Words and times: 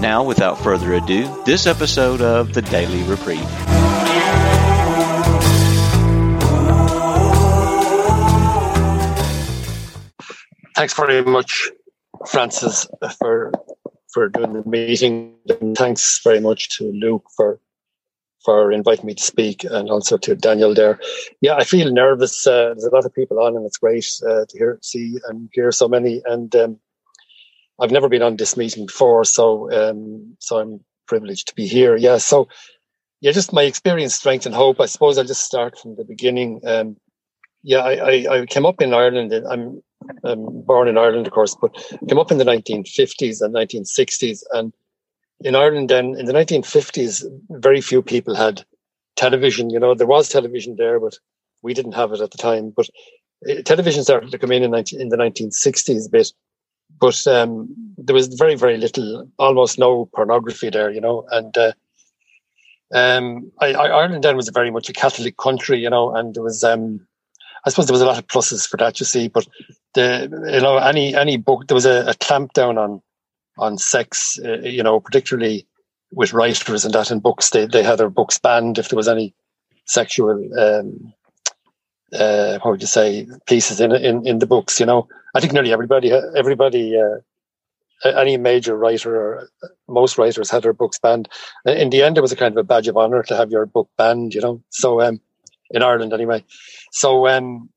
Now, 0.00 0.22
without 0.22 0.58
further 0.58 0.92
ado, 0.94 1.42
this 1.44 1.66
episode 1.66 2.20
of 2.20 2.52
the 2.52 2.62
Daily 2.62 3.02
Reprieve. 3.04 3.40
Thanks 10.76 10.92
very 10.92 11.22
much, 11.24 11.70
Francis, 12.28 12.86
for 13.18 13.52
for 14.12 14.28
doing 14.28 14.52
the 14.52 14.62
meeting, 14.68 15.36
and 15.60 15.76
thanks 15.76 16.20
very 16.22 16.40
much 16.40 16.76
to 16.76 16.84
Luke 16.92 17.24
for 17.34 17.58
for 18.44 18.70
inviting 18.70 19.06
me 19.06 19.14
to 19.14 19.22
speak, 19.22 19.64
and 19.64 19.90
also 19.90 20.18
to 20.18 20.36
Daniel 20.36 20.74
there. 20.74 21.00
Yeah, 21.40 21.56
I 21.56 21.64
feel 21.64 21.90
nervous. 21.90 22.46
Uh, 22.46 22.74
there's 22.74 22.84
a 22.84 22.94
lot 22.94 23.06
of 23.06 23.14
people 23.14 23.40
on, 23.40 23.56
and 23.56 23.64
it's 23.64 23.78
great 23.78 24.06
uh, 24.22 24.44
to 24.48 24.58
hear, 24.58 24.78
see, 24.82 25.18
and 25.28 25.48
hear 25.52 25.72
so 25.72 25.88
many. 25.88 26.22
And 26.26 26.54
um, 26.54 26.78
I've 27.80 27.90
never 27.90 28.08
been 28.08 28.22
on 28.22 28.36
this 28.36 28.56
meeting 28.56 28.86
before, 28.86 29.24
so 29.24 29.70
um, 29.72 30.36
so 30.38 30.58
I'm 30.58 30.80
privileged 31.06 31.48
to 31.48 31.54
be 31.54 31.66
here. 31.66 31.96
Yeah, 31.96 32.18
so 32.18 32.48
yeah, 33.20 33.32
just 33.32 33.52
my 33.52 33.62
experience, 33.62 34.14
strength, 34.14 34.46
and 34.46 34.54
hope. 34.54 34.80
I 34.80 34.86
suppose 34.86 35.18
I'll 35.18 35.24
just 35.24 35.44
start 35.44 35.78
from 35.78 35.96
the 35.96 36.04
beginning. 36.04 36.60
Um, 36.64 36.96
yeah, 37.62 37.80
I, 37.80 37.92
I, 37.92 38.40
I, 38.42 38.46
came 38.46 38.66
up 38.66 38.80
in 38.80 38.94
Ireland. 38.94 39.32
I'm, 39.32 39.82
I'm 40.22 40.62
born 40.62 40.86
in 40.86 40.98
Ireland, 40.98 41.26
of 41.26 41.32
course, 41.32 41.56
but 41.60 41.74
came 42.08 42.18
up 42.18 42.30
in 42.30 42.38
the 42.38 42.44
1950s 42.44 43.40
and 43.40 43.54
1960s. 43.54 44.42
And 44.52 44.72
in 45.40 45.56
Ireland, 45.56 45.90
then 45.90 46.14
in 46.16 46.26
the 46.26 46.32
1950s, 46.32 47.24
very 47.50 47.80
few 47.80 48.02
people 48.02 48.34
had 48.34 48.64
television. 49.16 49.70
You 49.70 49.80
know, 49.80 49.94
there 49.94 50.06
was 50.06 50.28
television 50.28 50.76
there, 50.76 51.00
but 51.00 51.18
we 51.62 51.74
didn't 51.74 51.94
have 51.94 52.12
it 52.12 52.20
at 52.20 52.30
the 52.30 52.38
time. 52.38 52.72
But 52.76 52.88
uh, 53.50 53.62
television 53.62 54.04
started 54.04 54.30
to 54.30 54.38
come 54.38 54.52
in 54.52 54.62
in, 54.62 54.70
19, 54.70 55.00
in 55.00 55.08
the 55.08 55.16
1960s 55.16 56.06
a 56.06 56.10
bit 56.10 56.32
but 57.00 57.26
um, 57.26 57.74
there 57.98 58.14
was 58.14 58.28
very 58.28 58.54
very 58.54 58.76
little, 58.76 59.28
almost 59.38 59.78
no 59.78 60.06
pornography 60.14 60.70
there, 60.70 60.90
you 60.90 61.00
know, 61.00 61.26
and. 61.30 61.56
Uh, 61.56 61.72
um, 62.94 63.50
I, 63.60 63.72
I, 63.72 63.86
Ireland 63.88 64.22
then 64.24 64.36
was 64.36 64.48
very 64.48 64.70
much 64.70 64.88
a 64.88 64.92
Catholic 64.92 65.36
country, 65.36 65.80
you 65.80 65.90
know, 65.90 66.14
and 66.14 66.34
there 66.34 66.42
was, 66.42 66.62
um, 66.62 67.06
I 67.64 67.70
suppose 67.70 67.86
there 67.86 67.94
was 67.94 68.02
a 68.02 68.06
lot 68.06 68.18
of 68.18 68.28
pluses 68.28 68.68
for 68.68 68.76
that, 68.76 69.00
you 69.00 69.06
see, 69.06 69.28
but 69.28 69.46
the, 69.94 70.28
you 70.52 70.60
know, 70.60 70.78
any, 70.78 71.14
any 71.14 71.36
book, 71.36 71.66
there 71.66 71.74
was 71.74 71.86
a, 71.86 72.06
a 72.08 72.34
on, 72.62 73.02
on 73.58 73.78
sex, 73.78 74.38
uh, 74.44 74.58
you 74.58 74.82
know, 74.82 75.00
particularly 75.00 75.66
with 76.12 76.32
writers 76.32 76.84
and 76.84 76.94
that 76.94 77.10
in 77.10 77.18
books, 77.18 77.50
they, 77.50 77.66
they 77.66 77.82
had 77.82 77.98
their 77.98 78.10
books 78.10 78.38
banned 78.38 78.78
if 78.78 78.88
there 78.88 78.96
was 78.96 79.08
any 79.08 79.34
sexual, 79.86 80.30
um, 80.58 81.12
uh, 82.12 82.58
what 82.60 82.70
would 82.70 82.80
you 82.80 82.86
say, 82.86 83.26
pieces 83.46 83.80
in, 83.80 83.92
in, 83.92 84.24
in 84.26 84.38
the 84.38 84.46
books, 84.46 84.78
you 84.78 84.86
know, 84.86 85.08
I 85.36 85.40
think 85.40 85.52
nearly 85.52 85.72
everybody, 85.72 86.12
everybody, 86.12 86.98
uh, 86.98 88.08
any 88.08 88.36
major 88.36 88.76
writer 88.76 89.48
most 89.88 90.18
writers 90.18 90.50
had 90.50 90.62
their 90.62 90.72
books 90.72 90.98
banned. 90.98 91.28
In 91.64 91.90
the 91.90 92.02
end, 92.02 92.18
it 92.18 92.22
was 92.22 92.32
a 92.32 92.36
kind 92.36 92.52
of 92.52 92.58
a 92.58 92.64
badge 92.64 92.88
of 92.88 92.96
honor 92.96 93.22
to 93.24 93.36
have 93.36 93.50
your 93.50 93.66
book 93.66 93.88
banned, 93.96 94.34
you 94.34 94.40
know. 94.40 94.62
So, 94.70 95.00
um, 95.00 95.20
in 95.70 95.82
Ireland 95.82 96.12
anyway. 96.12 96.44
So, 96.92 97.26
um, 97.28 97.70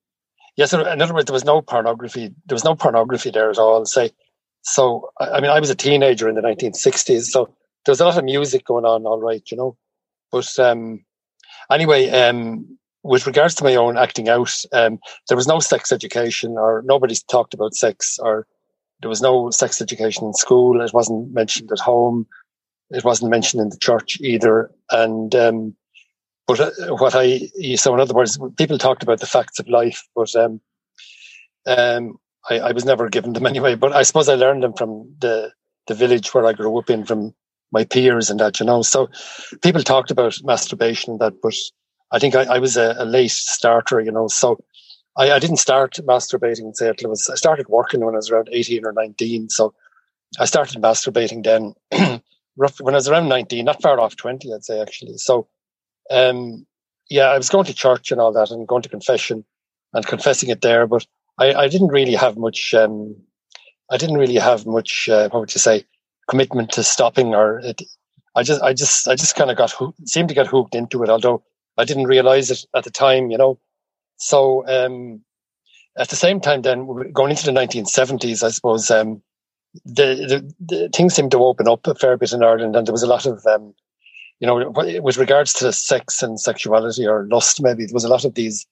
yes, 0.55 0.73
in 0.73 0.81
other 1.01 1.13
words, 1.13 1.25
there 1.25 1.33
was 1.33 1.45
no 1.45 1.61
pornography. 1.61 2.33
There 2.45 2.55
was 2.55 2.63
no 2.63 2.75
pornography 2.75 3.31
there 3.31 3.49
at 3.49 3.57
all. 3.57 3.85
Say, 3.85 4.11
so 4.61 5.09
I 5.19 5.41
mean, 5.41 5.51
I 5.51 5.59
was 5.59 5.69
a 5.69 5.75
teenager 5.75 6.29
in 6.29 6.35
the 6.35 6.41
1960s, 6.41 7.25
so 7.25 7.45
there 7.85 7.91
was 7.91 8.01
a 8.01 8.05
lot 8.05 8.17
of 8.17 8.23
music 8.23 8.65
going 8.65 8.85
on, 8.85 9.05
all 9.05 9.19
right, 9.19 9.43
you 9.51 9.57
know. 9.57 9.77
But 10.31 10.57
um, 10.59 11.05
anyway, 11.71 12.09
um, 12.09 12.77
with 13.03 13.27
regards 13.27 13.55
to 13.55 13.63
my 13.63 13.75
own 13.75 13.97
acting 13.97 14.29
out, 14.29 14.53
um, 14.73 14.99
there 15.27 15.37
was 15.37 15.47
no 15.47 15.59
sex 15.59 15.91
education 15.91 16.57
or 16.57 16.83
nobody 16.85 17.15
talked 17.29 17.53
about 17.53 17.73
sex 17.73 18.19
or 18.19 18.45
there 19.01 19.09
was 19.09 19.21
no 19.21 19.49
sex 19.49 19.81
education 19.81 20.25
in 20.25 20.33
school. 20.33 20.81
It 20.81 20.93
wasn't 20.93 21.33
mentioned 21.33 21.71
at 21.71 21.79
home. 21.79 22.27
It 22.89 23.05
wasn't 23.05 23.31
mentioned 23.31 23.61
in 23.61 23.69
the 23.69 23.77
church 23.77 24.19
either. 24.19 24.71
And, 24.91 25.33
um, 25.35 25.75
but 26.47 26.59
uh, 26.59 26.95
what 26.95 27.15
I, 27.15 27.49
so 27.75 27.93
in 27.93 27.99
other 27.99 28.13
words, 28.13 28.37
people 28.57 28.77
talked 28.77 29.03
about 29.03 29.19
the 29.19 29.27
facts 29.27 29.59
of 29.59 29.69
life, 29.69 30.05
but, 30.15 30.35
um, 30.35 30.59
um, 31.67 32.17
I, 32.49 32.59
I 32.59 32.71
was 32.71 32.85
never 32.85 33.07
given 33.09 33.33
them 33.33 33.45
anyway, 33.45 33.75
but 33.75 33.93
I 33.93 34.03
suppose 34.03 34.27
I 34.27 34.35
learned 34.35 34.63
them 34.63 34.73
from 34.73 35.15
the, 35.19 35.53
the 35.87 35.93
village 35.93 36.33
where 36.33 36.45
I 36.45 36.53
grew 36.53 36.77
up 36.77 36.89
in 36.89 37.05
from 37.05 37.33
my 37.71 37.85
peers 37.85 38.29
and 38.29 38.39
that, 38.39 38.59
you 38.59 38.65
know. 38.65 38.81
So 38.81 39.09
people 39.61 39.83
talked 39.83 40.11
about 40.11 40.37
masturbation 40.43 41.11
and 41.11 41.19
that, 41.21 41.41
but 41.41 41.53
I 42.11 42.19
think 42.19 42.35
I, 42.35 42.43
I 42.43 42.59
was 42.59 42.77
a, 42.77 42.95
a, 42.97 43.05
late 43.05 43.31
starter, 43.31 43.99
you 43.99 44.11
know, 44.11 44.27
so 44.27 44.59
I, 45.17 45.31
I 45.31 45.39
didn't 45.39 45.57
start 45.57 45.93
masturbating 46.05 46.75
say 46.75 46.89
it 46.89 47.07
was 47.07 47.29
I 47.29 47.35
started 47.35 47.67
working 47.67 48.03
when 48.03 48.15
I 48.15 48.17
was 48.17 48.29
around 48.29 48.49
18 48.51 48.85
or 48.85 48.93
19. 48.93 49.49
So 49.49 49.73
I 50.39 50.45
started 50.45 50.81
masturbating 50.81 51.43
then 51.43 51.73
roughly 52.57 52.83
when 52.83 52.95
I 52.95 52.97
was 52.97 53.09
around 53.09 53.29
19, 53.29 53.65
not 53.65 53.81
far 53.81 53.99
off 53.99 54.15
20, 54.15 54.53
I'd 54.53 54.63
say 54.63 54.81
actually. 54.81 55.17
So 55.17 55.47
um 56.09 56.65
yeah, 57.09 57.25
I 57.25 57.37
was 57.37 57.49
going 57.49 57.65
to 57.65 57.73
church 57.73 58.11
and 58.11 58.21
all 58.21 58.31
that 58.33 58.51
and 58.51 58.67
going 58.67 58.83
to 58.83 58.89
confession 58.89 59.43
and 59.93 60.05
confessing 60.05 60.49
it 60.49 60.61
there, 60.61 60.85
but 60.85 61.05
I, 61.39 61.53
I 61.53 61.67
didn't 61.67 61.87
really 61.87 62.15
have 62.15 62.37
much 62.37 62.73
um 62.73 63.15
I 63.91 63.97
didn't 63.97 64.17
really 64.17 64.35
have 64.35 64.65
much 64.65 65.09
uh, 65.09 65.29
what 65.29 65.41
would 65.41 65.53
you 65.53 65.59
say 65.59 65.85
commitment 66.29 66.71
to 66.73 66.83
stopping 66.83 67.33
or 67.33 67.59
it, 67.59 67.81
I 68.35 68.43
just 68.43 68.61
I 68.61 68.73
just 68.73 69.07
I 69.07 69.15
just 69.15 69.35
kind 69.35 69.51
of 69.51 69.57
got 69.57 69.73
seemed 70.05 70.29
to 70.29 70.35
get 70.35 70.47
hooked 70.47 70.75
into 70.75 71.03
it 71.03 71.09
although 71.09 71.43
I 71.79 71.85
didn't 71.85 72.07
realize 72.07 72.51
it 72.51 72.65
at 72.75 72.83
the 72.83 72.91
time, 72.91 73.31
you 73.31 73.37
know. 73.37 73.59
So 74.17 74.67
um, 74.67 75.21
at 75.97 76.09
the 76.09 76.15
same 76.15 76.39
time, 76.39 76.61
then 76.61 76.85
going 77.13 77.31
into 77.31 77.45
the 77.45 77.51
1970s, 77.51 78.43
I 78.43 78.49
suppose 78.49 78.91
um, 78.91 79.21
the, 79.85 80.15
the, 80.59 80.75
the, 80.75 80.89
things 80.89 81.15
seemed 81.15 81.31
to 81.31 81.43
open 81.43 81.67
up 81.67 81.87
a 81.87 81.95
fair 81.95 82.17
bit 82.17 82.33
in 82.33 82.43
Ireland, 82.43 82.75
and 82.75 82.85
there 82.85 82.93
was 82.93 83.03
a 83.03 83.07
lot 83.07 83.25
of, 83.25 83.45
um, 83.45 83.73
you 84.39 84.47
know, 84.47 84.71
with 85.01 85.17
regards 85.17 85.53
to 85.53 85.71
sex 85.71 86.21
and 86.21 86.39
sexuality 86.39 87.07
or 87.07 87.27
lust, 87.29 87.61
maybe 87.61 87.85
there 87.85 87.93
was 87.93 88.05
a 88.05 88.09
lot 88.09 88.25
of 88.25 88.35
these 88.35 88.65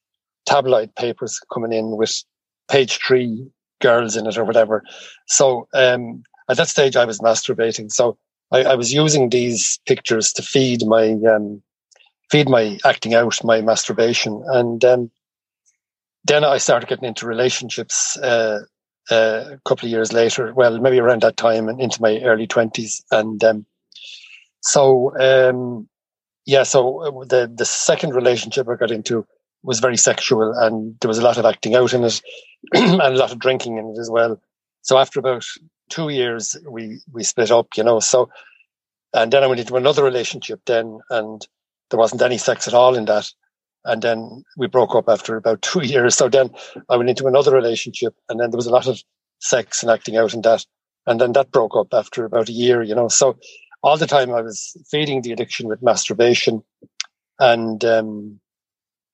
tabloid 0.45 0.93
papers 0.95 1.39
coming 1.53 1.73
in 1.73 1.97
with 1.97 2.23
page 2.69 2.99
three 3.05 3.47
girls 3.81 4.15
in 4.15 4.27
it 4.27 4.37
or 4.37 4.45
whatever. 4.45 4.83
So 5.27 5.67
um, 5.73 6.23
at 6.49 6.57
that 6.57 6.69
stage, 6.69 6.95
I 6.95 7.05
was 7.05 7.19
masturbating. 7.19 7.91
So 7.91 8.17
I, 8.51 8.63
I 8.63 8.75
was 8.75 8.93
using 8.93 9.29
these 9.29 9.79
pictures 9.85 10.31
to 10.33 10.41
feed 10.41 10.85
my 10.85 11.17
um, 11.29 11.61
feed 12.29 12.49
my 12.49 12.77
acting 12.85 13.13
out, 13.13 13.43
my 13.43 13.61
masturbation. 13.61 14.43
And 14.47 14.83
um, 14.83 15.11
then 16.25 16.43
I 16.43 16.57
started 16.57 16.89
getting 16.89 17.07
into 17.07 17.25
relationships 17.25 18.17
uh, 18.17 18.61
uh, 19.09 19.43
a 19.53 19.59
couple 19.65 19.85
of 19.85 19.91
years 19.91 20.11
later. 20.11 20.53
Well, 20.53 20.79
maybe 20.79 20.99
around 20.99 21.21
that 21.21 21.37
time 21.37 21.69
and 21.69 21.79
into 21.79 22.01
my 22.01 22.19
early 22.19 22.47
twenties. 22.47 23.03
And 23.11 23.41
um, 23.43 23.65
so, 24.61 25.17
um, 25.19 25.87
yeah, 26.45 26.63
so 26.63 27.25
the 27.27 27.51
the 27.53 27.65
second 27.65 28.13
relationship 28.13 28.67
I 28.67 28.75
got 28.75 28.91
into 28.91 29.25
was 29.63 29.79
very 29.79 29.97
sexual, 29.97 30.53
and 30.53 30.95
there 31.01 31.09
was 31.09 31.17
a 31.17 31.23
lot 31.23 31.37
of 31.37 31.45
acting 31.45 31.75
out 31.75 31.93
in 31.93 32.03
it, 32.03 32.21
and 32.73 33.01
a 33.01 33.09
lot 33.09 33.31
of 33.31 33.39
drinking 33.39 33.77
in 33.77 33.93
it 33.95 33.99
as 33.99 34.09
well. 34.09 34.41
So 34.81 34.97
after 34.97 35.19
about 35.19 35.45
two 35.89 36.09
years, 36.09 36.57
we 36.69 36.99
we 37.11 37.23
split 37.23 37.51
up, 37.51 37.67
you 37.75 37.83
know. 37.83 37.99
So, 37.99 38.29
and 39.13 39.31
then 39.31 39.43
I 39.43 39.47
went 39.47 39.59
into 39.59 39.75
another 39.75 40.03
relationship 40.03 40.61
then, 40.65 40.99
and 41.09 41.45
there 41.89 41.99
wasn't 41.99 42.21
any 42.21 42.37
sex 42.37 42.67
at 42.67 42.73
all 42.73 42.95
in 42.95 43.05
that. 43.05 43.29
And 43.85 44.01
then 44.01 44.43
we 44.57 44.67
broke 44.67 44.95
up 44.95 45.05
after 45.07 45.35
about 45.37 45.61
two 45.61 45.85
years. 45.85 46.15
So 46.15 46.29
then 46.29 46.49
I 46.89 46.97
went 46.97 47.09
into 47.09 47.27
another 47.27 47.53
relationship 47.53 48.15
and 48.29 48.39
then 48.39 48.51
there 48.51 48.57
was 48.57 48.67
a 48.67 48.71
lot 48.71 48.87
of 48.87 49.01
sex 49.39 49.81
and 49.81 49.91
acting 49.91 50.17
out 50.17 50.33
in 50.33 50.41
that. 50.41 50.65
And 51.05 51.21
then 51.21 51.33
that 51.33 51.51
broke 51.51 51.75
up 51.75 51.87
after 51.93 52.25
about 52.25 52.49
a 52.49 52.53
year, 52.53 52.83
you 52.83 52.93
know. 52.93 53.07
So 53.07 53.37
all 53.81 53.97
the 53.97 54.07
time 54.07 54.33
I 54.33 54.41
was 54.41 54.75
feeding 54.89 55.21
the 55.21 55.31
addiction 55.31 55.67
with 55.67 55.81
masturbation 55.81 56.63
and, 57.39 57.83
um, 57.85 58.39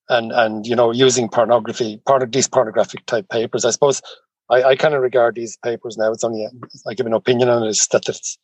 and, 0.08 0.32
and, 0.32 0.66
you 0.66 0.74
know, 0.74 0.90
using 0.90 1.28
pornography, 1.28 2.02
part 2.04 2.22
of 2.22 2.32
these 2.32 2.48
pornographic 2.48 3.06
type 3.06 3.28
papers. 3.28 3.64
I 3.64 3.70
suppose 3.70 4.02
I, 4.50 4.62
I 4.62 4.76
kind 4.76 4.94
of 4.94 5.02
regard 5.02 5.36
these 5.36 5.56
papers 5.58 5.96
now. 5.96 6.10
It's 6.12 6.24
only, 6.24 6.48
I 6.86 6.94
give 6.94 7.06
an 7.06 7.12
opinion 7.12 7.48
on 7.48 7.62
it, 7.62 7.68
is 7.68 7.86
that 7.92 8.08
it's, 8.08 8.38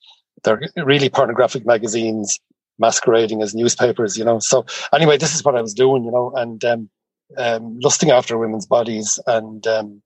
they're 0.45 0.61
really 0.77 1.11
pornographic 1.11 1.67
magazines 1.67 2.39
masquerading 2.81 3.43
as 3.43 3.55
newspapers, 3.55 4.17
you 4.17 4.25
know. 4.25 4.39
So 4.39 4.65
anyway, 4.93 5.19
this 5.19 5.35
is 5.35 5.45
what 5.45 5.57
I 5.57 5.63
was 5.63 5.75
doing, 5.75 6.05
you 6.05 6.11
know, 6.11 6.33
and 6.35 6.65
um, 6.65 6.91
um, 7.37 7.79
lusting 7.81 8.11
after 8.11 8.39
women's 8.39 8.67
bodies 8.67 9.19
and 9.27 9.67
um, 9.67 10.03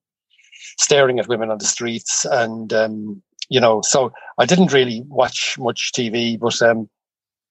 staring 0.79 1.19
at 1.19 1.29
women 1.29 1.51
on 1.51 1.59
the 1.59 1.65
streets, 1.65 2.25
and 2.25 2.73
um, 2.73 3.23
you 3.49 3.61
know, 3.61 3.81
so 3.83 4.13
I 4.39 4.47
didn't 4.47 4.73
really 4.73 5.03
watch 5.07 5.57
much 5.59 5.93
TV, 5.93 6.39
but 6.39 6.61
um, 6.63 6.89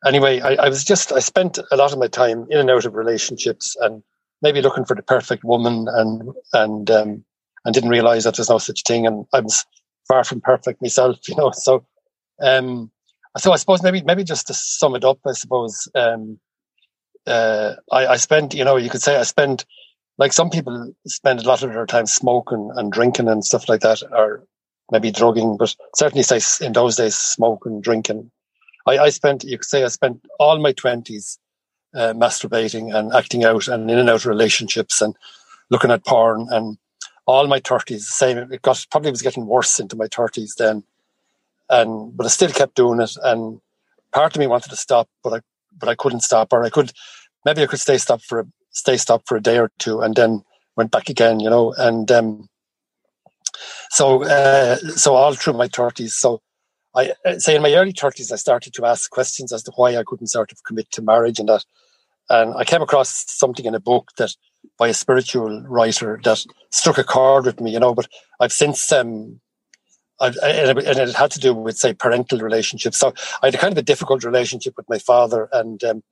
anyway, 0.05 0.41
I, 0.41 0.55
I 0.55 0.69
was 0.69 0.83
just 0.83 1.11
I 1.11 1.19
spent 1.19 1.59
a 1.71 1.75
lot 1.75 1.93
of 1.93 1.99
my 1.99 2.07
time 2.07 2.45
in 2.49 2.59
and 2.59 2.69
out 2.69 2.85
of 2.85 2.93
relationships 2.93 3.75
and 3.79 4.03
maybe 4.41 4.61
looking 4.61 4.85
for 4.85 4.95
the 4.95 5.03
perfect 5.03 5.43
woman 5.43 5.87
and 5.89 6.33
and 6.53 6.91
um, 6.91 7.25
and 7.65 7.73
didn't 7.73 7.89
realize 7.89 8.23
that 8.25 8.35
there's 8.35 8.49
no 8.49 8.57
such 8.57 8.83
thing. 8.83 9.07
And 9.07 9.25
I 9.33 9.39
was 9.39 9.65
far 10.07 10.23
from 10.23 10.41
perfect 10.41 10.81
myself, 10.81 11.17
you 11.27 11.35
know. 11.35 11.51
So, 11.51 11.85
um, 12.41 12.91
so 13.37 13.51
I 13.51 13.57
suppose 13.57 13.83
maybe 13.83 14.01
maybe 14.03 14.23
just 14.23 14.47
to 14.47 14.53
sum 14.53 14.95
it 14.95 15.03
up, 15.03 15.19
I 15.25 15.33
suppose 15.33 15.87
um, 15.95 16.39
uh, 17.25 17.73
I, 17.91 18.07
I 18.07 18.15
spent, 18.17 18.53
you 18.53 18.63
know, 18.63 18.77
you 18.77 18.89
could 18.89 19.01
say 19.01 19.15
I 19.17 19.23
spent 19.23 19.65
like 20.17 20.33
some 20.33 20.49
people 20.49 20.93
spend 21.07 21.39
a 21.39 21.47
lot 21.47 21.63
of 21.63 21.73
their 21.73 21.85
time 21.85 22.05
smoking 22.05 22.71
and 22.75 22.91
drinking 22.91 23.27
and 23.27 23.43
stuff 23.43 23.67
like 23.67 23.81
that, 23.81 24.03
or 24.11 24.43
maybe 24.91 25.11
drugging, 25.11 25.57
but 25.57 25.75
certainly 25.95 26.23
say 26.23 26.39
in 26.65 26.73
those 26.73 26.95
days 26.95 27.15
smoking, 27.15 27.81
drinking. 27.81 28.29
I, 28.85 28.97
I 28.97 29.09
spent, 29.09 29.43
you 29.43 29.57
could 29.57 29.65
say, 29.65 29.83
I 29.83 29.87
spent 29.87 30.25
all 30.39 30.59
my 30.59 30.73
twenties 30.73 31.39
uh, 31.95 32.13
masturbating 32.13 32.93
and 32.93 33.13
acting 33.13 33.43
out 33.43 33.67
and 33.67 33.89
in 33.89 33.97
and 33.97 34.09
out 34.09 34.25
of 34.25 34.25
relationships 34.25 35.01
and 35.01 35.15
looking 35.69 35.91
at 35.91 36.05
porn 36.05 36.47
and 36.51 36.77
all 37.25 37.47
my 37.47 37.59
thirties. 37.59 38.05
The 38.05 38.13
same. 38.13 38.37
It 38.51 38.61
got 38.61 38.85
probably 38.91 39.11
was 39.11 39.21
getting 39.21 39.47
worse 39.47 39.79
into 39.79 39.95
my 39.95 40.07
thirties 40.07 40.55
then, 40.57 40.83
and 41.73 42.15
but 42.15 42.25
I 42.25 42.29
still 42.29 42.51
kept 42.51 42.75
doing 42.75 43.01
it. 43.01 43.11
And 43.23 43.59
part 44.11 44.35
of 44.35 44.39
me 44.39 44.47
wanted 44.47 44.69
to 44.69 44.75
stop, 44.75 45.07
but 45.23 45.33
I 45.33 45.39
but 45.77 45.89
I 45.89 45.95
couldn't 45.95 46.21
stop, 46.21 46.53
or 46.53 46.63
I 46.63 46.69
could 46.69 46.91
maybe 47.45 47.63
I 47.63 47.67
could 47.67 47.79
stay 47.79 47.97
stop 47.97 48.21
for 48.21 48.41
a, 48.41 48.45
stay 48.71 48.97
stop 48.97 49.23
for 49.25 49.37
a 49.37 49.41
day 49.41 49.57
or 49.57 49.71
two, 49.79 50.01
and 50.01 50.15
then 50.15 50.43
went 50.75 50.91
back 50.91 51.09
again. 51.09 51.39
You 51.39 51.49
know, 51.49 51.73
and 51.77 52.11
um, 52.11 52.49
so 53.89 54.23
uh, 54.23 54.75
so 54.75 55.15
all 55.15 55.33
through 55.33 55.53
my 55.53 55.67
thirties. 55.67 56.15
So 56.15 56.41
I 56.95 57.13
uh, 57.25 57.39
say 57.39 57.55
in 57.55 57.61
my 57.61 57.73
early 57.73 57.93
thirties, 57.93 58.31
I 58.31 58.37
started 58.37 58.73
to 58.75 58.85
ask 58.85 59.09
questions 59.09 59.51
as 59.51 59.63
to 59.63 59.71
why 59.75 59.97
I 59.97 60.03
couldn't 60.05 60.27
sort 60.27 60.51
of 60.51 60.63
commit 60.63 60.91
to 60.91 61.01
marriage 61.01 61.39
and 61.39 61.49
that. 61.49 61.65
And 62.29 62.53
I 62.55 62.63
came 62.63 62.81
across 62.81 63.25
something 63.27 63.65
in 63.65 63.75
a 63.75 63.81
book 63.81 64.11
that 64.17 64.31
by 64.77 64.87
a 64.87 64.93
spiritual 64.93 65.61
writer 65.63 66.19
that 66.23 66.45
struck 66.71 66.97
a 66.97 67.03
chord 67.03 67.45
with 67.45 67.59
me, 67.59 67.71
you 67.71 67.79
know. 67.79 67.93
But 67.93 68.07
I've 68.39 68.53
since 68.53 68.91
um, 68.93 69.41
and 70.19 70.35
it 70.79 71.15
had 71.15 71.31
to 71.31 71.39
do 71.39 71.53
with 71.53 71.77
say 71.77 71.93
parental 71.93 72.39
relationships. 72.39 72.97
So 72.97 73.13
I 73.41 73.47
had 73.47 73.55
a 73.55 73.57
kind 73.57 73.71
of 73.71 73.77
a 73.77 73.83
difficult 73.83 74.23
relationship 74.23 74.75
with 74.77 74.89
my 74.89 74.99
father, 74.99 75.49
and 75.51 75.83
um, 75.83 76.03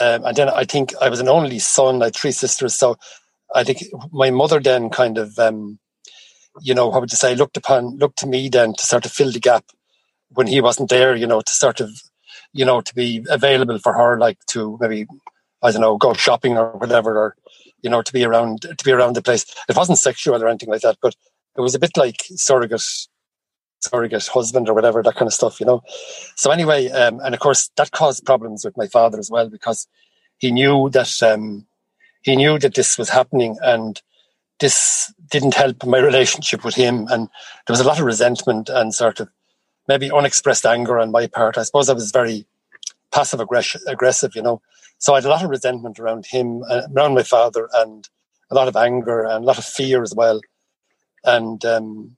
um, 0.00 0.24
and 0.24 0.36
then 0.36 0.48
I 0.48 0.64
think 0.64 0.94
I 1.00 1.08
was 1.08 1.20
an 1.20 1.28
only 1.28 1.58
son. 1.58 2.02
I 2.02 2.06
had 2.06 2.16
three 2.16 2.32
sisters, 2.32 2.74
so 2.74 2.96
I 3.54 3.64
think 3.64 3.82
my 4.12 4.30
mother 4.30 4.60
then 4.60 4.90
kind 4.90 5.18
of 5.18 5.38
um, 5.38 5.78
you 6.60 6.74
know, 6.74 6.90
how 6.90 7.00
would 7.00 7.12
you 7.12 7.16
say, 7.16 7.34
looked 7.34 7.56
upon, 7.56 7.96
looked 7.98 8.18
to 8.18 8.26
me 8.26 8.48
then 8.48 8.74
to 8.74 8.86
sort 8.86 9.06
of 9.06 9.12
fill 9.12 9.32
the 9.32 9.40
gap 9.40 9.64
when 10.30 10.46
he 10.46 10.60
wasn't 10.60 10.90
there, 10.90 11.14
you 11.14 11.26
know, 11.26 11.40
to 11.40 11.54
sort 11.54 11.80
of, 11.80 11.90
you 12.52 12.64
know, 12.64 12.80
to 12.80 12.94
be 12.94 13.24
available 13.28 13.78
for 13.78 13.92
her, 13.92 14.18
like 14.18 14.38
to 14.46 14.76
maybe, 14.80 15.06
I 15.62 15.70
don't 15.70 15.80
know, 15.80 15.96
go 15.96 16.12
shopping 16.14 16.56
or 16.56 16.72
whatever, 16.72 17.16
or 17.16 17.36
you 17.82 17.90
know, 17.90 18.02
to 18.02 18.12
be 18.12 18.24
around 18.24 18.62
to 18.62 18.84
be 18.84 18.92
around 18.92 19.16
the 19.16 19.22
place. 19.22 19.46
It 19.68 19.76
wasn't 19.76 19.98
sexual 19.98 20.42
or 20.42 20.48
anything 20.48 20.68
like 20.68 20.82
that, 20.82 20.98
but 21.00 21.14
it 21.56 21.60
was 21.60 21.74
a 21.74 21.78
bit 21.78 21.96
like 21.96 22.16
surrogate 22.34 22.82
surrogate 23.80 24.26
husband 24.26 24.68
or 24.68 24.74
whatever, 24.74 25.02
that 25.02 25.14
kind 25.14 25.26
of 25.26 25.34
stuff, 25.34 25.60
you 25.60 25.66
know. 25.66 25.82
So 26.36 26.50
anyway, 26.50 26.88
um, 26.90 27.20
and 27.20 27.34
of 27.34 27.40
course 27.40 27.70
that 27.76 27.92
caused 27.92 28.26
problems 28.26 28.64
with 28.64 28.76
my 28.76 28.86
father 28.86 29.18
as 29.18 29.30
well 29.30 29.48
because 29.48 29.88
he 30.38 30.50
knew 30.50 30.90
that 30.90 31.22
um, 31.22 31.66
he 32.22 32.36
knew 32.36 32.58
that 32.58 32.74
this 32.74 32.98
was 32.98 33.08
happening 33.08 33.56
and 33.62 34.00
this 34.58 35.12
didn't 35.30 35.54
help 35.54 35.84
my 35.84 35.98
relationship 36.10 36.64
with 36.64 36.74
him 36.74 37.06
and 37.10 37.28
there 37.66 37.72
was 37.72 37.80
a 37.80 37.86
lot 37.86 37.98
of 37.98 38.04
resentment 38.04 38.68
and 38.68 38.94
sort 38.94 39.20
of 39.20 39.28
maybe 39.88 40.10
unexpressed 40.10 40.66
anger 40.66 40.98
on 40.98 41.10
my 41.10 41.26
part. 41.26 41.58
I 41.58 41.62
suppose 41.62 41.88
I 41.88 41.94
was 41.94 42.12
very 42.12 42.46
passive 43.12 43.40
aggressive, 43.40 43.80
aggressive, 43.86 44.36
you 44.36 44.42
know. 44.42 44.60
So 44.98 45.14
I 45.14 45.16
had 45.16 45.24
a 45.24 45.30
lot 45.30 45.42
of 45.42 45.50
resentment 45.50 45.98
around 45.98 46.26
him, 46.26 46.62
uh, 46.68 46.82
around 46.94 47.14
my 47.14 47.22
father, 47.22 47.68
and 47.74 48.08
a 48.50 48.54
lot 48.54 48.68
of 48.68 48.76
anger 48.76 49.22
and 49.22 49.44
a 49.44 49.46
lot 49.46 49.58
of 49.58 49.64
fear 49.64 50.02
as 50.02 50.14
well. 50.14 50.40
And 51.24 51.64
um, 51.64 52.16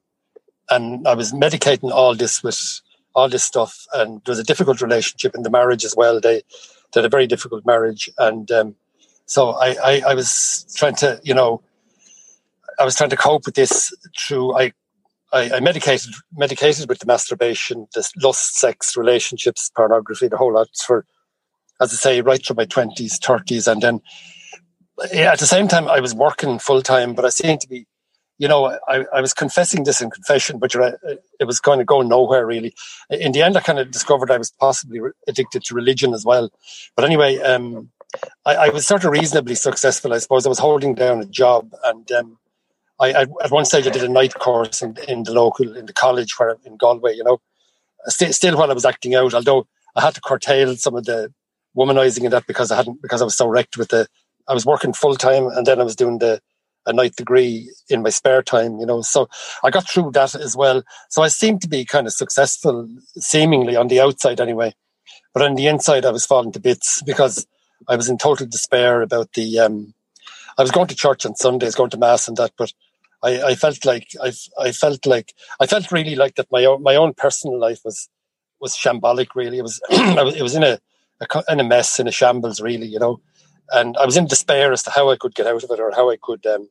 and 0.74 1.06
I 1.06 1.14
was 1.14 1.32
medicating 1.32 1.90
all 1.90 2.14
this 2.14 2.42
with 2.42 2.80
all 3.14 3.28
this 3.28 3.44
stuff, 3.44 3.86
and 3.92 4.22
there 4.24 4.32
was 4.32 4.38
a 4.38 4.44
difficult 4.44 4.80
relationship 4.80 5.34
in 5.34 5.42
the 5.42 5.50
marriage 5.50 5.84
as 5.84 5.94
well. 5.96 6.20
They, 6.20 6.42
they 6.92 7.00
had 7.00 7.04
a 7.04 7.08
very 7.08 7.26
difficult 7.26 7.66
marriage, 7.66 8.08
and 8.18 8.50
um, 8.50 8.74
so 9.26 9.50
I, 9.50 9.76
I, 9.84 10.02
I 10.08 10.14
was 10.14 10.66
trying 10.76 10.96
to, 10.96 11.20
you 11.22 11.34
know, 11.34 11.62
I 12.78 12.84
was 12.84 12.96
trying 12.96 13.10
to 13.10 13.16
cope 13.16 13.46
with 13.46 13.54
this 13.54 13.94
through 14.18 14.56
I 14.56 14.72
I, 15.32 15.56
I, 15.56 15.60
medicated 15.60 16.12
medicated 16.36 16.88
with 16.88 16.98
the 16.98 17.06
masturbation, 17.06 17.86
the 17.94 18.06
lust, 18.22 18.58
sex, 18.58 18.96
relationships, 18.96 19.70
pornography, 19.74 20.28
the 20.28 20.36
whole 20.36 20.52
lot 20.52 20.68
for, 20.76 21.06
as 21.80 21.92
I 21.92 21.96
say, 21.96 22.20
right 22.20 22.44
through 22.44 22.56
my 22.56 22.66
twenties, 22.66 23.18
thirties, 23.18 23.66
and 23.66 23.80
then 23.80 24.00
at 25.14 25.38
the 25.38 25.46
same 25.46 25.68
time 25.68 25.88
I 25.88 26.00
was 26.00 26.14
working 26.14 26.58
full 26.58 26.82
time, 26.82 27.14
but 27.14 27.24
I 27.24 27.30
seemed 27.30 27.60
to 27.62 27.68
be, 27.68 27.86
you 28.42 28.48
know, 28.48 28.76
I, 28.88 29.04
I 29.14 29.20
was 29.20 29.32
confessing 29.32 29.84
this 29.84 30.00
in 30.00 30.10
confession, 30.10 30.58
but 30.58 30.74
it 30.74 31.44
was 31.44 31.60
going 31.60 31.78
to 31.78 31.84
go 31.84 32.02
nowhere 32.02 32.44
really. 32.44 32.74
In 33.08 33.30
the 33.30 33.40
end, 33.40 33.56
I 33.56 33.60
kind 33.60 33.78
of 33.78 33.92
discovered 33.92 34.32
I 34.32 34.36
was 34.36 34.50
possibly 34.50 34.98
addicted 35.28 35.62
to 35.62 35.76
religion 35.76 36.12
as 36.12 36.24
well. 36.24 36.50
But 36.96 37.04
anyway, 37.04 37.38
um, 37.38 37.92
I, 38.44 38.54
I, 38.56 38.68
was 38.70 38.84
sort 38.84 39.04
of 39.04 39.12
reasonably 39.12 39.54
successful, 39.54 40.12
I 40.12 40.18
suppose. 40.18 40.44
I 40.44 40.48
was 40.48 40.58
holding 40.58 40.96
down 40.96 41.20
a 41.20 41.24
job 41.24 41.70
and. 41.84 42.10
Um, 42.10 42.38
I, 43.00 43.26
at 43.42 43.50
one 43.50 43.64
stage 43.64 43.84
I 43.88 43.90
did 43.90 44.04
a 44.04 44.08
night 44.08 44.34
course 44.34 44.80
in, 44.80 44.96
in 45.08 45.24
the 45.24 45.32
local 45.32 45.76
in 45.76 45.86
the 45.86 45.92
college 45.92 46.38
where 46.38 46.56
in 46.64 46.76
Galway. 46.76 47.14
You 47.14 47.24
know, 47.24 47.40
still, 48.06 48.32
still 48.32 48.56
while 48.56 48.70
I 48.70 48.74
was 48.74 48.84
acting 48.84 49.16
out, 49.16 49.34
although 49.34 49.66
I 49.96 50.02
had 50.02 50.14
to 50.14 50.20
curtail 50.20 50.76
some 50.76 50.94
of 50.94 51.04
the 51.04 51.32
womanizing 51.76 52.22
and 52.22 52.32
that 52.32 52.46
because 52.46 52.70
I 52.70 52.76
hadn't 52.76 53.02
because 53.02 53.20
I 53.20 53.24
was 53.24 53.36
so 53.36 53.48
wrecked 53.48 53.76
with 53.76 53.88
the. 53.88 54.06
I 54.46 54.54
was 54.54 54.64
working 54.64 54.92
full 54.92 55.16
time 55.16 55.48
and 55.48 55.66
then 55.66 55.80
I 55.80 55.84
was 55.84 55.96
doing 55.96 56.18
the 56.18 56.40
a 56.86 56.92
night 56.92 57.16
degree 57.16 57.72
in 57.88 58.02
my 58.02 58.10
spare 58.10 58.42
time. 58.42 58.78
You 58.78 58.86
know, 58.86 59.02
so 59.02 59.28
I 59.62 59.70
got 59.70 59.88
through 59.88 60.12
that 60.12 60.34
as 60.34 60.56
well. 60.56 60.82
So 61.08 61.22
I 61.22 61.28
seemed 61.28 61.62
to 61.62 61.68
be 61.68 61.84
kind 61.84 62.06
of 62.06 62.12
successful, 62.12 62.88
seemingly 63.16 63.76
on 63.76 63.88
the 63.88 64.00
outside 64.00 64.40
anyway, 64.40 64.74
but 65.32 65.42
on 65.42 65.54
the 65.54 65.66
inside 65.66 66.04
I 66.04 66.10
was 66.10 66.26
falling 66.26 66.52
to 66.52 66.60
bits 66.60 67.02
because 67.02 67.46
I 67.88 67.96
was 67.96 68.08
in 68.08 68.18
total 68.18 68.46
despair 68.46 69.02
about 69.02 69.32
the. 69.32 69.58
Um, 69.58 69.94
I 70.58 70.62
was 70.62 70.70
going 70.70 70.88
to 70.88 70.94
church 70.94 71.24
on 71.24 71.34
Sundays, 71.34 71.74
going 71.74 71.90
to 71.90 71.96
mass 71.96 72.28
and 72.28 72.36
that, 72.36 72.52
but 72.58 72.72
I, 73.22 73.42
I 73.42 73.54
felt 73.54 73.84
like 73.84 74.08
I, 74.22 74.32
I 74.60 74.72
felt 74.72 75.06
like 75.06 75.34
I 75.60 75.66
felt 75.66 75.92
really 75.92 76.16
like 76.16 76.34
that 76.36 76.50
my 76.50 76.64
own 76.64 76.82
my 76.82 76.96
own 76.96 77.14
personal 77.14 77.58
life 77.58 77.80
was 77.84 78.08
was 78.60 78.76
shambolic. 78.76 79.28
Really, 79.34 79.58
it 79.58 79.62
was 79.62 79.80
it 79.90 80.42
was 80.42 80.54
in 80.54 80.62
a, 80.62 80.78
a 81.20 81.42
in 81.48 81.60
a 81.60 81.64
mess, 81.64 82.00
in 82.00 82.08
a 82.08 82.12
shambles. 82.12 82.60
Really, 82.60 82.86
you 82.86 82.98
know, 82.98 83.20
and 83.70 83.96
I 83.96 84.04
was 84.04 84.16
in 84.16 84.26
despair 84.26 84.72
as 84.72 84.82
to 84.84 84.90
how 84.90 85.10
I 85.10 85.16
could 85.16 85.34
get 85.34 85.46
out 85.46 85.62
of 85.62 85.70
it 85.70 85.80
or 85.80 85.92
how 85.92 86.10
I 86.10 86.16
could. 86.20 86.44
Um, 86.46 86.68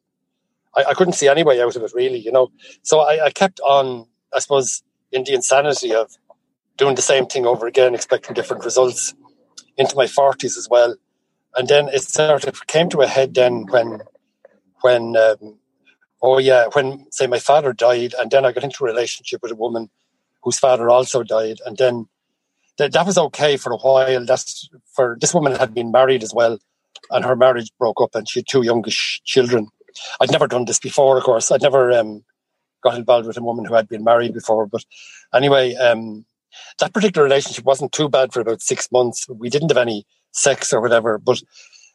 I, 0.75 0.83
I 0.89 0.93
couldn't 0.93 1.13
see 1.13 1.27
any 1.27 1.43
way 1.43 1.61
out 1.61 1.75
of 1.75 1.83
it. 1.83 1.91
Really, 1.93 2.19
you 2.19 2.31
know. 2.31 2.51
So 2.83 2.99
I, 2.99 3.25
I 3.25 3.29
kept 3.31 3.59
on. 3.61 4.07
I 4.33 4.39
suppose 4.39 4.83
in 5.11 5.23
the 5.23 5.33
insanity 5.33 5.93
of 5.93 6.11
doing 6.77 6.95
the 6.95 7.01
same 7.01 7.25
thing 7.25 7.45
over 7.45 7.67
again, 7.67 7.93
expecting 7.93 8.33
different 8.33 8.63
results 8.63 9.13
into 9.77 9.95
my 9.95 10.07
forties 10.07 10.57
as 10.57 10.69
well. 10.69 10.95
And 11.55 11.67
then 11.67 11.89
it 11.89 12.03
sort 12.03 12.45
of 12.45 12.65
came 12.67 12.89
to 12.89 13.01
a 13.01 13.07
head 13.07 13.33
then 13.33 13.65
when 13.69 14.01
when 14.81 15.15
um, 15.17 15.59
oh 16.21 16.37
yeah, 16.37 16.67
when 16.73 17.11
say 17.11 17.27
my 17.27 17.39
father 17.39 17.73
died, 17.73 18.13
and 18.17 18.31
then 18.31 18.45
I 18.45 18.51
got 18.51 18.63
into 18.63 18.83
a 18.83 18.87
relationship 18.87 19.41
with 19.41 19.51
a 19.51 19.55
woman 19.55 19.89
whose 20.43 20.59
father 20.59 20.89
also 20.89 21.23
died, 21.23 21.59
and 21.65 21.77
then 21.77 22.07
that 22.77 22.93
that 22.93 23.05
was 23.05 23.17
okay 23.17 23.57
for 23.57 23.71
a 23.71 23.77
while. 23.77 24.25
That's 24.25 24.69
for 24.95 25.17
this 25.19 25.33
woman 25.33 25.55
had 25.55 25.73
been 25.73 25.91
married 25.91 26.23
as 26.23 26.33
well, 26.33 26.57
and 27.09 27.25
her 27.25 27.35
marriage 27.35 27.71
broke 27.77 28.01
up, 28.01 28.15
and 28.15 28.27
she 28.27 28.39
had 28.39 28.47
two 28.47 28.63
youngish 28.63 29.21
children. 29.25 29.67
I'd 30.19 30.31
never 30.31 30.47
done 30.47 30.65
this 30.65 30.79
before, 30.79 31.17
of 31.17 31.23
course. 31.23 31.51
I'd 31.51 31.61
never 31.61 31.91
um, 31.91 32.23
got 32.83 32.97
involved 32.97 33.27
with 33.27 33.37
a 33.37 33.43
woman 33.43 33.65
who 33.65 33.73
had 33.73 33.87
been 33.87 34.03
married 34.03 34.33
before, 34.33 34.65
but 34.65 34.83
anyway, 35.33 35.75
um, 35.75 36.25
that 36.79 36.93
particular 36.93 37.23
relationship 37.23 37.65
wasn't 37.65 37.91
too 37.91 38.09
bad 38.09 38.33
for 38.33 38.41
about 38.41 38.61
six 38.61 38.91
months. 38.91 39.27
We 39.29 39.49
didn't 39.49 39.69
have 39.69 39.77
any 39.77 40.05
sex 40.31 40.73
or 40.73 40.81
whatever, 40.81 41.17
but 41.17 41.41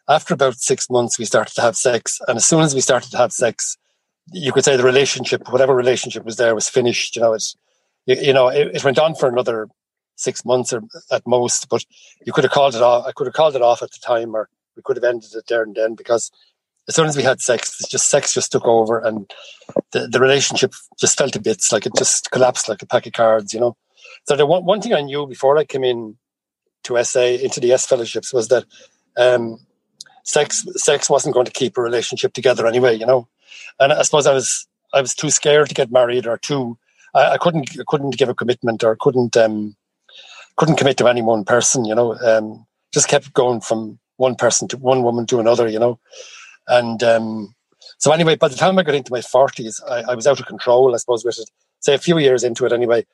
after 0.08 0.34
about 0.34 0.56
six 0.56 0.88
months, 0.88 1.18
we 1.18 1.24
started 1.24 1.54
to 1.54 1.62
have 1.62 1.76
sex, 1.76 2.20
and 2.28 2.36
as 2.36 2.46
soon 2.46 2.60
as 2.60 2.74
we 2.74 2.80
started 2.80 3.10
to 3.10 3.18
have 3.18 3.32
sex, 3.32 3.76
you 4.32 4.52
could 4.52 4.64
say 4.64 4.76
the 4.76 4.82
relationship, 4.82 5.50
whatever 5.52 5.74
relationship 5.74 6.24
was 6.24 6.36
there, 6.36 6.54
was 6.54 6.68
finished. 6.68 7.16
You 7.16 7.22
know, 7.22 7.32
it's 7.32 7.56
you, 8.06 8.16
you 8.16 8.32
know 8.32 8.48
it, 8.48 8.74
it, 8.74 8.84
went 8.84 8.98
on 8.98 9.14
for 9.14 9.28
another 9.28 9.68
six 10.16 10.44
months 10.44 10.72
or 10.72 10.82
at 11.10 11.26
most, 11.26 11.68
but 11.68 11.84
you 12.24 12.32
could 12.32 12.44
have 12.44 12.52
called 12.52 12.74
it 12.74 12.82
off. 12.82 13.06
I 13.06 13.12
could 13.12 13.26
have 13.26 13.34
called 13.34 13.56
it 13.56 13.62
off 13.62 13.82
at 13.82 13.90
the 13.90 13.98
time, 14.02 14.34
or 14.34 14.48
we 14.76 14.82
could 14.82 14.96
have 14.96 15.04
ended 15.04 15.34
it 15.34 15.44
there 15.48 15.62
and 15.62 15.74
then 15.74 15.94
because 15.94 16.30
as 16.88 16.94
soon 16.94 17.06
as 17.06 17.16
we 17.16 17.24
had 17.24 17.40
sex, 17.40 17.78
just 17.88 18.08
sex 18.08 18.32
just 18.32 18.52
took 18.52 18.64
over, 18.64 19.00
and 19.00 19.28
the 19.90 20.06
the 20.06 20.20
relationship 20.20 20.72
just 21.00 21.18
fell 21.18 21.28
to 21.30 21.40
bits. 21.40 21.72
Like 21.72 21.84
it 21.84 21.92
just 21.96 22.30
collapsed 22.30 22.68
like 22.68 22.80
a 22.80 22.86
pack 22.86 23.06
of 23.06 23.12
cards. 23.12 23.52
You 23.52 23.58
know. 23.58 23.76
So 24.28 24.36
the 24.36 24.46
one 24.46 24.64
one 24.64 24.80
thing 24.80 24.94
I 24.94 25.00
knew 25.00 25.26
before 25.26 25.58
I 25.58 25.64
came 25.64 25.82
in 25.82 26.16
to 26.84 27.02
SA 27.02 27.22
into 27.22 27.58
the 27.58 27.72
S 27.72 27.86
fellowships 27.86 28.32
was 28.32 28.46
that 28.48 28.64
um, 29.16 29.58
sex 30.22 30.64
sex 30.76 31.10
wasn't 31.10 31.34
going 31.34 31.46
to 31.46 31.52
keep 31.52 31.76
a 31.76 31.82
relationship 31.82 32.32
together 32.34 32.68
anyway. 32.68 32.94
You 32.94 33.06
know 33.06 33.28
and 33.78 33.92
I 33.92 34.02
suppose 34.02 34.26
I 34.26 34.32
was 34.32 34.66
I 34.92 35.00
was 35.00 35.14
too 35.14 35.30
scared 35.30 35.68
to 35.68 35.74
get 35.74 35.90
married 35.90 36.26
or 36.26 36.38
too 36.38 36.78
I, 37.14 37.32
I 37.32 37.38
couldn't 37.38 37.70
I 37.78 37.84
couldn't 37.86 38.16
give 38.16 38.28
a 38.28 38.34
commitment 38.34 38.84
or 38.84 38.96
couldn't 38.96 39.36
um, 39.36 39.76
couldn't 40.56 40.76
commit 40.76 40.96
to 40.98 41.08
any 41.08 41.22
one 41.22 41.44
person, 41.44 41.84
you 41.84 41.94
know, 41.94 42.16
um, 42.18 42.66
just 42.92 43.08
kept 43.08 43.32
going 43.34 43.60
from 43.60 43.98
one 44.16 44.34
person 44.34 44.68
to 44.68 44.76
one 44.76 45.02
woman 45.02 45.26
to 45.26 45.40
another, 45.40 45.68
you 45.68 45.78
know. 45.78 45.98
And 46.68 47.02
um, 47.02 47.54
so 47.98 48.12
anyway, 48.12 48.36
by 48.36 48.48
the 48.48 48.56
time 48.56 48.78
I 48.78 48.82
got 48.82 48.94
into 48.94 49.12
my 49.12 49.22
forties, 49.22 49.80
I, 49.88 50.02
I, 50.10 50.14
was 50.14 50.26
out 50.26 50.40
of 50.40 50.46
control, 50.46 50.94
I 50.94 50.98
suppose, 50.98 51.24
with 51.24 51.38
it. 51.38 51.50
Say 51.80 51.94
a 51.94 51.98
few 51.98 52.18
years 52.18 52.42
into 52.44 52.66
it 52.66 52.72
anyway. 52.72 53.06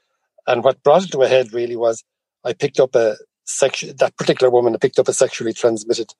And 0.46 0.64
what 0.64 0.82
brought 0.82 1.04
it 1.04 1.12
to 1.12 1.22
a 1.22 1.28
head 1.28 1.52
really 1.52 1.76
was 1.76 2.02
I 2.44 2.52
picked 2.52 2.80
up 2.80 2.94
a 2.94 3.16
section 3.44 3.94
that 3.98 4.16
particular 4.16 4.50
woman 4.50 4.76
picked 4.78 4.98
up 4.98 5.08
a 5.08 5.12
sexually 5.12 5.52
transmitted 5.52 6.12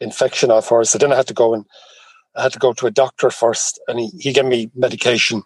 infection 0.00 0.50
off 0.50 0.68
her. 0.70 0.84
So 0.84 0.98
then 0.98 1.12
I 1.12 1.16
had 1.16 1.28
to 1.28 1.34
go 1.34 1.54
and 1.54 1.64
I 2.36 2.42
had 2.42 2.52
to 2.52 2.58
go 2.58 2.72
to 2.72 2.86
a 2.86 2.90
doctor 2.90 3.30
first, 3.30 3.80
and 3.88 3.98
he, 3.98 4.08
he 4.18 4.32
gave 4.32 4.44
me 4.44 4.70
medication. 4.74 5.42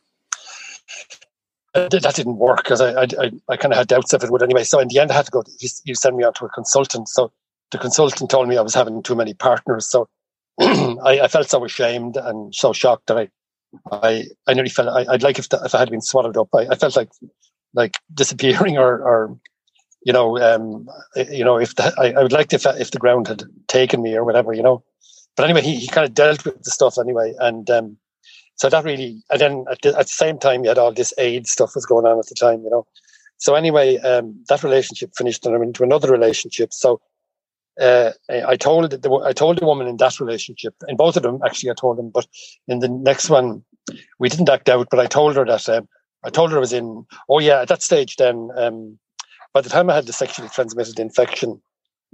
That 1.72 1.90
didn't 1.90 2.36
work 2.36 2.58
because 2.58 2.80
I 2.80 2.92
I, 2.92 3.06
I, 3.18 3.30
I 3.48 3.56
kind 3.56 3.72
of 3.72 3.78
had 3.78 3.88
doubts 3.88 4.14
if 4.14 4.22
it 4.22 4.30
would 4.30 4.42
anyway. 4.42 4.64
So 4.64 4.78
in 4.78 4.88
the 4.88 5.00
end, 5.00 5.10
I 5.10 5.14
had 5.14 5.26
to 5.26 5.30
go. 5.30 5.42
You 5.84 5.94
send 5.94 6.16
me 6.16 6.24
on 6.24 6.34
to 6.34 6.44
a 6.44 6.48
consultant. 6.50 7.08
So 7.08 7.32
the 7.74 7.78
consultant 7.78 8.30
told 8.30 8.48
me 8.48 8.56
I 8.56 8.62
was 8.62 8.72
having 8.72 9.02
too 9.02 9.16
many 9.16 9.34
partners. 9.34 9.90
So 9.90 10.08
I, 10.60 11.20
I, 11.24 11.28
felt 11.28 11.50
so 11.50 11.64
ashamed 11.64 12.16
and 12.16 12.54
so 12.54 12.72
shocked 12.72 13.08
that 13.08 13.18
I 13.18 13.28
I, 13.90 14.26
I 14.46 14.54
nearly 14.54 14.70
felt 14.70 14.88
I, 14.88 15.10
would 15.10 15.24
like 15.24 15.40
if 15.40 15.48
the, 15.48 15.60
if 15.64 15.74
I 15.74 15.80
had 15.80 15.90
been 15.90 16.00
swallowed 16.00 16.36
up. 16.36 16.48
I, 16.54 16.68
I 16.70 16.76
felt 16.76 16.94
like 16.94 17.10
like 17.74 17.98
disappearing 18.14 18.78
or, 18.78 19.02
or 19.02 19.36
you 20.04 20.12
know 20.12 20.38
um, 20.38 20.86
you 21.16 21.44
know 21.44 21.58
if 21.58 21.74
the, 21.74 21.92
I, 21.98 22.12
I 22.12 22.22
would 22.22 22.30
like 22.30 22.52
if 22.52 22.64
if 22.64 22.92
the 22.92 23.00
ground 23.00 23.26
had 23.26 23.42
taken 23.66 24.00
me 24.02 24.14
or 24.14 24.24
whatever 24.24 24.52
you 24.52 24.62
know. 24.62 24.84
But 25.36 25.46
anyway, 25.46 25.62
he, 25.62 25.74
he 25.74 25.88
kind 25.88 26.06
of 26.06 26.14
dealt 26.14 26.44
with 26.44 26.62
the 26.62 26.70
stuff 26.70 26.96
anyway, 26.96 27.34
and 27.40 27.68
um, 27.68 27.96
so 28.54 28.68
that 28.68 28.84
really. 28.84 29.20
And 29.30 29.40
then 29.40 29.64
at 29.68 29.82
the, 29.82 29.88
at 29.98 30.06
the 30.06 30.12
same 30.12 30.38
time, 30.38 30.62
you 30.62 30.68
had 30.68 30.78
all 30.78 30.92
this 30.92 31.12
AIDS 31.18 31.50
stuff 31.50 31.74
was 31.74 31.86
going 31.86 32.06
on 32.06 32.20
at 32.20 32.26
the 32.26 32.36
time, 32.36 32.62
you 32.62 32.70
know. 32.70 32.86
So 33.38 33.56
anyway, 33.56 33.96
um, 33.98 34.44
that 34.48 34.62
relationship 34.62 35.10
finished, 35.16 35.44
and 35.44 35.56
I 35.56 35.58
went 35.58 35.70
into 35.70 35.82
another 35.82 36.12
relationship. 36.12 36.72
So 36.72 37.00
uh, 37.80 38.12
I 38.28 38.56
told 38.56 38.90
the, 38.90 39.22
I 39.24 39.32
told 39.32 39.58
the 39.58 39.66
woman 39.66 39.88
in 39.88 39.96
that 39.96 40.20
relationship, 40.20 40.74
in 40.88 40.96
both 40.96 41.16
of 41.16 41.22
them 41.22 41.40
actually, 41.44 41.70
I 41.70 41.74
told 41.74 41.98
them, 41.98 42.10
but 42.10 42.26
in 42.68 42.78
the 42.78 42.88
next 42.88 43.30
one, 43.30 43.64
we 44.18 44.28
didn't 44.28 44.48
act 44.48 44.68
out. 44.68 44.88
But 44.90 45.00
I 45.00 45.06
told 45.06 45.36
her 45.36 45.44
that 45.44 45.68
um, 45.68 45.88
I 46.24 46.30
told 46.30 46.50
her 46.52 46.56
I 46.56 46.60
was 46.60 46.72
in. 46.72 47.04
Oh 47.28 47.40
yeah, 47.40 47.60
at 47.60 47.68
that 47.68 47.82
stage, 47.82 48.16
then 48.16 48.50
um, 48.56 48.98
by 49.52 49.60
the 49.60 49.68
time 49.68 49.90
I 49.90 49.94
had 49.94 50.06
the 50.06 50.12
sexually 50.12 50.48
transmitted 50.48 50.98
infection, 50.98 51.60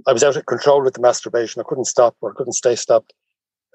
I 0.07 0.13
was 0.13 0.23
out 0.23 0.35
of 0.35 0.45
control 0.47 0.83
with 0.83 0.95
the 0.95 1.01
masturbation. 1.01 1.61
I 1.61 1.65
couldn't 1.67 1.85
stop 1.85 2.15
or 2.21 2.33
couldn't 2.33 2.53
stay 2.53 2.75
stopped, 2.75 3.13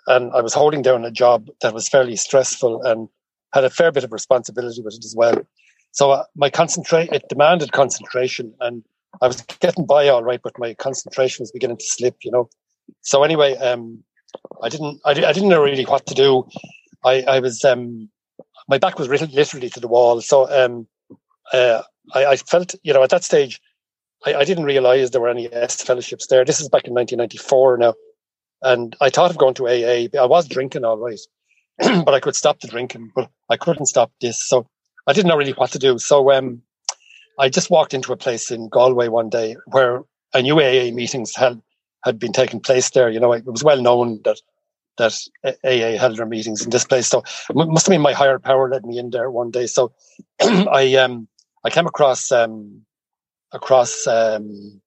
and 0.08 0.32
I 0.32 0.40
was 0.40 0.54
holding 0.54 0.82
down 0.82 1.04
a 1.04 1.10
job 1.10 1.48
that 1.62 1.74
was 1.74 1.88
fairly 1.88 2.16
stressful 2.16 2.82
and 2.82 3.08
had 3.52 3.64
a 3.64 3.70
fair 3.70 3.92
bit 3.92 4.04
of 4.04 4.12
responsibility 4.12 4.82
with 4.82 4.94
it 4.94 5.04
as 5.04 5.14
well. 5.16 5.40
So 5.92 6.10
uh, 6.10 6.24
my 6.34 6.50
concentrate 6.50 7.10
it 7.12 7.28
demanded 7.28 7.72
concentration 7.72 8.52
and 8.60 8.84
I 9.22 9.26
was 9.26 9.42
getting 9.42 9.86
by 9.86 10.08
all 10.08 10.22
right, 10.22 10.40
but 10.42 10.58
my 10.58 10.74
concentration 10.74 11.42
was 11.42 11.52
beginning 11.52 11.78
to 11.78 11.86
slip, 11.86 12.16
you 12.22 12.30
know. 12.30 12.48
So 13.00 13.22
anyway, 13.22 13.56
um, 13.56 14.04
I 14.62 14.68
didn't, 14.68 15.00
I, 15.04 15.10
I, 15.10 15.32
didn't 15.32 15.48
know 15.48 15.62
really 15.62 15.84
what 15.84 16.06
to 16.06 16.14
do. 16.14 16.46
I, 17.04 17.22
I 17.22 17.40
was, 17.40 17.64
um, 17.64 18.08
my 18.68 18.78
back 18.78 18.98
was 18.98 19.08
literally 19.08 19.70
to 19.70 19.80
the 19.80 19.88
wall. 19.88 20.20
So, 20.20 20.50
um, 20.50 20.86
uh, 21.52 21.82
I, 22.14 22.26
I, 22.26 22.36
felt, 22.36 22.74
you 22.82 22.92
know, 22.92 23.02
at 23.02 23.10
that 23.10 23.24
stage, 23.24 23.60
I, 24.24 24.34
I, 24.34 24.44
didn't 24.44 24.64
realize 24.64 25.10
there 25.10 25.20
were 25.20 25.28
any 25.28 25.52
S 25.52 25.82
fellowships 25.82 26.26
there. 26.26 26.44
This 26.44 26.60
is 26.60 26.68
back 26.68 26.86
in 26.86 26.94
1994 26.94 27.78
now. 27.78 27.94
And 28.62 28.96
I 29.00 29.10
thought 29.10 29.30
of 29.30 29.38
going 29.38 29.54
to 29.54 29.68
AA. 29.68 30.08
I 30.20 30.26
was 30.26 30.48
drinking 30.48 30.84
all 30.84 30.96
right, 30.96 31.20
but 31.78 32.14
I 32.14 32.20
could 32.20 32.34
stop 32.34 32.60
the 32.60 32.68
drinking, 32.68 33.12
but 33.14 33.30
I 33.48 33.56
couldn't 33.56 33.86
stop 33.86 34.10
this. 34.20 34.42
So 34.48 34.66
I 35.06 35.12
didn't 35.12 35.28
know 35.28 35.36
really 35.36 35.52
what 35.52 35.72
to 35.72 35.78
do. 35.78 35.98
So, 35.98 36.32
um, 36.32 36.62
I 37.38 37.48
just 37.48 37.70
walked 37.70 37.94
into 37.94 38.12
a 38.12 38.16
place 38.16 38.50
in 38.50 38.68
Galway 38.68 39.08
one 39.08 39.28
day 39.28 39.56
where 39.66 40.02
a 40.34 40.42
new 40.42 40.60
AA 40.60 40.90
meetings 40.92 41.34
had 41.36 41.60
had 42.04 42.18
been 42.18 42.32
taking 42.32 42.60
place 42.60 42.90
there. 42.90 43.10
You 43.10 43.20
know, 43.20 43.32
it 43.32 43.44
was 43.44 43.64
well 43.64 43.80
known 43.80 44.20
that 44.24 44.40
that 44.98 45.14
AA 45.64 45.98
held 45.98 46.16
their 46.16 46.26
meetings 46.26 46.64
in 46.64 46.70
this 46.70 46.84
place. 46.84 47.06
So 47.06 47.22
it 47.50 47.54
must 47.54 47.86
have 47.86 47.92
been 47.92 48.00
my 48.00 48.12
higher 48.12 48.38
power 48.38 48.68
led 48.68 48.84
me 48.84 48.98
in 48.98 49.10
there 49.10 49.30
one 49.30 49.50
day. 49.50 49.66
So 49.66 49.92
I 50.40 50.94
um 50.96 51.28
I 51.64 51.70
came 51.70 51.86
across 51.86 52.32
um 52.32 52.82
across 53.52 54.06
um 54.06 54.80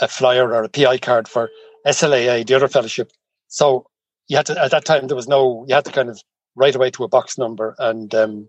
a 0.00 0.08
flyer 0.08 0.52
or 0.52 0.64
a 0.64 0.68
PI 0.68 0.98
card 0.98 1.28
for 1.28 1.50
SLAA, 1.86 2.46
the 2.46 2.54
other 2.54 2.68
fellowship. 2.68 3.10
So 3.48 3.86
you 4.28 4.36
had 4.36 4.46
to 4.46 4.62
at 4.62 4.70
that 4.70 4.84
time 4.84 5.06
there 5.06 5.16
was 5.16 5.28
no 5.28 5.64
you 5.68 5.74
had 5.74 5.84
to 5.86 5.92
kind 5.92 6.08
of 6.10 6.20
write 6.54 6.74
away 6.74 6.90
to 6.90 7.04
a 7.04 7.08
box 7.08 7.38
number 7.38 7.74
and 7.78 8.14
um 8.14 8.48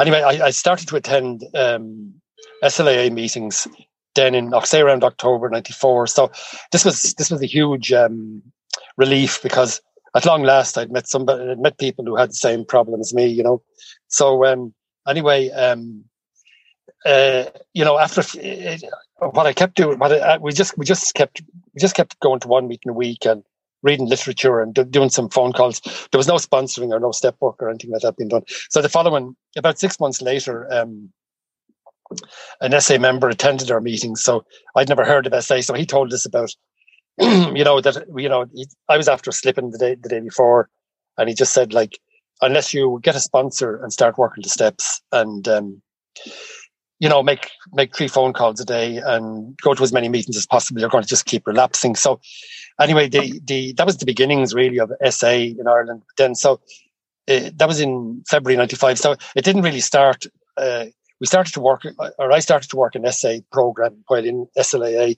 anyway 0.00 0.22
I, 0.22 0.46
I 0.46 0.50
started 0.50 0.88
to 0.88 0.96
attend 0.96 1.44
um 1.54 2.20
SLAA 2.62 3.12
meetings 3.12 3.66
then 4.16 4.34
in 4.34 4.52
say 4.64 4.80
around 4.80 5.04
October 5.04 5.48
'94. 5.48 6.08
So 6.08 6.32
this 6.72 6.84
was 6.84 7.14
this 7.14 7.30
was 7.30 7.42
a 7.42 7.46
huge 7.46 7.92
um, 7.92 8.42
relief 8.96 9.40
because 9.42 9.80
at 10.16 10.24
long 10.24 10.42
last 10.42 10.76
I'd 10.76 10.90
met 10.90 11.06
somebody, 11.06 11.50
I'd 11.50 11.60
met 11.60 11.78
people 11.78 12.04
who 12.04 12.16
had 12.16 12.30
the 12.30 12.34
same 12.34 12.64
problem 12.64 13.00
as 13.00 13.14
me, 13.14 13.26
you 13.26 13.42
know. 13.42 13.62
So 14.08 14.44
um, 14.44 14.74
anyway, 15.06 15.50
um, 15.50 16.04
uh, 17.04 17.44
you 17.74 17.84
know, 17.84 17.98
after 17.98 18.22
uh, 18.22 19.28
what 19.28 19.46
I 19.46 19.52
kept 19.52 19.76
doing, 19.76 19.98
what 19.98 20.12
I, 20.12 20.18
uh, 20.18 20.38
we 20.40 20.52
just 20.52 20.76
we 20.76 20.84
just 20.84 21.14
kept 21.14 21.42
we 21.74 21.80
just 21.80 21.94
kept 21.94 22.18
going 22.20 22.40
to 22.40 22.48
one 22.48 22.66
meeting 22.66 22.90
a 22.90 22.94
week 22.94 23.24
and 23.26 23.44
reading 23.82 24.08
literature 24.08 24.60
and 24.60 24.74
do, 24.74 24.84
doing 24.84 25.10
some 25.10 25.28
phone 25.28 25.52
calls. 25.52 25.80
There 26.10 26.18
was 26.18 26.26
no 26.26 26.36
sponsoring 26.36 26.90
or 26.90 26.98
no 26.98 27.12
step 27.12 27.36
work 27.40 27.56
or 27.60 27.68
anything 27.68 27.92
like 27.92 28.02
that 28.02 28.16
being 28.16 28.28
done. 28.28 28.42
So 28.70 28.82
the 28.82 28.88
following, 28.88 29.36
about 29.56 29.78
six 29.78 30.00
months 30.00 30.20
later, 30.20 30.66
um, 30.72 31.12
an 32.60 32.80
SA 32.80 32.98
member 32.98 33.28
attended 33.28 33.70
our 33.70 33.80
meetings, 33.80 34.22
so 34.22 34.44
I'd 34.74 34.88
never 34.88 35.04
heard 35.04 35.26
of 35.26 35.44
SA. 35.44 35.60
So 35.60 35.74
he 35.74 35.86
told 35.86 36.12
us 36.12 36.24
about, 36.24 36.54
you 37.20 37.64
know, 37.64 37.80
that 37.80 38.04
you 38.16 38.28
know, 38.28 38.46
he, 38.52 38.66
I 38.88 38.96
was 38.96 39.08
after 39.08 39.32
slipping 39.32 39.70
the 39.70 39.78
day 39.78 39.96
the 40.00 40.08
day 40.08 40.20
before, 40.20 40.68
and 41.18 41.28
he 41.28 41.34
just 41.34 41.52
said 41.52 41.72
like, 41.72 41.98
unless 42.42 42.74
you 42.74 43.00
get 43.02 43.16
a 43.16 43.20
sponsor 43.20 43.82
and 43.82 43.92
start 43.92 44.18
working 44.18 44.42
the 44.42 44.48
steps 44.48 45.00
and 45.12 45.48
um, 45.48 45.82
you 46.98 47.08
know 47.08 47.22
make 47.22 47.50
make 47.72 47.94
three 47.94 48.08
phone 48.08 48.32
calls 48.32 48.60
a 48.60 48.64
day 48.64 48.98
and 48.98 49.56
go 49.62 49.74
to 49.74 49.82
as 49.82 49.92
many 49.92 50.08
meetings 50.08 50.36
as 50.36 50.46
possible, 50.46 50.80
you're 50.80 50.90
going 50.90 51.04
to 51.04 51.08
just 51.08 51.26
keep 51.26 51.46
relapsing. 51.46 51.94
So 51.94 52.20
anyway, 52.80 53.08
the 53.08 53.40
the 53.44 53.72
that 53.74 53.86
was 53.86 53.98
the 53.98 54.06
beginnings 54.06 54.54
really 54.54 54.78
of 54.78 54.92
SA 55.10 55.30
in 55.30 55.66
Ireland. 55.66 56.02
Then 56.16 56.34
so. 56.34 56.60
Uh, 57.28 57.50
that 57.56 57.66
was 57.66 57.80
in 57.80 58.22
February 58.28 58.56
'95, 58.56 59.00
so 59.00 59.16
it 59.34 59.44
didn't 59.44 59.62
really 59.62 59.80
start 59.80 60.26
uh, 60.56 60.84
we 61.20 61.26
started 61.26 61.54
to 61.54 61.60
work, 61.60 61.82
or 62.18 62.32
I 62.32 62.40
started 62.40 62.70
to 62.70 62.76
work 62.76 62.94
in 62.94 63.10
SA 63.10 63.38
program 63.50 64.04
while 64.08 64.24
in 64.24 64.46
SLAA, 64.58 65.16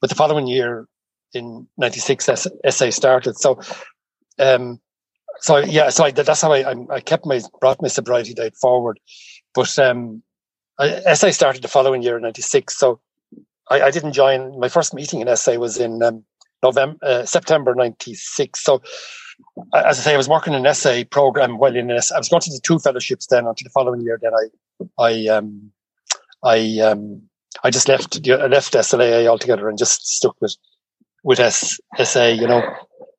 but 0.00 0.10
the 0.10 0.16
following 0.16 0.46
year 0.46 0.86
in 1.32 1.66
'96 1.76 2.24
SA 2.68 2.90
started. 2.90 3.36
So, 3.38 3.60
um, 4.38 4.80
so 5.40 5.58
yeah, 5.58 5.90
so 5.90 6.04
I, 6.04 6.10
that's 6.10 6.40
how 6.40 6.52
I, 6.52 6.74
I 6.90 7.00
kept 7.00 7.26
my 7.26 7.40
brought 7.60 7.82
my 7.82 7.88
sobriety 7.88 8.34
date 8.34 8.56
forward. 8.56 9.00
But 9.54 9.76
um, 9.78 10.22
I, 10.78 11.14
SA 11.14 11.30
started 11.30 11.62
the 11.62 11.68
following 11.68 12.02
year 12.02 12.16
in 12.16 12.22
'96, 12.22 12.76
so 12.76 13.00
I, 13.70 13.82
I, 13.82 13.90
didn't 13.90 14.12
join. 14.12 14.58
My 14.58 14.68
first 14.68 14.94
meeting 14.94 15.20
in 15.20 15.36
SA 15.36 15.54
was 15.54 15.78
in 15.78 16.02
um, 16.02 16.24
November, 16.62 16.98
uh, 17.02 17.24
September 17.24 17.74
'96. 17.74 18.62
So 18.62 18.82
as 19.74 19.98
I 19.98 20.02
say, 20.02 20.14
I 20.14 20.16
was 20.16 20.28
working 20.28 20.54
in 20.54 20.64
an 20.64 20.74
SA 20.74 21.04
program 21.10 21.58
while 21.58 21.74
in 21.74 21.90
an, 21.90 22.00
I 22.14 22.18
was 22.18 22.28
going 22.28 22.42
to 22.42 22.60
two 22.62 22.78
fellowships 22.78 23.26
then 23.26 23.46
until 23.46 23.64
the 23.64 23.70
following 23.70 24.00
year. 24.02 24.18
Then 24.20 24.32
I, 24.34 24.46
I, 24.98 25.26
um, 25.26 25.72
I, 26.44 26.78
um, 26.80 27.22
I 27.62 27.70
just 27.70 27.88
left, 27.88 28.26
left 28.26 28.74
SLAA 28.74 29.26
altogether 29.26 29.68
and 29.68 29.78
just 29.78 30.06
stuck 30.06 30.36
with, 30.40 30.56
with 31.22 31.40
S, 31.40 31.78
SA, 32.02 32.26
you 32.26 32.46
know. 32.46 32.62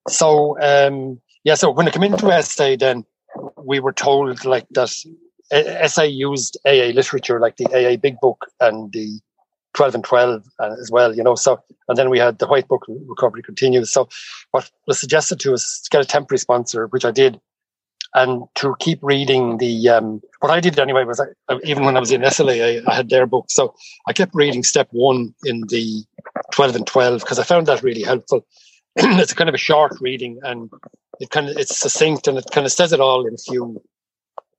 So, 0.07 0.59
um, 0.61 1.19
yeah, 1.43 1.55
so 1.55 1.71
when 1.71 1.87
I 1.87 1.91
came 1.91 2.03
into 2.03 2.43
SA, 2.43 2.75
then 2.79 3.05
we 3.57 3.79
were 3.79 3.93
told 3.93 4.45
like 4.45 4.67
that 4.71 4.89
SA 5.87 6.03
used 6.03 6.57
AA 6.65 6.91
literature, 6.93 7.39
like 7.39 7.57
the 7.57 7.67
AA 7.67 7.97
Big 7.97 8.19
Book 8.19 8.45
and 8.59 8.91
the 8.93 9.19
12 9.73 9.95
and 9.95 10.03
12 10.03 10.43
uh, 10.59 10.75
as 10.79 10.89
well, 10.91 11.15
you 11.15 11.23
know. 11.23 11.35
So, 11.35 11.61
and 11.87 11.97
then 11.97 12.09
we 12.09 12.19
had 12.19 12.39
the 12.39 12.47
White 12.47 12.67
Book 12.67 12.85
Recovery 12.87 13.43
Continues. 13.43 13.91
So, 13.91 14.09
what 14.51 14.69
was 14.87 14.99
suggested 14.99 15.39
to 15.41 15.53
us 15.53 15.81
to 15.83 15.89
get 15.89 16.01
a 16.01 16.07
temporary 16.07 16.39
sponsor, 16.39 16.87
which 16.87 17.05
I 17.05 17.11
did, 17.11 17.39
and 18.13 18.43
to 18.55 18.75
keep 18.79 18.99
reading 19.01 19.57
the, 19.57 19.89
um, 19.89 20.21
what 20.39 20.51
I 20.51 20.59
did 20.59 20.77
anyway 20.79 21.03
was 21.03 21.19
I, 21.19 21.59
even 21.63 21.85
when 21.85 21.95
I 21.95 21.99
was 21.99 22.11
in 22.11 22.21
SLA, 22.21 22.83
I, 22.85 22.91
I 22.91 22.95
had 22.95 23.09
their 23.09 23.25
book. 23.25 23.45
So, 23.49 23.73
I 24.07 24.13
kept 24.13 24.35
reading 24.35 24.63
step 24.63 24.87
one 24.91 25.33
in 25.45 25.61
the 25.69 26.03
12 26.51 26.75
and 26.75 26.87
12 26.87 27.21
because 27.21 27.39
I 27.39 27.43
found 27.43 27.67
that 27.67 27.83
really 27.83 28.03
helpful. 28.03 28.45
it's 28.95 29.33
kind 29.33 29.49
of 29.49 29.55
a 29.55 29.59
short 29.59 29.93
reading 30.01 30.39
and 30.43 30.69
it 31.19 31.29
kind 31.29 31.49
of, 31.49 31.57
it's 31.57 31.77
succinct 31.77 32.27
and 32.27 32.37
it 32.37 32.45
kind 32.51 32.65
of 32.65 32.71
says 32.71 32.91
it 32.91 32.99
all 32.99 33.25
in 33.25 33.33
a 33.33 33.37
few 33.37 33.81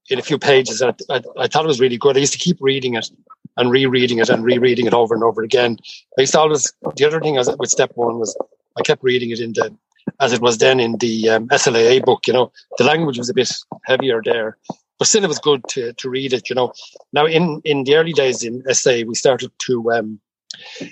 in 0.08 0.18
a 0.18 0.22
few 0.22 0.38
pages. 0.38 0.82
I, 0.82 0.94
I, 1.08 1.22
I, 1.38 1.46
thought 1.46 1.64
it 1.64 1.68
was 1.68 1.80
really 1.80 1.96
good. 1.96 2.16
I 2.16 2.20
used 2.20 2.32
to 2.32 2.38
keep 2.38 2.58
reading 2.60 2.94
it 2.94 3.08
and 3.56 3.70
rereading 3.70 4.18
it 4.18 4.28
and 4.28 4.44
rereading 4.44 4.86
it 4.86 4.94
over 4.94 5.14
and 5.14 5.22
over 5.22 5.42
again. 5.42 5.78
I 6.18 6.22
used 6.22 6.32
to 6.32 6.40
always, 6.40 6.72
the 6.96 7.04
other 7.04 7.20
thing 7.20 7.36
was 7.36 7.54
with 7.58 7.70
step 7.70 7.92
one 7.94 8.18
was 8.18 8.36
I 8.78 8.82
kept 8.82 9.02
reading 9.02 9.30
it 9.30 9.40
in 9.40 9.52
the, 9.52 9.74
as 10.20 10.32
it 10.32 10.40
was 10.40 10.58
then 10.58 10.80
in 10.80 10.96
the 10.98 11.28
um, 11.30 11.48
SLAA 11.48 12.04
book, 12.04 12.26
you 12.26 12.32
know, 12.32 12.52
the 12.78 12.84
language 12.84 13.18
was 13.18 13.28
a 13.28 13.34
bit 13.34 13.52
heavier 13.84 14.20
there, 14.24 14.58
but 14.98 15.08
still 15.08 15.24
it 15.24 15.28
was 15.28 15.38
good 15.38 15.62
to, 15.68 15.92
to 15.94 16.08
read 16.10 16.32
it, 16.32 16.48
you 16.48 16.54
know. 16.54 16.72
Now 17.12 17.26
in, 17.26 17.60
in 17.64 17.84
the 17.84 17.96
early 17.96 18.12
days 18.12 18.42
in 18.42 18.62
SA, 18.74 19.02
we 19.06 19.14
started 19.14 19.52
to, 19.66 19.92
um, 19.92 20.20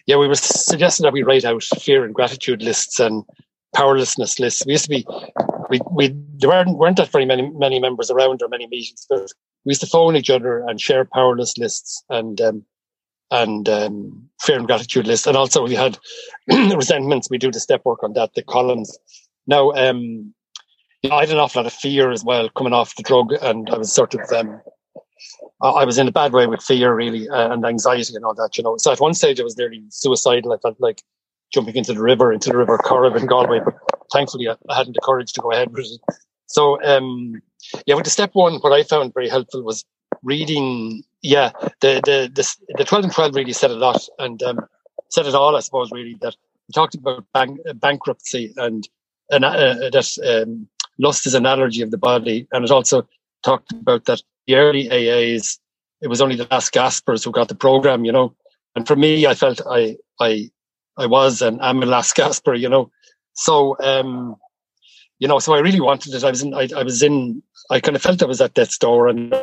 yeah, 0.06 0.16
we 0.16 0.28
were 0.28 0.34
suggesting 0.34 1.04
that 1.04 1.12
we 1.12 1.22
write 1.22 1.44
out 1.44 1.62
fear 1.62 2.04
and 2.04 2.14
gratitude 2.14 2.62
lists 2.62 2.98
and 2.98 3.24
powerlessness 3.74 4.38
lists. 4.38 4.64
We 4.66 4.72
used 4.72 4.84
to 4.84 4.90
be, 4.90 5.06
we, 5.68 5.80
we 5.90 6.08
there 6.38 6.50
weren't, 6.50 6.78
weren't 6.78 6.96
that 6.96 7.10
very 7.10 7.24
many 7.24 7.50
many 7.50 7.78
members 7.78 8.10
around 8.10 8.42
or 8.42 8.48
many 8.48 8.66
meetings, 8.66 9.06
but 9.08 9.30
we 9.64 9.70
used 9.70 9.82
to 9.82 9.86
phone 9.86 10.16
each 10.16 10.30
other 10.30 10.66
and 10.66 10.80
share 10.80 11.04
powerless 11.04 11.56
lists 11.58 12.02
and 12.08 12.40
um, 12.40 12.64
and 13.30 13.68
um, 13.68 14.28
fear 14.40 14.56
and 14.56 14.66
gratitude 14.66 15.06
list. 15.06 15.26
And 15.26 15.36
also 15.36 15.64
we 15.64 15.74
had 15.74 15.98
resentments. 16.48 17.28
We 17.30 17.38
do 17.38 17.50
the 17.50 17.60
step 17.60 17.84
work 17.84 18.02
on 18.02 18.14
that, 18.14 18.34
the 18.34 18.42
columns. 18.42 18.98
Now, 19.46 19.72
um, 19.72 20.34
I 21.10 21.20
had 21.20 21.30
an 21.30 21.38
awful 21.38 21.62
lot 21.62 21.66
of 21.66 21.72
fear 21.72 22.10
as 22.10 22.24
well 22.24 22.48
coming 22.50 22.72
off 22.72 22.94
the 22.96 23.02
drug, 23.02 23.32
and 23.40 23.70
I 23.70 23.78
was 23.78 23.92
sort 23.92 24.14
of 24.14 24.20
um, 24.32 24.60
I 25.62 25.84
was 25.84 25.98
in 25.98 26.08
a 26.08 26.12
bad 26.12 26.32
way 26.32 26.46
with 26.46 26.62
fear, 26.62 26.94
really, 26.94 27.28
uh, 27.28 27.52
and 27.52 27.64
anxiety 27.64 28.14
and 28.14 28.24
all 28.24 28.34
that. 28.34 28.56
You 28.56 28.64
know, 28.64 28.76
so 28.76 28.92
at 28.92 29.00
one 29.00 29.14
stage 29.14 29.40
I 29.40 29.44
was 29.44 29.56
nearly 29.56 29.82
suicidal. 29.88 30.52
I 30.52 30.58
felt 30.58 30.76
like 30.78 31.02
jumping 31.52 31.76
into 31.76 31.94
the 31.94 32.02
river, 32.02 32.32
into 32.32 32.50
the 32.50 32.56
river 32.56 32.78
Corrib 32.78 33.16
in 33.16 33.26
Galway, 33.26 33.60
but 33.64 33.74
thankfully 34.12 34.48
I, 34.48 34.56
I 34.68 34.76
hadn't 34.76 34.94
the 34.94 35.00
courage 35.02 35.32
to 35.32 35.40
go 35.40 35.52
ahead 35.52 35.72
with 35.72 35.86
it. 35.86 36.16
So, 36.46 36.82
um, 36.82 37.40
yeah, 37.86 37.94
with 37.94 38.04
the 38.04 38.10
step 38.10 38.30
one, 38.34 38.54
what 38.56 38.72
I 38.72 38.82
found 38.82 39.14
very 39.14 39.28
helpful 39.28 39.62
was 39.62 39.84
reading. 40.22 41.02
Yeah, 41.22 41.50
the 41.80 42.00
the 42.04 42.30
the, 42.32 42.56
the 42.78 42.84
twelve 42.84 43.04
and 43.04 43.12
twelve 43.12 43.34
really 43.34 43.52
said 43.52 43.70
a 43.70 43.74
lot 43.74 44.06
and 44.18 44.42
um, 44.42 44.60
said 45.10 45.26
it 45.26 45.34
all. 45.34 45.56
I 45.56 45.60
suppose 45.60 45.90
really 45.92 46.16
that 46.22 46.36
we 46.68 46.72
talked 46.72 46.94
about 46.94 47.26
bank, 47.32 47.60
bankruptcy 47.74 48.54
and 48.56 48.88
and 49.30 49.44
uh, 49.44 49.90
that 49.90 50.42
um, 50.46 50.68
lust 50.98 51.26
is 51.26 51.34
an 51.34 51.46
allergy 51.46 51.82
of 51.82 51.90
the 51.90 51.98
body, 51.98 52.48
and 52.52 52.64
it 52.64 52.70
also 52.70 53.06
talked 53.42 53.72
about 53.72 54.04
that 54.06 54.22
the 54.46 54.56
early 54.56 54.88
AAs, 54.88 55.58
it 56.00 56.08
was 56.08 56.20
only 56.20 56.36
the 56.36 56.48
last 56.50 56.72
gaspers 56.72 57.24
who 57.24 57.30
got 57.30 57.48
the 57.48 57.54
program, 57.54 58.04
you 58.04 58.12
know. 58.12 58.34
And 58.74 58.86
for 58.86 58.96
me, 58.96 59.26
I 59.26 59.34
felt 59.34 59.60
I 59.68 59.96
I 60.20 60.50
I 60.96 61.06
was 61.06 61.42
and 61.42 61.60
am 61.60 61.82
a 61.82 61.86
last 61.86 62.14
gasper, 62.14 62.54
you 62.54 62.68
know. 62.68 62.90
So 63.34 63.76
um, 63.80 64.36
you 65.18 65.28
know, 65.28 65.38
so 65.38 65.54
I 65.54 65.60
really 65.60 65.80
wanted 65.80 66.14
it. 66.14 66.24
I 66.24 66.30
was 66.30 66.42
in 66.42 66.54
I, 66.54 66.68
I 66.76 66.82
was 66.82 67.02
in 67.02 67.42
I 67.70 67.80
kind 67.80 67.96
of 67.96 68.02
felt 68.02 68.22
I 68.22 68.26
was 68.26 68.40
at 68.40 68.54
death's 68.54 68.78
door 68.78 69.08
and 69.08 69.34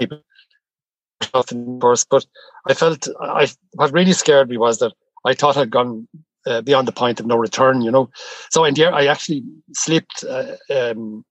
first, 1.27 2.09
but 2.09 2.25
I 2.67 2.73
felt 2.73 3.07
I 3.21 3.47
what 3.73 3.91
really 3.91 4.13
scared 4.13 4.49
me 4.49 4.57
was 4.57 4.79
that 4.79 4.93
I 5.25 5.33
thought 5.33 5.57
I'd 5.57 5.71
gone 5.71 6.07
uh, 6.45 6.61
beyond 6.61 6.87
the 6.87 6.93
point 6.93 7.19
of 7.19 7.25
no 7.25 7.35
return, 7.37 7.81
you 7.81 7.91
know. 7.91 8.09
So 8.49 8.63
in 8.63 8.73
the 8.73 8.85
I 8.85 9.05
actually 9.05 9.43
slipped 9.73 10.23
uh, 10.23 10.55
um, 10.69 11.25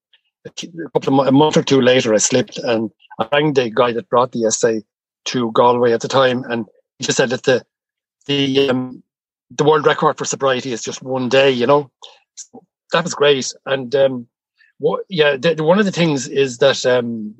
a 0.45 0.51
couple 0.93 1.21
of 1.21 1.27
a 1.27 1.33
month 1.33 1.57
or 1.57 1.63
two 1.63 1.81
later. 1.81 2.15
I 2.15 2.19
slipped 2.19 2.59
and 2.59 2.91
I 3.19 3.29
rang 3.33 3.55
the 3.55 3.71
guy 3.71 3.93
that 3.93 4.09
brought 4.09 4.33
the 4.33 4.51
SA 4.51 4.81
to 5.27 5.53
Galway 5.53 5.93
at 5.93 6.01
the 6.01 6.09
time, 6.09 6.45
and 6.45 6.67
he 6.99 7.05
just 7.05 7.17
said 7.17 7.31
that 7.31 7.45
the 7.45 7.65
the 8.27 8.71
um, 8.71 9.03
the 9.51 9.65
world 9.65 9.87
record 9.87 10.19
for 10.19 10.25
sobriety 10.25 10.73
is 10.73 10.83
just 10.83 11.03
one 11.03 11.29
day. 11.29 11.51
You 11.51 11.67
know, 11.67 11.91
so 12.35 12.65
that 12.93 13.05
was 13.05 13.15
great. 13.15 13.53
And 13.65 13.95
um, 13.95 14.29
what, 14.79 15.05
yeah, 15.09 15.37
the, 15.37 15.57
one 15.63 15.79
of 15.79 15.85
the 15.85 15.93
things 15.93 16.29
is 16.29 16.59
that 16.59 16.85
um, 16.87 17.35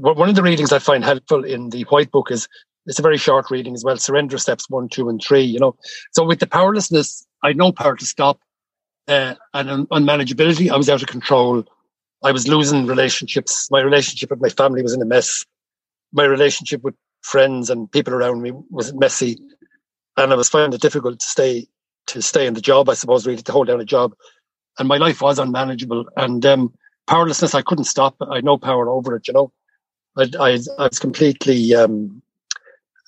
one 0.00 0.28
of 0.28 0.34
the 0.34 0.42
readings 0.42 0.72
I 0.72 0.78
find 0.78 1.04
helpful 1.04 1.44
in 1.44 1.70
the 1.70 1.82
White 1.84 2.10
Book 2.10 2.30
is 2.30 2.48
it's 2.86 2.98
a 2.98 3.02
very 3.02 3.18
short 3.18 3.50
reading 3.50 3.74
as 3.74 3.84
well. 3.84 3.96
Surrender 3.96 4.38
steps 4.38 4.68
one, 4.68 4.88
two, 4.88 5.08
and 5.08 5.22
three. 5.22 5.42
You 5.42 5.60
know, 5.60 5.76
so 6.12 6.24
with 6.24 6.40
the 6.40 6.46
powerlessness, 6.46 7.26
I 7.42 7.48
had 7.48 7.56
no 7.56 7.72
power 7.72 7.96
to 7.96 8.06
stop, 8.06 8.40
uh, 9.08 9.34
and 9.54 9.88
unmanageability, 9.88 10.70
I 10.70 10.76
was 10.76 10.88
out 10.88 11.02
of 11.02 11.08
control. 11.08 11.64
I 12.24 12.32
was 12.32 12.46
losing 12.46 12.86
relationships. 12.86 13.68
My 13.70 13.80
relationship 13.80 14.30
with 14.30 14.40
my 14.40 14.48
family 14.48 14.82
was 14.82 14.94
in 14.94 15.02
a 15.02 15.06
mess. 15.06 15.44
My 16.12 16.24
relationship 16.24 16.82
with 16.82 16.94
friends 17.22 17.70
and 17.70 17.90
people 17.90 18.14
around 18.14 18.42
me 18.42 18.52
was 18.70 18.92
messy, 18.94 19.38
and 20.16 20.32
I 20.32 20.36
was 20.36 20.48
finding 20.48 20.74
it 20.74 20.80
difficult 20.80 21.20
to 21.20 21.26
stay 21.26 21.66
to 22.08 22.22
stay 22.22 22.46
in 22.46 22.54
the 22.54 22.60
job. 22.60 22.88
I 22.88 22.94
suppose 22.94 23.26
really 23.26 23.42
to 23.42 23.52
hold 23.52 23.68
down 23.68 23.80
a 23.80 23.84
job, 23.84 24.14
and 24.78 24.88
my 24.88 24.98
life 24.98 25.20
was 25.20 25.38
unmanageable. 25.38 26.06
And 26.16 26.44
um, 26.46 26.74
powerlessness, 27.06 27.54
I 27.54 27.62
couldn't 27.62 27.84
stop. 27.84 28.16
I 28.20 28.36
had 28.36 28.44
no 28.44 28.58
power 28.58 28.88
over 28.88 29.16
it. 29.16 29.26
You 29.28 29.34
know, 29.34 29.52
I 30.16 30.28
I, 30.38 30.58
I 30.78 30.88
was 30.88 30.98
completely 30.98 31.74
um, 31.74 32.22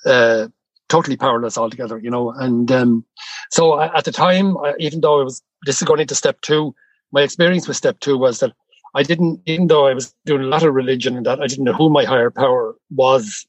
uh, 0.07 0.49
totally 0.89 1.17
powerless 1.17 1.59
altogether. 1.59 1.99
You 1.99 2.11
know, 2.11 2.31
and 2.31 2.71
um, 2.73 3.05
so 3.51 3.81
at 3.81 4.05
the 4.05 4.13
time, 4.13 4.57
even 4.79 5.01
though 5.01 5.21
it 5.21 5.25
was 5.25 5.43
this 5.67 5.81
is 5.81 5.87
going 5.87 6.01
into 6.01 6.15
step 6.15 6.41
two, 6.41 6.75
my 7.13 7.23
experience 7.23 7.67
with 7.69 7.77
step 7.77 8.01
two 8.01 8.19
was 8.19 8.41
that 8.41 8.53
I 8.95 9.03
didn't, 9.03 9.41
even 9.47 9.67
though 9.67 9.87
I 9.87 9.95
was 9.95 10.15
doing 10.25 10.43
a 10.43 10.47
lot 10.47 10.63
of 10.63 10.73
religion 10.73 11.17
and 11.17 11.27
that, 11.27 11.41
I 11.41 11.49
didn't 11.49 11.65
know 11.65 11.73
who 11.73 11.91
my 11.91 12.05
higher 12.05 12.31
power 12.31 12.77
was. 12.91 13.47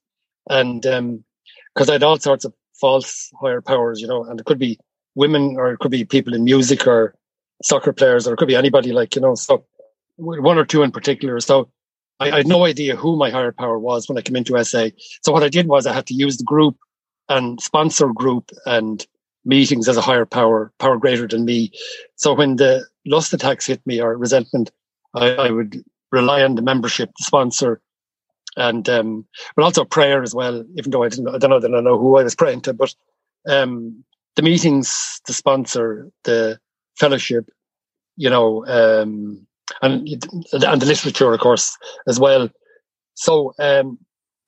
And 0.50 0.82
because 0.82 0.98
um, 0.98 1.90
I 1.90 1.94
had 1.94 2.04
all 2.04 2.18
sorts 2.18 2.46
of 2.46 2.54
false 2.80 3.32
higher 3.40 3.62
powers, 3.62 4.02
you 4.02 4.08
know, 4.08 4.24
and 4.24 4.40
it 4.40 4.46
could 4.46 4.60
be 4.60 4.80
women 5.14 5.56
or 5.58 5.72
it 5.72 5.80
could 5.80 5.92
be 5.92 6.04
people 6.04 6.34
in 6.34 6.44
music 6.44 6.88
or 6.88 7.16
soccer 7.64 7.94
players 7.94 8.28
or 8.28 8.34
it 8.34 8.38
could 8.38 8.48
be 8.48 8.56
anybody 8.56 8.92
like, 8.92 9.16
you 9.16 9.22
know, 9.22 9.36
so 9.36 9.66
one 10.18 10.58
or 10.58 10.66
two 10.66 10.82
in 10.82 10.92
particular. 10.92 11.40
So 11.40 11.70
I, 12.20 12.32
I 12.32 12.38
had 12.38 12.48
no 12.48 12.66
idea 12.66 12.96
who 12.96 13.18
my 13.18 13.30
higher 13.30 13.52
power 13.52 13.78
was 13.78 14.08
when 14.08 14.18
I 14.18 14.22
came 14.22 14.36
into 14.36 14.64
SA. 14.64 14.88
So 15.24 15.32
what 15.32 15.44
I 15.44 15.50
did 15.50 15.68
was 15.68 15.86
I 15.86 15.94
had 15.94 16.08
to 16.08 16.14
use 16.14 16.38
the 16.38 16.44
group 16.44 16.78
and 17.30 17.60
sponsor 17.62 18.08
group 18.14 18.52
and 18.66 19.06
meetings 19.44 19.88
as 19.88 19.98
a 19.98 20.02
higher 20.02 20.26
power, 20.26 20.72
power 20.80 20.98
greater 20.98 21.28
than 21.28 21.46
me. 21.46 21.72
So 22.16 22.34
when 22.34 22.56
the 22.56 22.86
lust 23.06 23.34
attacks 23.34 23.68
hit 23.68 23.86
me 23.86 24.02
or 24.02 24.18
resentment, 24.18 24.72
I, 25.14 25.32
I 25.32 25.52
would 25.52 25.84
rely 26.12 26.44
on 26.44 26.56
the 26.56 26.62
membership, 26.62 27.12
the 27.18 27.26
sponsor, 27.26 27.82
and 28.58 28.88
um, 28.90 29.26
but 29.56 29.64
also 29.64 29.84
prayer 29.84 30.24
as 30.24 30.34
well. 30.34 30.64
Even 30.78 30.92
though 30.92 31.04
I 31.04 31.10
didn't, 31.10 31.28
I 31.28 31.38
don't 31.38 31.50
know, 31.50 31.58
I 31.58 31.60
don't 31.60 31.84
know 31.84 32.00
who 32.00 32.18
I 32.18 32.24
was 32.24 32.36
praying 32.36 32.62
to, 32.62 32.74
but 32.74 32.96
um, 33.48 34.04
the 34.36 34.42
meetings, 34.42 35.22
the 35.28 35.34
sponsor, 35.34 36.10
the 36.24 36.60
fellowship, 36.98 37.50
you 38.16 38.30
know, 38.30 38.66
um, 38.66 39.46
and 39.82 40.08
and 40.54 40.82
the 40.82 40.86
literature, 40.86 41.34
of 41.34 41.40
course, 41.40 41.78
as 42.08 42.20
well. 42.20 42.50
So 43.16 43.54
um, 43.60 43.98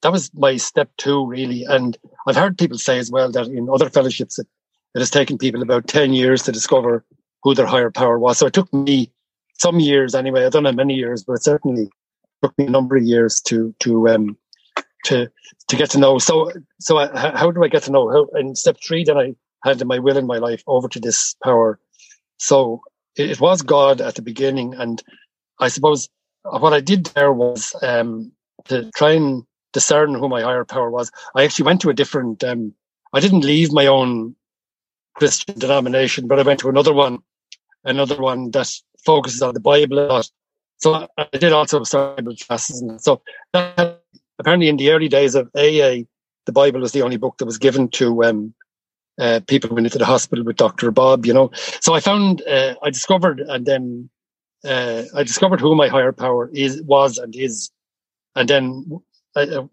that 0.02 0.12
was 0.12 0.30
my 0.34 0.56
step 0.56 0.90
two, 0.96 1.26
really. 1.26 1.64
And 1.64 1.96
I've 2.26 2.36
heard 2.36 2.58
people 2.58 2.78
say 2.78 2.98
as 2.98 3.10
well 3.10 3.30
that 3.32 3.46
in 3.46 3.68
other 3.68 3.90
fellowships, 3.90 4.38
it, 4.38 4.46
it 4.94 5.00
has 5.00 5.10
taken 5.10 5.38
people 5.38 5.62
about 5.62 5.88
ten 5.88 6.12
years 6.12 6.42
to 6.44 6.52
discover 6.52 7.04
who 7.42 7.54
their 7.54 7.66
higher 7.66 7.90
power 7.90 8.18
was. 8.18 8.38
So 8.38 8.46
it 8.46 8.52
took 8.52 8.72
me 8.72 9.12
some 9.58 9.80
years 9.80 10.14
anyway. 10.14 10.46
I 10.46 10.50
don't 10.50 10.62
know 10.62 10.72
many 10.72 10.94
years, 10.94 11.24
but 11.24 11.34
it 11.34 11.44
certainly 11.44 11.90
took 12.42 12.56
me 12.58 12.66
a 12.66 12.70
number 12.70 12.96
of 12.96 13.02
years 13.02 13.40
to 13.42 13.74
to 13.80 14.08
um 14.08 14.36
to 15.04 15.30
to 15.68 15.76
get 15.76 15.90
to 15.90 15.98
know. 15.98 16.18
So 16.18 16.52
so 16.80 16.98
I, 16.98 17.36
how 17.36 17.50
do 17.50 17.64
I 17.64 17.68
get 17.68 17.84
to 17.84 17.92
know? 17.92 18.10
How, 18.10 18.38
in 18.38 18.54
step 18.54 18.76
three, 18.86 19.04
then 19.04 19.18
I 19.18 19.34
handed 19.64 19.86
my 19.86 19.98
will 19.98 20.16
in 20.16 20.26
my 20.26 20.38
life 20.38 20.62
over 20.66 20.88
to 20.88 21.00
this 21.00 21.34
power. 21.42 21.80
So 22.38 22.82
it, 23.18 23.40
was 23.40 23.62
God 23.62 24.00
at 24.00 24.14
the 24.14 24.22
beginning, 24.22 24.74
and 24.74 25.02
I 25.58 25.68
suppose 25.68 26.08
what 26.42 26.72
I 26.72 26.80
did 26.80 27.06
there 27.06 27.32
was 27.32 27.74
um, 27.82 28.32
to 28.66 28.90
try 28.92 29.12
and 29.12 29.44
discern 29.72 30.14
who 30.14 30.28
my 30.28 30.42
higher 30.42 30.64
power 30.64 30.90
was. 30.90 31.10
I 31.34 31.44
actually 31.44 31.66
went 31.66 31.80
to 31.82 31.90
a 31.90 31.94
different. 31.94 32.42
Um, 32.44 32.74
I 33.12 33.20
didn't 33.20 33.44
leave 33.44 33.72
my 33.72 33.86
own 33.86 34.34
Christian 35.14 35.58
denomination, 35.58 36.26
but 36.28 36.38
I 36.38 36.42
went 36.42 36.60
to 36.60 36.68
another 36.68 36.92
one, 36.92 37.18
another 37.84 38.20
one 38.20 38.50
that 38.52 38.70
focuses 39.04 39.42
on 39.42 39.54
the 39.54 39.60
Bible 39.60 39.98
a 39.98 40.06
lot. 40.06 40.30
So 40.78 41.08
I 41.16 41.28
did 41.32 41.52
also 41.52 41.82
start 41.82 42.16
Bible 42.16 42.36
classes. 42.46 42.80
And 42.80 43.00
so 43.00 43.20
that, 43.52 44.00
apparently 44.38 44.68
in 44.68 44.76
the 44.76 44.90
early 44.90 45.08
days 45.08 45.34
of 45.34 45.48
AA, 45.56 46.06
the 46.46 46.52
Bible 46.52 46.80
was 46.80 46.92
the 46.92 47.02
only 47.02 47.16
book 47.16 47.38
that 47.38 47.46
was 47.46 47.58
given 47.58 47.88
to 47.90 48.24
um, 48.24 48.54
uh, 49.18 49.40
people 49.46 49.74
went 49.74 49.86
into 49.86 49.98
the 49.98 50.06
hospital 50.06 50.44
with 50.44 50.56
Dr. 50.56 50.90
Bob, 50.90 51.26
you 51.26 51.32
know. 51.32 51.50
So 51.80 51.94
I 51.94 52.00
found, 52.00 52.42
uh, 52.42 52.74
I 52.82 52.90
discovered, 52.90 53.40
and 53.40 53.66
then 53.66 54.08
uh, 54.64 55.04
I 55.14 55.22
discovered 55.22 55.60
who 55.60 55.74
my 55.74 55.88
higher 55.88 56.12
power 56.12 56.50
is, 56.52 56.82
was, 56.82 57.18
and 57.18 57.34
is. 57.34 57.70
And 58.36 58.48
then, 58.48 59.00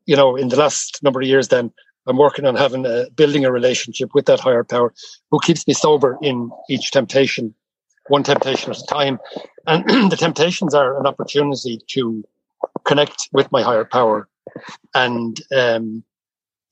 you 0.05 0.15
know, 0.15 0.36
in 0.36 0.47
the 0.47 0.55
last 0.55 1.03
number 1.03 1.21
of 1.21 1.27
years, 1.27 1.49
then 1.49 1.71
I'm 2.08 2.17
working 2.17 2.45
on 2.45 2.55
having 2.55 2.86
a 2.86 3.10
building 3.15 3.45
a 3.45 3.51
relationship 3.51 4.15
with 4.15 4.25
that 4.25 4.39
higher 4.39 4.63
power 4.63 4.93
who 5.29 5.39
keeps 5.39 5.67
me 5.67 5.73
sober 5.73 6.17
in 6.21 6.49
each 6.69 6.91
temptation 6.91 7.53
one 8.08 8.23
temptation 8.23 8.71
at 8.71 8.79
a 8.79 8.86
time. 8.86 9.19
And 9.67 9.84
the 10.12 10.17
temptations 10.17 10.73
are 10.73 10.99
an 10.99 11.08
opportunity 11.08 11.81
to 11.88 12.23
connect 12.84 13.29
with 13.31 13.51
my 13.51 13.62
higher 13.62 13.86
power. 13.86 14.27
And 14.93 15.39
um, 15.55 16.03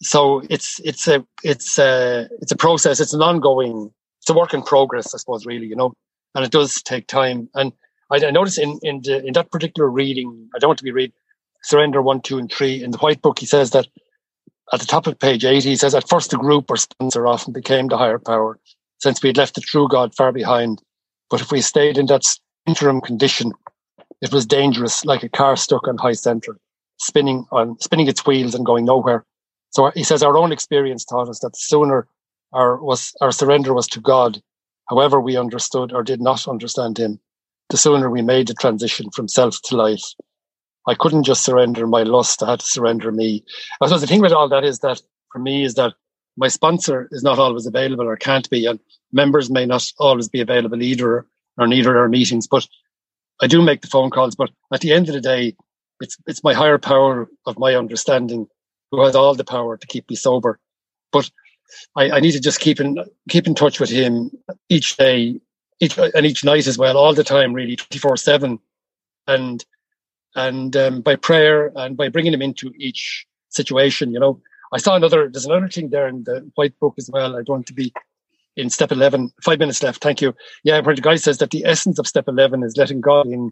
so 0.03 0.43
it's 0.49 0.79
it's 0.83 1.07
a 1.07 1.25
it's 1.43 1.79
a 1.79 2.29
it's 2.41 2.51
a 2.51 2.57
process. 2.57 2.99
It's 2.99 3.13
an 3.13 3.21
ongoing. 3.21 3.91
It's 4.21 4.29
a 4.29 4.33
work 4.33 4.53
in 4.53 4.63
progress, 4.63 5.13
I 5.13 5.17
suppose. 5.17 5.45
Really, 5.45 5.67
you 5.67 5.75
know, 5.75 5.93
and 6.35 6.45
it 6.45 6.51
does 6.51 6.81
take 6.83 7.07
time. 7.07 7.49
And 7.55 7.73
I, 8.11 8.25
I 8.25 8.31
notice 8.31 8.57
in 8.57 8.79
in 8.83 9.01
the, 9.03 9.25
in 9.25 9.33
that 9.33 9.51
particular 9.51 9.89
reading, 9.89 10.49
I 10.55 10.59
don't 10.59 10.69
want 10.69 10.79
to 10.79 10.85
be 10.85 10.91
read 10.91 11.13
surrender 11.63 12.01
one, 12.01 12.21
two, 12.21 12.37
and 12.39 12.51
three 12.51 12.83
in 12.83 12.91
the 12.91 12.97
White 12.99 13.21
Book. 13.21 13.39
He 13.39 13.45
says 13.45 13.71
that 13.71 13.87
at 14.73 14.79
the 14.79 14.85
top 14.85 15.07
of 15.07 15.19
page 15.19 15.45
eighty, 15.45 15.69
he 15.69 15.75
says 15.75 15.95
at 15.95 16.09
first 16.09 16.31
the 16.31 16.37
group 16.37 16.71
or 16.71 16.77
sponsor 16.77 17.27
often 17.27 17.53
became 17.53 17.87
the 17.87 17.97
higher 17.97 18.19
power, 18.19 18.59
since 18.99 19.23
we 19.23 19.29
had 19.29 19.37
left 19.37 19.55
the 19.55 19.61
true 19.61 19.87
God 19.89 20.15
far 20.15 20.31
behind 20.31 20.81
but 21.33 21.41
if 21.41 21.51
we 21.51 21.61
stayed 21.61 21.97
in 21.97 22.05
that 22.07 22.21
interim 22.67 23.01
condition, 23.01 23.53
it 24.21 24.31
was 24.31 24.45
dangerous, 24.45 25.03
like 25.03 25.23
a 25.23 25.29
car 25.29 25.55
stuck 25.55 25.87
on 25.87 25.97
high 25.97 26.13
center, 26.13 26.59
spinning 26.99 27.47
on 27.51 27.79
spinning 27.79 28.07
its 28.07 28.23
wheels 28.23 28.53
and 28.53 28.63
going 28.63 28.85
nowhere. 28.85 29.25
So 29.73 29.91
he 29.95 30.03
says 30.03 30.21
our 30.23 30.37
own 30.37 30.51
experience 30.51 31.03
taught 31.03 31.29
us 31.29 31.39
that 31.39 31.53
the 31.53 31.59
sooner 31.59 32.07
our 32.53 32.77
was 32.81 33.13
our 33.21 33.31
surrender 33.31 33.73
was 33.73 33.87
to 33.87 33.99
God. 33.99 34.41
However, 34.89 35.19
we 35.19 35.37
understood 35.37 35.91
or 35.91 36.03
did 36.03 36.21
not 36.21 36.47
understand 36.47 36.99
Him, 36.99 37.19
the 37.69 37.77
sooner 37.77 38.09
we 38.09 38.21
made 38.21 38.47
the 38.47 38.53
transition 38.53 39.09
from 39.09 39.27
self 39.27 39.59
to 39.65 39.75
life. 39.75 40.03
I 40.87 40.93
couldn't 40.93 41.23
just 41.23 41.43
surrender 41.43 41.87
my 41.87 42.03
lust; 42.03 42.43
I 42.43 42.51
had 42.51 42.59
to 42.59 42.65
surrender 42.65 43.11
me. 43.11 43.43
I 43.81 43.87
suppose 43.87 44.01
the 44.01 44.07
thing 44.07 44.21
with 44.21 44.31
all 44.31 44.47
that 44.49 44.63
is 44.63 44.79
that 44.79 45.01
for 45.31 45.39
me 45.39 45.63
is 45.63 45.73
that 45.75 45.93
my 46.37 46.47
sponsor 46.47 47.07
is 47.11 47.23
not 47.23 47.39
always 47.39 47.65
available 47.65 48.05
or 48.05 48.15
can't 48.15 48.49
be, 48.49 48.67
and 48.67 48.79
members 49.11 49.49
may 49.49 49.65
not 49.65 49.91
always 49.97 50.29
be 50.29 50.41
available 50.41 50.81
either 50.83 51.25
or 51.57 51.67
neither 51.67 51.97
our 51.97 52.09
meetings. 52.09 52.47
But 52.47 52.67
I 53.41 53.47
do 53.47 53.61
make 53.63 53.81
the 53.81 53.87
phone 53.87 54.11
calls. 54.11 54.35
But 54.35 54.51
at 54.71 54.81
the 54.81 54.93
end 54.93 55.09
of 55.09 55.15
the 55.15 55.21
day, 55.21 55.55
it's 55.99 56.17
it's 56.27 56.43
my 56.43 56.53
higher 56.53 56.77
power 56.77 57.27
of 57.47 57.57
my 57.57 57.73
understanding 57.73 58.47
who 58.93 59.03
has 59.03 59.15
all 59.15 59.33
the 59.33 59.43
power 59.43 59.75
to 59.75 59.87
keep 59.87 60.07
me 60.09 60.15
sober. 60.15 60.59
But 61.11 61.29
I, 61.95 62.11
I 62.11 62.19
need 62.19 62.33
to 62.33 62.39
just 62.39 62.59
keep 62.59 62.79
in 62.79 62.97
keep 63.29 63.47
in 63.47 63.55
touch 63.55 63.79
with 63.79 63.89
him 63.89 64.31
each 64.69 64.97
day, 64.97 65.41
each 65.79 65.97
and 65.97 66.25
each 66.25 66.45
night 66.45 66.67
as 66.67 66.77
well, 66.77 66.95
all 66.95 67.13
the 67.15 67.23
time, 67.23 67.53
really, 67.53 67.75
twenty 67.75 67.97
four 67.97 68.15
seven, 68.17 68.59
and 69.27 69.65
and 70.35 70.77
um, 70.77 71.01
by 71.01 71.15
prayer 71.15 71.71
and 71.75 71.97
by 71.97 72.09
bringing 72.09 72.33
him 72.33 72.43
into 72.43 72.71
each 72.77 73.25
situation. 73.49 74.11
You 74.13 74.19
know, 74.19 74.41
I 74.71 74.77
saw 74.77 74.95
another. 74.95 75.27
There's 75.27 75.47
another 75.47 75.67
thing 75.69 75.89
there 75.89 76.07
in 76.07 76.23
the 76.23 76.51
white 76.55 76.79
book 76.79 76.95
as 76.99 77.09
well. 77.11 77.35
I 77.35 77.41
want 77.47 77.65
to 77.67 77.73
be 77.73 77.91
in 78.55 78.69
step 78.69 78.91
11. 78.91 79.31
Five 79.43 79.59
minutes 79.59 79.81
left. 79.81 80.03
Thank 80.03 80.21
you. 80.21 80.35
Yeah, 80.63 80.79
where 80.81 80.95
the 80.95 81.01
guy 81.01 81.15
says 81.15 81.39
that 81.39 81.51
the 81.51 81.65
essence 81.65 81.99
of 81.99 82.07
step 82.07 82.27
11 82.27 82.63
is 82.63 82.77
letting 82.77 83.01
God 83.01 83.27
in 83.27 83.51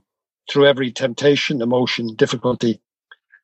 through 0.51 0.67
every 0.67 0.91
temptation, 0.91 1.62
emotion, 1.62 2.15
difficulty, 2.15 2.80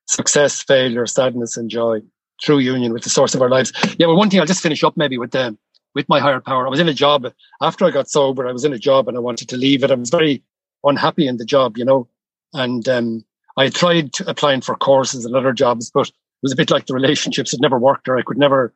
success, 0.08 0.64
failure, 0.64 1.06
sadness, 1.06 1.58
and 1.58 1.70
joy 1.70 2.02
through 2.44 2.60
union 2.60 2.94
with 2.94 3.04
the 3.04 3.10
source 3.10 3.36
of 3.36 3.42
our 3.42 3.50
lives. 3.50 3.72
Yeah, 3.98 4.08
well, 4.08 4.16
one 4.16 4.30
thing 4.30 4.40
I'll 4.40 4.46
just 4.46 4.62
finish 4.62 4.84
up 4.84 4.96
maybe 4.96 5.18
with 5.18 5.32
them, 5.32 5.58
with 5.96 6.08
my 6.08 6.20
higher 6.20 6.40
power. 6.40 6.66
I 6.66 6.70
was 6.70 6.80
in 6.80 6.88
a 6.88 6.94
job 6.94 7.26
after 7.62 7.86
I 7.86 7.92
got 7.92 8.10
sober. 8.10 8.48
I 8.48 8.52
was 8.52 8.64
in 8.64 8.74
a 8.74 8.80
job 8.80 9.08
and 9.08 9.18
I 9.18 9.20
wanted 9.20 9.50
to 9.50 9.58
leave 9.58 9.84
it. 9.84 9.92
I 9.92 9.96
was 9.96 10.10
very 10.10 10.44
unhappy 10.84 11.28
in 11.28 11.38
the 11.38 11.46
job, 11.46 11.78
you 11.78 11.86
know, 11.86 12.08
and 12.54 12.88
um, 12.88 13.26
I 13.58 13.70
tried 13.70 14.12
applying 14.28 14.62
for 14.62 14.76
courses 14.76 15.26
and 15.26 15.36
other 15.36 15.52
jobs, 15.52 15.90
but 15.90 16.08
it 16.08 16.14
was 16.44 16.54
a 16.54 16.56
bit 16.56 16.70
like 16.70 16.86
the 16.86 16.94
relationships. 16.94 17.54
It 17.54 17.62
never 17.62 17.80
worked, 17.80 18.08
or 18.08 18.18
I 18.18 18.22
could 18.22 18.38
never, 18.38 18.74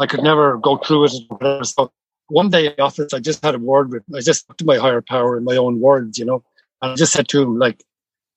I 0.00 0.06
could 0.06 0.22
never 0.22 0.58
go 0.58 0.76
through 0.78 1.04
it. 1.04 1.66
So 1.66 1.92
one 2.26 2.50
day 2.50 2.74
office, 2.76 3.14
I 3.14 3.20
just 3.20 3.44
had 3.44 3.54
a 3.54 3.58
word 3.58 3.92
with, 3.92 4.02
I 4.14 4.20
just 4.20 4.46
to 4.58 4.64
my 4.64 4.76
higher 4.76 5.00
power 5.00 5.38
in 5.38 5.44
my 5.44 5.56
own 5.56 5.80
words, 5.80 6.18
you 6.18 6.24
know, 6.24 6.42
and 6.82 6.92
I 6.92 6.94
just 6.96 7.12
said 7.12 7.28
to 7.28 7.42
him, 7.42 7.58
like, 7.58 7.84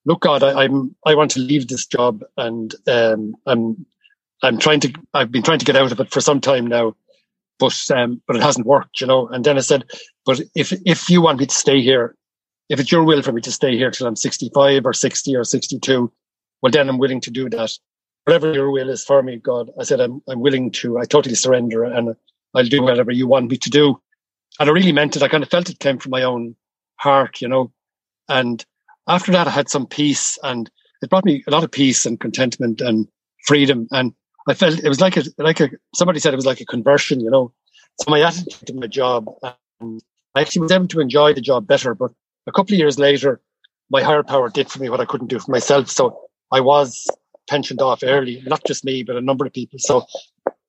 look, 0.05 0.21
God, 0.21 0.43
I, 0.43 0.65
am 0.65 0.95
I 1.05 1.15
want 1.15 1.31
to 1.31 1.39
leave 1.39 1.67
this 1.67 1.85
job 1.85 2.23
and 2.37 2.73
um, 2.87 3.35
I'm, 3.45 3.85
I'm 4.43 4.57
trying 4.57 4.79
to, 4.81 4.93
I've 5.13 5.31
been 5.31 5.43
trying 5.43 5.59
to 5.59 5.65
get 5.65 5.75
out 5.75 5.91
of 5.91 5.99
it 5.99 6.11
for 6.11 6.21
some 6.21 6.41
time 6.41 6.67
now, 6.67 6.95
but, 7.59 7.79
um, 7.91 8.21
but 8.27 8.35
it 8.35 8.41
hasn't 8.41 8.65
worked, 8.65 9.01
you 9.01 9.07
know. 9.07 9.27
And 9.27 9.43
then 9.43 9.57
I 9.57 9.61
said, 9.61 9.85
but 10.25 10.41
if, 10.55 10.73
if 10.85 11.09
you 11.09 11.21
want 11.21 11.39
me 11.39 11.45
to 11.45 11.53
stay 11.53 11.81
here, 11.81 12.15
if 12.69 12.79
it's 12.79 12.91
your 12.91 13.03
will 13.03 13.21
for 13.21 13.31
me 13.31 13.41
to 13.41 13.51
stay 13.51 13.77
here 13.77 13.91
till 13.91 14.07
I'm 14.07 14.15
65 14.15 14.85
or 14.85 14.93
60 14.93 15.35
or 15.35 15.43
62, 15.43 16.11
well, 16.61 16.71
then 16.71 16.89
I'm 16.89 16.97
willing 16.97 17.21
to 17.21 17.31
do 17.31 17.49
that. 17.49 17.71
Whatever 18.23 18.53
your 18.53 18.71
will 18.71 18.89
is 18.89 19.03
for 19.03 19.21
me, 19.21 19.37
God, 19.37 19.69
I 19.79 19.83
said, 19.83 19.99
I'm, 19.99 20.21
I'm 20.27 20.39
willing 20.39 20.71
to, 20.71 20.97
I 20.97 21.05
totally 21.05 21.35
surrender 21.35 21.83
and 21.83 22.15
I'll 22.53 22.65
do 22.65 22.81
whatever 22.81 23.11
you 23.11 23.27
want 23.27 23.49
me 23.49 23.57
to 23.57 23.69
do. 23.69 23.99
And 24.59 24.69
I 24.69 24.73
really 24.73 24.91
meant 24.91 25.15
it. 25.15 25.23
I 25.23 25.27
kind 25.27 25.43
of 25.43 25.49
felt 25.49 25.69
it 25.69 25.79
came 25.79 25.97
from 25.97 26.11
my 26.11 26.23
own 26.23 26.55
heart, 26.95 27.41
you 27.41 27.47
know. 27.47 27.71
And 28.29 28.63
after 29.07 29.31
that, 29.31 29.47
I 29.47 29.51
had 29.51 29.69
some 29.69 29.87
peace 29.87 30.37
and 30.43 30.69
it 31.01 31.09
brought 31.09 31.25
me 31.25 31.43
a 31.47 31.51
lot 31.51 31.63
of 31.63 31.71
peace 31.71 32.05
and 32.05 32.19
contentment 32.19 32.81
and 32.81 33.07
freedom. 33.45 33.87
And 33.91 34.13
I 34.47 34.53
felt 34.53 34.79
it 34.79 34.89
was 34.89 35.01
like 35.01 35.17
a, 35.17 35.23
like 35.37 35.59
a, 35.59 35.69
somebody 35.95 36.19
said 36.19 36.33
it 36.33 36.37
was 36.37 36.45
like 36.45 36.61
a 36.61 36.65
conversion, 36.65 37.19
you 37.19 37.29
know. 37.29 37.51
So 38.01 38.09
my 38.09 38.21
attitude 38.21 38.67
to 38.67 38.73
my 38.73 38.87
job, 38.87 39.25
and 39.79 40.01
I 40.35 40.41
actually 40.41 40.63
was 40.63 40.71
able 40.71 40.87
to 40.87 40.99
enjoy 40.99 41.33
the 41.33 41.41
job 41.41 41.67
better. 41.67 41.93
But 41.93 42.11
a 42.47 42.51
couple 42.51 42.73
of 42.73 42.79
years 42.79 42.97
later, 42.97 43.41
my 43.89 44.01
higher 44.01 44.23
power 44.23 44.49
did 44.49 44.69
for 44.69 44.79
me 44.79 44.89
what 44.89 45.01
I 45.01 45.05
couldn't 45.05 45.27
do 45.27 45.39
for 45.39 45.51
myself. 45.51 45.89
So 45.89 46.29
I 46.51 46.61
was 46.61 47.07
pensioned 47.49 47.81
off 47.81 48.01
early, 48.03 48.41
not 48.45 48.63
just 48.65 48.85
me, 48.85 49.03
but 49.03 49.17
a 49.17 49.21
number 49.21 49.45
of 49.45 49.53
people. 49.53 49.79
So 49.79 50.05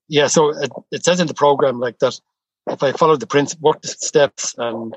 yeah, 0.08 0.26
so 0.26 0.50
it, 0.50 0.70
it, 0.90 1.04
says 1.04 1.20
in 1.20 1.26
the 1.26 1.34
program 1.34 1.78
like 1.78 1.98
that 2.00 2.18
if 2.68 2.82
I 2.82 2.92
followed 2.92 3.20
the 3.20 3.26
principle, 3.26 3.70
work 3.70 3.82
the 3.82 3.88
steps 3.88 4.54
and 4.58 4.96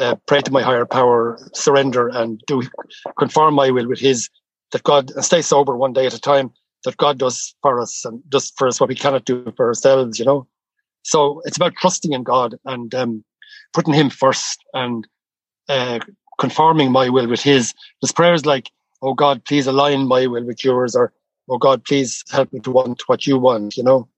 uh, 0.00 0.16
pray 0.26 0.40
to 0.40 0.52
my 0.52 0.62
higher 0.62 0.86
power, 0.86 1.38
surrender 1.54 2.08
and 2.08 2.40
do 2.46 2.62
conform 3.18 3.54
my 3.54 3.70
will 3.70 3.88
with 3.88 3.98
His, 3.98 4.28
that 4.72 4.82
God 4.82 5.10
and 5.12 5.24
stay 5.24 5.42
sober 5.42 5.76
one 5.76 5.92
day 5.92 6.06
at 6.06 6.14
a 6.14 6.20
time. 6.20 6.52
That 6.84 6.96
God 6.96 7.18
does 7.18 7.54
for 7.60 7.80
us 7.80 8.04
and 8.04 8.22
does 8.30 8.52
for 8.56 8.68
us 8.68 8.78
what 8.78 8.88
we 8.88 8.94
cannot 8.94 9.24
do 9.24 9.52
for 9.56 9.66
ourselves. 9.66 10.18
You 10.18 10.24
know, 10.24 10.46
so 11.02 11.42
it's 11.44 11.56
about 11.56 11.74
trusting 11.74 12.12
in 12.12 12.22
God 12.22 12.54
and 12.64 12.94
um, 12.94 13.24
putting 13.72 13.94
Him 13.94 14.10
first 14.10 14.62
and 14.74 15.06
uh, 15.68 15.98
conforming 16.38 16.92
my 16.92 17.08
will 17.08 17.26
with 17.28 17.42
His. 17.42 17.74
There's 18.00 18.12
prayers 18.12 18.46
like, 18.46 18.70
"Oh 19.02 19.14
God, 19.14 19.44
please 19.44 19.66
align 19.66 20.06
my 20.06 20.26
will 20.26 20.44
with 20.44 20.64
Yours," 20.64 20.94
or 20.94 21.12
"Oh 21.48 21.58
God, 21.58 21.84
please 21.84 22.22
help 22.30 22.52
me 22.52 22.60
to 22.60 22.70
want 22.70 23.02
what 23.08 23.26
You 23.26 23.38
want." 23.38 23.76
You 23.76 23.82
know, 23.82 24.08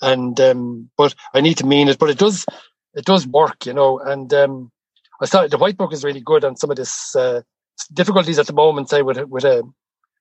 and 0.00 0.40
um, 0.40 0.90
but 0.96 1.14
I 1.34 1.40
need 1.40 1.58
to 1.58 1.66
mean 1.66 1.88
it. 1.88 1.98
But 1.98 2.10
it 2.10 2.18
does 2.18 2.46
it 2.94 3.04
does 3.04 3.26
work, 3.26 3.66
you 3.66 3.74
know. 3.74 3.98
And 3.98 4.32
um, 4.32 4.70
I 5.20 5.26
thought 5.26 5.50
the 5.50 5.58
white 5.58 5.76
book 5.76 5.92
is 5.92 6.04
really 6.04 6.20
good 6.20 6.44
on 6.44 6.56
some 6.56 6.70
of 6.70 6.76
this 6.76 7.14
uh, 7.16 7.42
difficulties 7.92 8.38
at 8.38 8.46
the 8.46 8.52
moment, 8.52 8.88
say 8.88 9.02
with 9.02 9.18
with 9.24 9.44
a, 9.44 9.62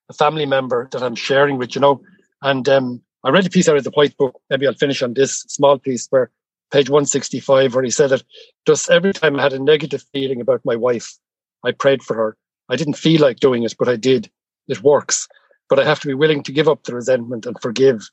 a, 0.10 0.14
family 0.14 0.46
member 0.46 0.90
that 0.92 1.04
I'm 1.04 1.16
sharing 1.16 1.58
with, 1.58 1.76
you 1.76 1.82
know. 1.82 2.02
And 2.42 2.68
um, 2.70 3.02
I 3.24 3.30
read 3.30 3.46
a 3.46 3.50
piece 3.50 3.68
out 3.68 3.78
of 3.78 3.84
the 3.84 3.92
white 3.92 4.18
book. 4.18 4.40
Maybe 4.50 4.68
I'll 4.68 4.74
finish 4.74 5.02
on 5.02 5.14
this 5.14 5.42
small 5.48 5.78
piece 5.78 6.08
where 6.10 6.32
page 6.72 6.90
165, 6.90 7.76
where 7.76 7.84
he 7.84 7.92
said 7.92 8.10
that 8.10 8.24
just 8.66 8.90
every 8.90 9.14
time 9.14 9.38
I 9.38 9.44
had 9.44 9.54
a 9.54 9.60
negative 9.60 10.04
feeling 10.14 10.42
about 10.42 10.66
my 10.66 10.76
wife, 10.76 11.18
I 11.64 11.72
prayed 11.72 12.04
for 12.04 12.16
her. 12.16 12.38
I 12.70 12.76
didn't 12.76 12.96
feel 12.96 13.22
like 13.22 13.40
doing 13.40 13.64
it, 13.64 13.76
but 13.78 13.88
I 13.88 13.96
did. 13.96 14.30
It 14.68 14.84
works. 14.84 15.28
But 15.70 15.80
I 15.80 15.86
have 15.86 16.00
to 16.02 16.08
be 16.08 16.14
willing 16.14 16.44
to 16.44 16.52
give 16.52 16.68
up 16.68 16.84
the 16.84 16.96
resentment 16.96 17.46
and 17.46 17.60
forgive 17.62 18.10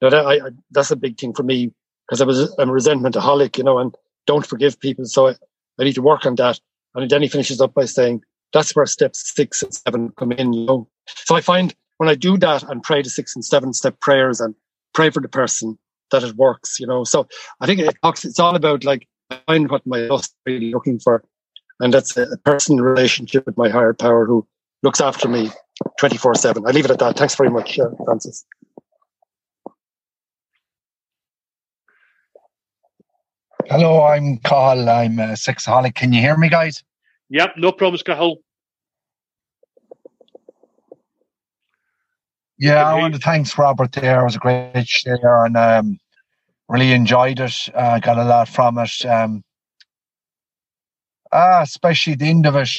know, 0.00 0.10
that, 0.10 0.26
I, 0.26 0.34
I, 0.34 0.50
that's 0.70 0.90
a 0.90 0.96
big 0.96 1.18
thing 1.18 1.34
for 1.34 1.42
me 1.42 1.72
because 2.06 2.20
I 2.20 2.24
was 2.24 2.54
I'm 2.58 2.70
a 2.70 2.72
resentmentaholic, 2.72 3.58
you 3.58 3.64
know, 3.64 3.78
and 3.78 3.94
don't 4.26 4.46
forgive 4.46 4.80
people. 4.80 5.04
So 5.06 5.28
I, 5.28 5.34
I 5.80 5.84
need 5.84 5.94
to 5.94 6.02
work 6.02 6.26
on 6.26 6.34
that. 6.36 6.60
And 6.94 7.10
then 7.10 7.22
he 7.22 7.28
finishes 7.28 7.60
up 7.60 7.74
by 7.74 7.84
saying 7.84 8.22
that's 8.52 8.74
where 8.74 8.86
steps 8.86 9.32
six 9.34 9.62
and 9.62 9.74
seven 9.74 10.10
come 10.18 10.32
in, 10.32 10.52
you 10.52 10.66
know. 10.66 10.88
So 11.06 11.36
I 11.36 11.40
find 11.40 11.74
when 11.98 12.08
I 12.08 12.14
do 12.14 12.36
that 12.38 12.62
and 12.64 12.82
pray 12.82 13.02
the 13.02 13.10
six 13.10 13.34
and 13.34 13.44
seven 13.44 13.72
step 13.72 14.00
prayers 14.00 14.40
and 14.40 14.54
pray 14.94 15.10
for 15.10 15.20
the 15.20 15.28
person 15.28 15.78
that 16.10 16.22
it 16.22 16.36
works, 16.36 16.78
you 16.80 16.86
know. 16.86 17.04
So 17.04 17.26
I 17.60 17.66
think 17.66 17.80
it 17.80 17.94
talks, 18.02 18.24
it's 18.24 18.38
all 18.38 18.54
about 18.54 18.84
like 18.84 19.06
find 19.46 19.70
what 19.70 19.86
my 19.86 19.98
lust 20.00 20.34
really 20.46 20.70
looking 20.70 20.98
for. 20.98 21.22
And 21.80 21.92
that's 21.92 22.16
a 22.16 22.38
personal 22.44 22.84
relationship 22.84 23.44
with 23.44 23.58
my 23.58 23.68
higher 23.68 23.92
power 23.92 24.24
who 24.24 24.46
looks 24.82 25.00
after 25.00 25.28
me 25.28 25.50
24 25.98 26.34
7. 26.36 26.64
I 26.66 26.70
leave 26.70 26.86
it 26.86 26.90
at 26.90 26.98
that. 27.00 27.16
Thanks 27.16 27.34
very 27.34 27.50
much, 27.50 27.78
uh, 27.78 27.90
Francis. 28.04 28.46
Hello, 33.68 34.04
I'm 34.04 34.38
Carl. 34.38 34.88
I'm 34.88 35.18
a 35.18 35.32
sexaholic. 35.32 35.96
Can 35.96 36.12
you 36.12 36.20
hear 36.20 36.36
me, 36.36 36.48
guys? 36.48 36.84
Yep, 37.30 37.54
no 37.56 37.72
problems, 37.72 38.04
Carl. 38.04 38.36
Yeah, 42.58 42.88
I 42.88 42.94
want 42.94 43.14
to 43.14 43.20
thanks 43.20 43.58
Robert 43.58 43.90
there. 43.90 44.20
It 44.20 44.24
was 44.24 44.36
a 44.36 44.38
great 44.38 44.86
share 44.86 45.44
and 45.44 45.56
um, 45.56 45.98
really 46.68 46.92
enjoyed 46.92 47.40
it. 47.40 47.68
Uh, 47.74 47.98
got 47.98 48.18
a 48.18 48.24
lot 48.24 48.48
from 48.48 48.78
it. 48.78 49.04
Um, 49.04 49.42
ah, 51.32 51.62
especially 51.62 52.14
the 52.14 52.26
end 52.26 52.46
of 52.46 52.54
it 52.54 52.70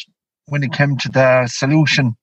when 0.46 0.64
it 0.64 0.72
came 0.72 0.96
to 0.98 1.10
the 1.10 1.48
solution. 1.48 2.16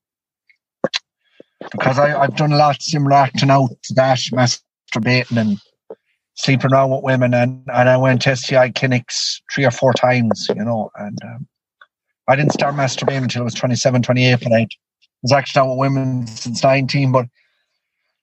Because 1.71 1.99
I, 1.99 2.19
I've 2.19 2.37
done 2.37 2.53
a 2.53 2.57
lot 2.57 2.81
similar 2.81 3.15
acting 3.15 3.51
out 3.51 3.71
to 3.85 3.95
that, 3.95 4.19
masturbating 4.33 5.37
and 5.37 5.61
sleeping 6.35 6.73
around 6.73 6.91
with 6.91 7.03
women, 7.03 7.35
and, 7.35 7.65
and 7.73 7.89
I 7.89 7.97
went 7.97 8.23
to 8.23 8.37
STI 8.37 8.71
clinics 8.71 9.41
three 9.53 9.65
or 9.65 9.71
four 9.71 9.93
times, 9.93 10.49
you 10.55 10.65
know, 10.65 10.91
and 10.97 11.19
um, 11.25 11.47
I 12.29 12.37
didn't 12.37 12.53
start 12.53 12.75
masturbating 12.75 13.23
until 13.23 13.43
I 13.43 13.45
was 13.45 13.55
27, 13.55 14.03
28, 14.03 14.39
but 14.43 14.53
I 14.53 14.67
was 15.23 15.33
actually 15.33 15.61
down 15.61 15.71
with 15.71 15.79
women 15.79 16.27
since 16.27 16.63
19. 16.63 17.13
But 17.13 17.27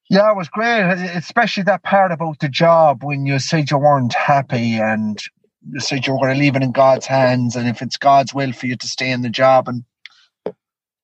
yeah, 0.10 0.32
it 0.32 0.36
was 0.36 0.50
great, 0.50 0.82
especially 1.15 1.63
that 1.63 1.84
part 1.84 2.12
about 2.12 2.39
the 2.39 2.50
job 2.50 3.04
when 3.04 3.26
you 3.26 3.39
said 3.39 3.71
you 3.71 3.78
weren't 3.78 4.13
happy 4.13 4.76
and 4.76 5.21
you 5.69 5.80
said 5.80 6.06
you 6.06 6.13
were 6.13 6.19
going 6.19 6.34
to 6.34 6.39
leave 6.39 6.56
it 6.56 6.63
in 6.63 6.71
God's 6.71 7.06
hands, 7.06 7.56
and 7.56 7.67
if 7.67 7.82
it's 7.82 7.97
God's 7.97 8.34
will 8.34 8.52
for 8.52 8.65
you 8.65 8.76
to 8.76 8.88
stay 8.88 9.12
in 9.12 9.21
the 9.21 9.30
job, 9.30 9.67
and 9.67 9.84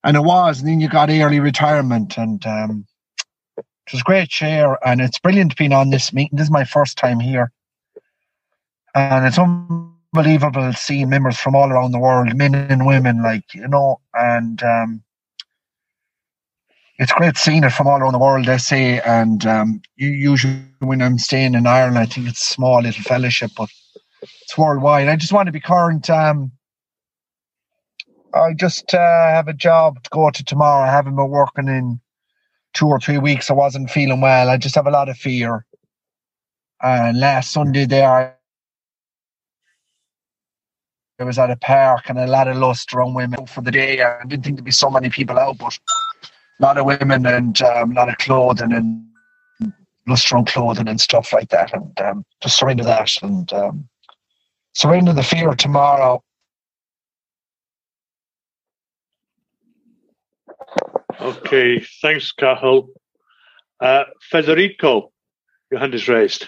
and 0.04 0.18
it 0.18 0.24
was, 0.24 0.60
and 0.60 0.68
then 0.68 0.80
you 0.80 0.90
got 0.90 1.10
early 1.10 1.40
retirement, 1.40 2.18
and 2.18 2.46
um, 2.46 2.86
it 3.88 3.94
was 3.94 4.04
great 4.04 4.30
chair, 4.30 4.78
and 4.86 5.00
it's 5.00 5.20
brilliant 5.20 5.56
being 5.56 5.74
on 5.74 5.90
this 5.90 6.12
meeting. 6.12 6.38
This 6.38 6.48
is 6.48 6.52
my 6.52 6.66
first 6.66 6.98
time 6.98 7.20
here, 7.20 7.52
and 8.94 9.26
it's 9.26 9.40
unbelievable 9.40 10.74
seeing 10.74 11.10
members 11.10 11.38
from 11.38 11.56
all 11.56 11.72
around 11.72 11.92
the 11.92 12.00
world, 12.00 12.36
men 12.36 12.54
and 12.54 12.86
women, 12.86 13.24
like 13.24 13.54
you 13.54 13.68
know, 13.68 14.02
and 14.14 14.62
um, 14.62 15.04
it's 17.00 17.14
great 17.14 17.38
seeing 17.38 17.64
it 17.64 17.70
from 17.70 17.88
all 17.88 18.00
around 18.00 18.14
the 18.14 18.20
world, 18.20 18.46
they 18.46 18.58
say. 18.58 19.00
And 19.02 19.46
um, 19.46 19.82
usually 19.96 20.64
when 20.80 21.02
I'm 21.02 21.18
staying 21.18 21.54
in 21.54 21.68
Ireland, 21.68 21.98
I 21.98 22.06
think 22.06 22.28
it's 22.28 22.46
small 22.46 22.82
little 22.82 23.04
fellowship, 23.04 23.52
but 23.56 23.70
it's 24.42 24.58
worldwide. 24.58 25.08
I 25.08 25.16
just 25.16 25.34
want 25.34 25.46
to 25.46 25.52
be 25.52 25.60
current. 25.60 26.10
Um, 26.10 26.52
I 28.34 28.54
just 28.54 28.94
uh, 28.94 28.98
have 28.98 29.48
a 29.48 29.54
job 29.54 30.04
to 30.04 30.10
go 30.10 30.30
to 30.30 30.44
tomorrow. 30.44 30.84
I 30.84 30.92
haven't 30.92 31.16
been 31.16 31.30
working 31.30 31.68
in 31.68 32.02
two 32.74 32.88
or 32.88 33.00
three 33.00 33.18
weeks. 33.18 33.50
I 33.50 33.54
wasn't 33.54 33.90
feeling 33.90 34.22
well. 34.22 34.50
I 34.50 34.58
just 34.58 34.76
have 34.76 34.88
a 34.88 34.92
lot 34.92 35.10
of 35.10 35.18
fear. 35.18 35.66
And 36.82 37.20
last 37.20 37.52
Sunday 37.52 37.86
there, 37.86 38.36
I 41.20 41.24
was 41.24 41.40
at 41.40 41.50
a 41.50 41.56
park 41.56 42.10
and 42.10 42.20
a 42.20 42.28
lot 42.28 42.48
of 42.48 42.58
lust 42.58 42.94
around 42.94 43.16
women 43.16 43.48
for 43.48 43.62
the 43.62 43.72
day. 43.72 44.02
I 44.04 44.24
didn't 44.26 44.44
think 44.44 44.58
there'd 44.58 44.66
be 44.66 44.72
so 44.72 44.90
many 44.90 45.10
people 45.10 45.40
out, 45.40 45.58
but 45.58 45.80
a 46.60 46.64
lot 46.64 46.78
of 46.78 46.86
women 46.86 47.26
and 47.26 47.60
um, 47.62 47.92
a 47.92 47.96
lot 47.96 48.10
of 48.10 48.18
clothing 48.20 48.74
and 48.74 49.04
lust 50.08 50.32
around 50.32 50.48
clothing 50.48 50.88
and 50.88 51.02
stuff 51.02 51.34
like 51.34 51.50
that. 51.50 51.74
And 51.74 52.00
um, 52.02 52.26
just 52.42 52.58
surrender 52.58 52.84
that 52.84 53.12
and 53.24 53.52
um, 53.54 53.90
surrender 54.74 55.14
the 55.14 55.24
fear 55.24 55.54
tomorrow. 55.56 56.24
Okay, 61.20 61.86
thanks, 62.02 62.32
Cathal. 62.32 62.90
Uh, 63.80 64.04
Federico, 64.22 65.12
your 65.72 65.80
hand 65.80 65.94
is 65.94 66.08
raised. 66.08 66.48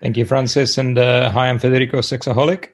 Thank 0.00 0.16
you, 0.16 0.24
Francis. 0.24 0.78
And 0.78 0.98
uh, 0.98 1.30
hi, 1.30 1.48
I'm 1.48 1.58
Federico 1.58 1.98
Sexaholic. 1.98 2.70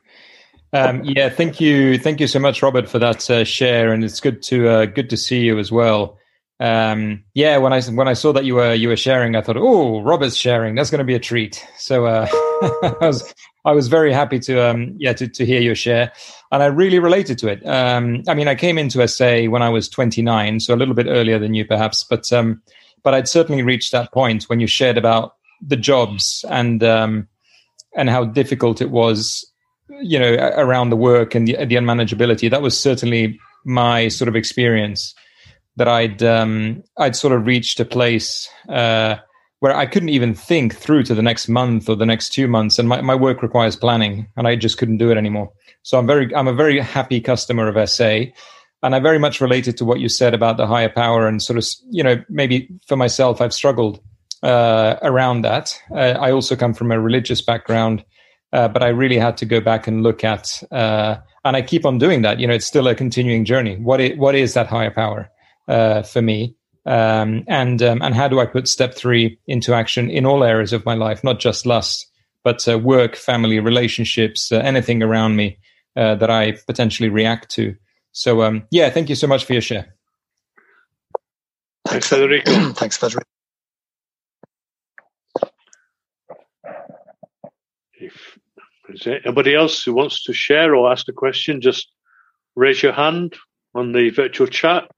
Um, 0.73 1.03
yeah, 1.05 1.29
thank 1.29 1.61
you, 1.61 1.99
thank 1.99 2.21
you 2.21 2.27
so 2.27 2.39
much, 2.39 2.63
Robert, 2.63 2.89
for 2.89 2.99
that 2.99 3.29
uh, 3.31 3.45
share, 3.45 3.93
and 3.93 4.05
it's 4.05 4.21
good 4.21 4.43
to 4.43 4.69
uh, 4.69 4.85
good 4.85 5.09
to 5.11 5.17
see 5.17 5.41
you 5.41 5.59
as 5.59 5.73
well. 5.73 6.19
Um, 6.61 7.25
yeah, 7.35 7.57
when 7.57 7.73
I 7.73 7.81
when 7.83 8.09
I 8.09 8.13
saw 8.13 8.33
that 8.33 8.45
you 8.45 8.57
were 8.57 8.75
you 8.75 8.89
were 8.89 8.97
sharing, 8.97 9.35
I 9.37 9.41
thought, 9.41 9.57
oh, 9.57 10.03
Robert's 10.03 10.37
sharing. 10.37 10.75
That's 10.75 10.91
going 10.91 10.99
to 10.99 11.05
be 11.05 11.15
a 11.15 11.21
treat. 11.21 11.67
So 11.79 12.07
uh, 12.07 12.27
I 12.33 12.97
was 13.01 13.35
I 13.69 13.73
was 13.73 13.89
very 13.89 14.13
happy 14.13 14.39
to 14.41 14.71
um, 14.71 14.95
yeah 14.99 15.13
to 15.13 15.29
to 15.29 15.45
hear 15.45 15.61
your 15.61 15.75
share, 15.75 16.11
and 16.51 16.63
I 16.63 16.67
really 16.67 16.99
related 16.99 17.39
to 17.39 17.49
it. 17.49 17.67
Um, 17.67 18.23
I 18.27 18.35
mean, 18.35 18.49
I 18.49 18.55
came 18.55 18.79
into 18.79 19.07
SA 19.07 19.45
when 19.45 19.63
I 19.63 19.69
was 19.69 19.89
29, 19.89 20.61
so 20.61 20.75
a 20.75 20.77
little 20.77 20.95
bit 20.95 21.07
earlier 21.07 21.39
than 21.39 21.55
you, 21.55 21.67
perhaps, 21.67 22.03
but 22.03 22.33
um, 22.33 22.63
but 23.03 23.13
I'd 23.13 23.29
certainly 23.29 23.63
reached 23.63 23.93
that 23.93 24.11
point 24.13 24.45
when 24.45 24.59
you 24.59 24.67
shared 24.67 24.97
about 24.97 25.35
the 25.61 25.77
jobs 25.77 26.45
and 26.49 26.83
um, 26.83 27.29
and 27.95 28.09
how 28.09 28.25
difficult 28.25 28.81
it 28.81 28.91
was 28.91 29.45
you 30.01 30.19
know 30.19 30.35
around 30.57 30.91
the 30.91 30.97
work 30.97 31.35
and 31.35 31.49
the, 31.49 31.55
the 31.65 31.75
unmanageability 31.75 32.51
that 32.51 32.63
was 32.63 32.79
certainly 32.79 33.39
my 33.65 34.09
sort 34.09 34.29
of 34.29 34.37
experience 34.37 35.15
that 35.77 35.89
i'd 35.89 36.23
um, 36.23 36.83
i'd 36.99 37.17
sort 37.17 37.33
of 37.33 37.47
reached 37.47 37.81
a 37.81 37.85
place 37.85 38.49
uh, 38.69 39.17
where 39.61 39.75
i 39.77 39.87
couldn't 39.87 40.09
even 40.09 40.35
think 40.35 40.75
through 40.75 41.03
to 41.03 41.15
the 41.15 41.23
next 41.23 41.49
month 41.49 41.89
or 41.89 41.97
the 41.97 42.07
next 42.07 42.31
two 42.31 42.49
months 42.49 42.79
and 42.79 42.89
my, 42.89 43.01
my 43.01 43.15
work 43.15 43.43
requires 43.43 43.77
planning 43.77 44.27
and 44.37 44.47
i 44.47 44.57
just 44.57 44.79
couldn't 44.79 44.99
do 44.99 45.11
it 45.11 45.17
anymore 45.17 45.51
so 45.83 45.99
i'm 45.99 46.07
very 46.07 46.35
i'm 46.35 46.49
a 46.49 46.53
very 46.53 46.79
happy 46.79 47.21
customer 47.21 47.69
of 47.69 47.89
sa 47.89 48.21
and 48.83 48.95
i 48.95 48.99
very 48.99 49.19
much 49.19 49.41
related 49.41 49.77
to 49.77 49.85
what 49.85 50.01
you 50.01 50.09
said 50.09 50.35
about 50.35 50.57
the 50.57 50.67
higher 50.67 50.89
power 50.89 51.27
and 51.27 51.43
sort 51.43 51.59
of 51.59 51.67
you 51.91 52.03
know 52.03 52.23
maybe 52.29 52.69
for 52.87 52.97
myself 52.97 53.41
i've 53.41 53.55
struggled 53.55 54.01
uh, 54.45 54.95
around 55.03 55.43
that 55.43 55.77
uh, 55.91 56.15
i 56.21 56.31
also 56.31 56.55
come 56.55 56.73
from 56.73 56.93
a 56.93 57.01
religious 57.01 57.43
background 57.43 58.05
uh, 58.53 58.69
but 58.69 58.83
I 58.83 58.89
really 58.89 59.19
had 59.19 59.37
to 59.39 59.47
go 59.47 59.61
back 59.61 59.87
and 59.87 60.03
look 60.03 60.25
at, 60.25 60.63
uh, 60.71 61.17
and 61.45 61.57
I 61.57 61.63
keep 61.63 61.85
on 61.85 61.99
doing 61.99 62.23
that. 62.23 62.41
You 62.41 62.47
know, 62.47 62.55
it's 62.55 62.67
still 62.67 62.89
a 62.89 62.95
continuing 62.95 63.45
journey. 63.45 63.77
What 63.77 64.01
is, 64.01 64.19
what 64.19 64.35
is 64.35 64.55
that 64.55 64.67
higher 64.67 64.91
power 64.91 65.31
uh, 65.67 66.03
for 66.03 66.23
me? 66.23 66.55
Um, 66.87 67.45
and 67.49 67.83
um, 67.83 68.01
and 68.03 68.15
how 68.15 68.29
do 68.29 68.41
I 68.41 68.47
put 68.47 68.67
step 68.67 68.95
three 68.95 69.39
into 69.47 69.75
action 69.75 70.11
in 70.11 70.25
all 70.25 70.43
areas 70.43 70.73
of 70.73 70.87
my 70.87 70.95
life, 70.95 71.23
not 71.23 71.39
just 71.39 71.67
lust, 71.67 72.07
but 72.45 72.67
uh, 72.69 72.79
work, 72.79 73.15
family, 73.17 73.61
relationships, 73.61 74.51
uh, 74.51 74.59
anything 74.59 75.03
around 75.03 75.37
me 75.37 75.59
uh, 75.97 76.15
that 76.15 76.31
I 76.31 76.53
potentially 76.67 77.09
react 77.09 77.51
to. 77.53 77.75
So 78.13 78.43
um, 78.43 78.65
yeah, 78.71 78.91
thank 78.91 79.09
you 79.09 79.15
so 79.15 79.27
much 79.27 79.45
for 79.45 79.53
your 79.53 79.63
share. 79.63 79.95
Thanks, 81.87 82.09
Federico. 82.09 82.51
Thanks, 82.73 82.97
Federico. 82.97 83.25
If 87.95 88.39
is 88.89 89.03
there 89.05 89.21
anybody 89.25 89.55
else 89.55 89.83
who 89.83 89.93
wants 89.93 90.25
to 90.25 90.33
share 90.33 90.75
or 90.75 90.91
ask 90.91 91.09
a 91.09 91.13
question, 91.13 91.61
just 91.61 91.93
raise 92.57 92.83
your 92.83 92.93
hand 92.93 93.37
on 93.75 93.93
the 93.93 94.11
virtual 94.11 94.47
chat. 94.47 94.89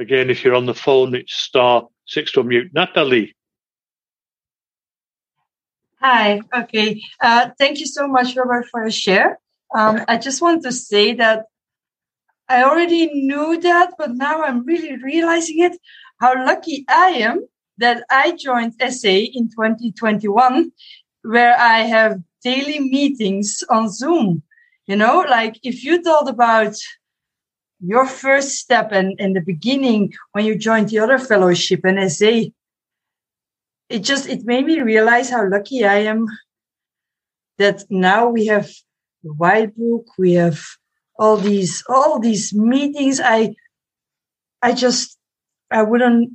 Again, 0.00 0.30
if 0.30 0.42
you're 0.42 0.54
on 0.54 0.64
the 0.64 0.74
phone, 0.74 1.14
it's 1.14 1.34
star 1.34 1.86
six 2.06 2.32
to 2.32 2.42
unmute. 2.42 2.70
Natalie. 2.72 3.34
Hi. 6.00 6.40
Okay. 6.54 7.02
Uh, 7.20 7.50
thank 7.58 7.80
you 7.80 7.86
so 7.86 8.08
much, 8.08 8.34
Robert, 8.34 8.66
for 8.70 8.80
your 8.80 8.90
share. 8.90 9.38
Um, 9.74 10.00
I 10.08 10.16
just 10.16 10.40
want 10.40 10.62
to 10.62 10.72
say 10.72 11.12
that 11.14 11.44
I 12.48 12.64
already 12.64 13.12
knew 13.12 13.60
that, 13.60 13.92
but 13.98 14.12
now 14.12 14.42
I'm 14.42 14.64
really 14.64 14.96
realizing 14.96 15.60
it. 15.60 15.76
How 16.18 16.34
lucky 16.46 16.86
I 16.88 17.10
am 17.28 17.46
that 17.76 18.02
I 18.10 18.32
joined 18.32 18.74
SA 18.80 19.08
in 19.08 19.50
2021, 19.50 20.72
where 21.22 21.54
I 21.58 21.80
have 21.80 22.22
daily 22.42 22.80
meetings 22.80 23.62
on 23.68 23.90
Zoom. 23.90 24.42
You 24.86 24.96
know, 24.96 25.26
like 25.28 25.60
if 25.62 25.84
you 25.84 26.02
thought 26.02 26.28
about 26.28 26.74
your 27.80 28.06
first 28.06 28.50
step 28.56 28.92
and 28.92 29.18
in 29.18 29.32
the 29.32 29.40
beginning 29.40 30.12
when 30.32 30.44
you 30.44 30.56
joined 30.56 30.88
the 30.88 30.98
other 30.98 31.18
fellowship 31.18 31.80
and 31.84 32.10
SA, 32.10 32.50
it 33.88 34.00
just 34.00 34.28
it 34.28 34.44
made 34.44 34.66
me 34.66 34.80
realize 34.80 35.30
how 35.30 35.48
lucky 35.48 35.84
I 35.84 36.00
am 36.12 36.26
that 37.58 37.84
now 37.90 38.28
we 38.28 38.46
have 38.46 38.68
the 39.22 39.32
white 39.34 39.76
book, 39.76 40.06
we 40.18 40.34
have 40.34 40.60
all 41.18 41.36
these 41.36 41.82
all 41.88 42.18
these 42.18 42.54
meetings. 42.54 43.20
I 43.22 43.54
I 44.62 44.72
just 44.72 45.18
I 45.70 45.82
wouldn't 45.82 46.32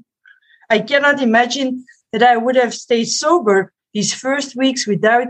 I 0.69 0.79
cannot 0.79 1.21
imagine 1.21 1.85
that 2.11 2.23
I 2.23 2.37
would 2.37 2.55
have 2.55 2.73
stayed 2.73 3.05
sober 3.05 3.71
these 3.93 4.13
first 4.13 4.55
weeks 4.55 4.87
without 4.87 5.27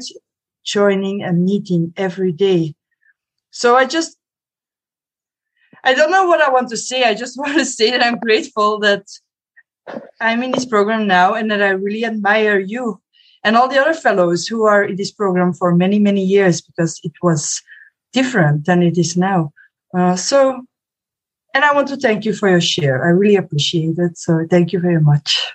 joining 0.64 1.24
a 1.24 1.34
meeting 1.34 1.94
every 1.98 2.32
day. 2.32 2.76
So 3.52 3.76
I 3.76 3.86
just, 3.86 4.18
I 5.86 5.94
don't 5.94 6.12
know 6.12 6.26
what 6.26 6.42
I 6.42 6.50
want 6.50 6.70
to 6.70 6.78
say. 6.78 7.04
I 7.04 7.14
just 7.14 7.38
want 7.42 7.58
to 7.58 7.66
say 7.66 7.92
that 7.92 8.04
I'm 8.04 8.20
grateful 8.20 8.80
that 8.80 9.06
I'm 10.20 10.44
in 10.44 10.52
this 10.52 10.66
program 10.66 11.08
now 11.08 11.34
and 11.34 11.50
that 11.52 11.62
I 11.62 11.70
really 11.70 12.04
admire 12.04 12.60
you 12.60 13.00
and 13.44 13.56
all 13.56 13.70
the 13.70 13.80
other 13.80 13.94
fellows 13.94 14.48
who 14.48 14.64
are 14.64 14.84
in 14.84 14.96
this 14.96 15.12
program 15.12 15.54
for 15.54 15.76
many, 15.76 16.00
many 16.00 16.24
years 16.24 16.62
because 16.62 17.00
it 17.04 17.14
was 17.22 17.62
different 18.12 18.66
than 18.66 18.82
it 18.82 18.98
is 18.98 19.16
now. 19.16 19.54
Uh, 19.96 20.16
so 20.16 20.66
and 21.56 21.64
I 21.64 21.74
want 21.74 21.88
to 21.88 21.96
thank 21.96 22.26
you 22.26 22.34
for 22.34 22.50
your 22.50 22.60
share. 22.60 23.06
I 23.06 23.10
really 23.10 23.38
appreciate 23.38 23.98
it. 23.98 24.18
So 24.18 24.46
thank 24.50 24.74
you 24.74 24.80
very 24.80 25.00
much. 25.00 25.54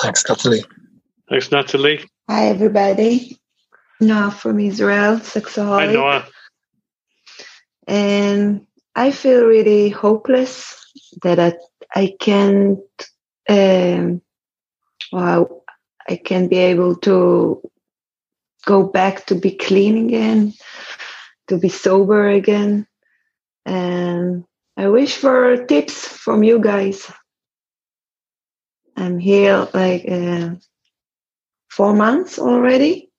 Thanks, 0.00 0.28
Natalie. 0.28 0.64
Thanks, 1.28 1.52
Natalie. 1.52 2.04
Hi, 2.28 2.46
everybody. 2.46 3.38
Noah 4.00 4.32
from 4.32 4.58
Israel, 4.58 5.18
sexaholic. 5.18 5.86
Hi, 5.86 5.92
Noah. 5.92 6.26
And 7.86 8.66
I 8.94 9.10
feel 9.12 9.44
really 9.44 9.90
hopeless 9.90 10.74
that 11.22 11.38
I, 11.38 11.54
I 11.94 12.14
can't, 12.18 12.78
um, 13.48 14.22
well, 15.12 15.64
I 16.08 16.16
can't 16.16 16.50
be 16.50 16.58
able 16.58 16.96
to 16.96 17.62
go 18.66 18.84
back 18.84 19.26
to 19.26 19.34
be 19.34 19.52
clean 19.52 20.06
again, 20.06 20.54
to 21.48 21.58
be 21.58 21.68
sober 21.68 22.28
again. 22.28 22.86
And 23.64 24.44
I 24.76 24.88
wish 24.88 25.16
for 25.16 25.64
tips 25.66 26.06
from 26.06 26.42
you 26.42 26.58
guys. 26.60 27.10
I'm 28.96 29.18
here 29.18 29.68
like 29.72 30.04
uh, 30.10 30.56
four 31.70 31.94
months 31.94 32.38
already, 32.38 33.10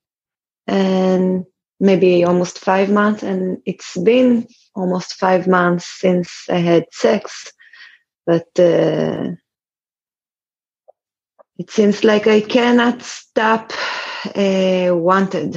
and 0.67 1.45
maybe 1.79 2.23
almost 2.23 2.59
five 2.59 2.89
months. 2.89 3.23
And 3.23 3.61
it's 3.65 3.97
been 3.97 4.47
almost 4.75 5.15
five 5.15 5.47
months 5.47 5.85
since 5.87 6.45
I 6.49 6.57
had 6.57 6.85
sex, 6.91 7.51
but 8.25 8.47
uh, 8.59 9.31
it 11.57 11.69
seems 11.69 12.03
like 12.03 12.27
I 12.27 12.41
cannot 12.41 13.01
stop 13.01 13.73
uh, 14.35 14.91
wanted, 14.93 15.55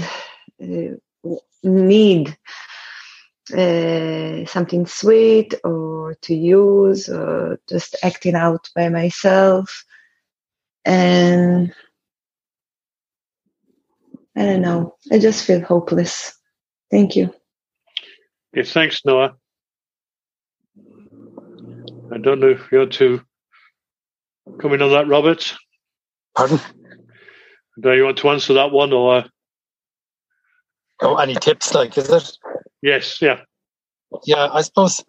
uh, 0.60 0.96
need 1.62 2.36
uh, 3.56 4.44
something 4.46 4.86
sweet 4.86 5.54
or 5.64 6.14
to 6.22 6.34
use 6.34 7.08
or 7.08 7.58
just 7.68 7.96
acting 8.02 8.34
out 8.34 8.68
by 8.74 8.88
myself 8.88 9.84
and 10.84 11.74
i 14.36 14.44
don't 14.44 14.62
know 14.62 14.94
i 15.10 15.18
just 15.18 15.44
feel 15.44 15.60
hopeless 15.60 16.36
thank 16.90 17.16
you 17.16 17.32
Okay, 18.54 18.68
thanks, 18.68 19.00
Noah. 19.04 19.34
I 22.12 22.18
don't 22.18 22.40
know 22.40 22.50
if 22.50 22.70
you 22.70 22.78
want 22.78 22.92
to 22.94 23.22
come 24.60 24.74
in 24.74 24.82
on 24.82 24.90
that, 24.90 25.08
Robert. 25.08 25.54
Pardon? 26.36 26.60
Do 27.80 27.94
you 27.94 28.04
want 28.04 28.18
to 28.18 28.28
answer 28.28 28.52
that 28.54 28.70
one 28.70 28.92
or? 28.92 29.24
Oh, 31.00 31.16
any 31.16 31.34
tips? 31.34 31.72
Like, 31.72 31.96
is 31.96 32.10
it? 32.10 32.38
Yes. 32.82 33.22
Yeah. 33.22 33.40
Yeah, 34.24 34.48
I 34.52 34.60
suppose. 34.60 35.02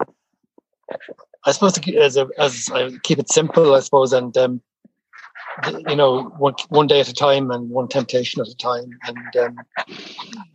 I 1.44 1.52
suppose 1.52 1.78
as 1.88 2.16
a, 2.16 2.26
as 2.38 2.70
I 2.72 2.92
keep 3.02 3.18
it 3.18 3.30
simple, 3.30 3.74
I 3.74 3.80
suppose, 3.80 4.14
and 4.14 4.34
um, 4.38 4.62
you 5.88 5.96
know, 5.96 6.24
one 6.38 6.54
one 6.68 6.86
day 6.86 7.00
at 7.00 7.08
a 7.08 7.14
time 7.14 7.50
and 7.50 7.70
one 7.70 7.88
temptation 7.88 8.40
at 8.40 8.48
a 8.48 8.56
time, 8.56 8.98
and 9.06 9.36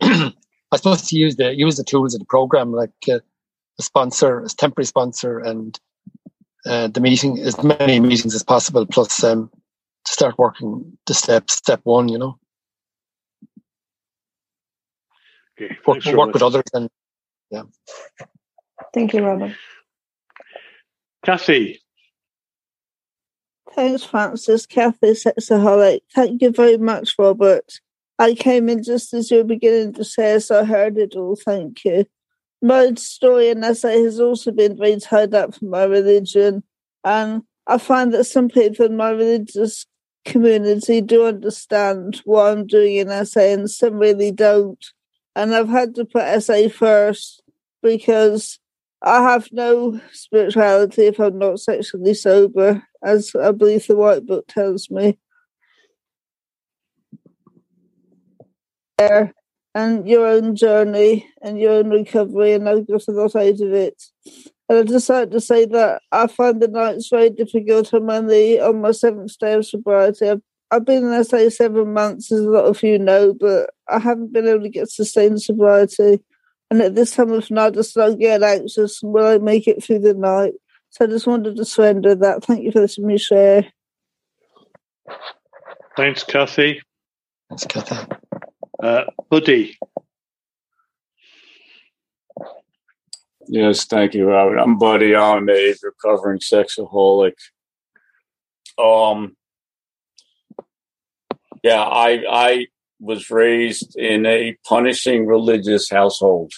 um, 0.02 0.34
I 0.72 0.76
suppose 0.76 1.02
to 1.08 1.16
use 1.16 1.36
the 1.36 1.54
use 1.54 1.76
the 1.76 1.84
tools 1.84 2.14
of 2.14 2.20
the 2.20 2.26
program, 2.26 2.72
like 2.72 2.90
uh, 3.08 3.20
a 3.78 3.82
sponsor, 3.82 4.40
a 4.40 4.48
temporary 4.48 4.86
sponsor, 4.86 5.38
and 5.38 5.78
uh, 6.66 6.88
the 6.88 7.00
meeting 7.00 7.38
as 7.38 7.62
many 7.62 8.00
meetings 8.00 8.34
as 8.34 8.42
possible, 8.42 8.86
plus 8.86 9.24
um, 9.24 9.50
to 10.06 10.12
start 10.12 10.38
working 10.38 10.98
the 11.06 11.14
step 11.14 11.50
step 11.50 11.80
one. 11.84 12.08
You 12.08 12.18
know, 12.18 12.38
Okay. 15.60 15.76
work, 15.86 16.04
Thanks, 16.04 16.18
work 16.18 16.34
with 16.34 16.42
others, 16.42 16.64
and 16.74 16.88
yeah. 17.50 17.62
Thank 18.94 19.14
you, 19.14 19.24
Robert. 19.24 19.54
Kathy. 21.24 21.80
Thanks, 23.74 24.02
Francis. 24.02 24.66
Kathy 24.66 25.12
Sexaholic. 25.12 26.00
Thank 26.14 26.42
you 26.42 26.50
very 26.50 26.76
much, 26.76 27.14
Robert. 27.18 27.80
I 28.18 28.34
came 28.34 28.68
in 28.68 28.82
just 28.82 29.14
as 29.14 29.30
you 29.30 29.38
were 29.38 29.44
beginning 29.44 29.94
to 29.94 30.04
say, 30.04 30.38
so 30.40 30.60
I 30.60 30.64
heard 30.64 30.98
it 30.98 31.14
all. 31.14 31.36
Thank 31.36 31.84
you. 31.84 32.04
My 32.60 32.92
story 32.94 33.48
and 33.48 33.64
SA 33.76 33.88
has 33.88 34.20
also 34.20 34.50
been 34.50 34.76
very 34.76 34.98
tied 35.00 35.34
up 35.34 35.54
from 35.54 35.70
my 35.70 35.84
religion, 35.84 36.62
and 37.04 37.42
I 37.66 37.78
find 37.78 38.12
that 38.12 38.24
some 38.24 38.48
people 38.48 38.84
in 38.84 38.96
my 38.96 39.10
religious 39.10 39.86
community 40.26 41.00
do 41.00 41.24
understand 41.24 42.20
why 42.24 42.50
I'm 42.50 42.66
doing 42.66 42.98
an 42.98 43.24
SA, 43.24 43.40
and 43.40 43.70
some 43.70 43.94
really 43.94 44.32
don't. 44.32 44.84
And 45.34 45.54
I've 45.54 45.68
had 45.68 45.94
to 45.94 46.04
put 46.04 46.42
SA 46.42 46.68
first 46.68 47.42
because 47.82 48.58
I 49.02 49.22
have 49.22 49.48
no 49.52 49.98
spirituality 50.12 51.06
if 51.06 51.18
I'm 51.18 51.38
not 51.38 51.60
sexually 51.60 52.12
sober, 52.12 52.82
as 53.02 53.34
I 53.34 53.52
believe 53.52 53.86
the 53.86 53.96
White 53.96 54.26
Book 54.26 54.46
tells 54.48 54.90
me. 54.90 55.18
There 58.98 59.34
and 59.74 60.08
your 60.08 60.26
own 60.26 60.56
journey 60.56 61.26
and 61.42 61.58
your 61.58 61.74
own 61.74 61.90
recovery, 61.90 62.52
and 62.52 62.68
I've 62.68 62.86
got 62.86 63.06
a 63.08 63.12
lot 63.12 63.36
out 63.36 63.60
of 63.60 63.72
it. 63.72 64.02
And 64.68 64.78
I 64.78 64.82
just 64.82 64.92
decided 64.92 65.30
to 65.32 65.40
say 65.40 65.64
that 65.66 66.02
I 66.12 66.26
find 66.26 66.60
the 66.60 66.68
nights 66.68 67.08
very 67.08 67.30
difficult. 67.30 67.92
I'm 67.92 68.10
only 68.10 68.60
on 68.60 68.80
my 68.80 68.92
seventh 68.92 69.36
day 69.38 69.54
of 69.54 69.66
sobriety. 69.66 70.28
I've, 70.28 70.42
I've 70.70 70.84
been 70.84 71.12
in 71.12 71.24
SA 71.24 71.50
seven 71.50 71.92
months, 71.92 72.30
as 72.30 72.40
a 72.40 72.50
lot 72.50 72.64
of 72.64 72.82
you 72.82 72.98
know, 72.98 73.34
but 73.34 73.70
I 73.88 73.98
haven't 73.98 74.32
been 74.32 74.46
able 74.46 74.62
to 74.62 74.68
get 74.68 74.90
sustained 74.90 75.42
sobriety. 75.42 76.20
And 76.70 76.80
at 76.82 76.94
this 76.94 77.16
time 77.16 77.32
of 77.32 77.50
night, 77.50 77.76
I 77.76 77.82
start 77.82 78.18
getting 78.18 78.46
anxious. 78.46 79.00
Will 79.02 79.26
I 79.26 79.38
make 79.38 79.66
it 79.66 79.82
through 79.82 80.00
the 80.00 80.14
night? 80.14 80.52
So 80.90 81.04
I 81.04 81.08
just 81.08 81.26
wanted 81.26 81.56
to 81.56 81.64
surrender 81.64 82.14
that. 82.16 82.44
Thank 82.44 82.64
you 82.64 82.72
for 82.72 82.80
letting 82.80 83.06
me 83.06 83.16
share. 83.16 83.66
Thanks, 85.96 86.24
Kathy. 86.24 86.82
Thanks, 87.48 87.64
Kathy. 87.66 87.96
Uh, 88.82 89.04
Buddy. 89.28 89.78
Yes, 93.46 93.84
thank 93.84 94.14
you, 94.14 94.26
Robert. 94.26 94.58
I'm 94.58 94.78
Buddy. 94.78 95.14
I'm 95.14 95.48
a 95.48 95.74
recovering 95.82 96.38
sexaholic. 96.38 97.34
Um, 98.78 99.36
yeah, 101.62 101.82
I 101.82 102.24
I 102.30 102.66
was 103.00 103.30
raised 103.30 103.96
in 103.96 104.26
a 104.26 104.56
punishing 104.64 105.26
religious 105.26 105.90
household, 105.90 106.52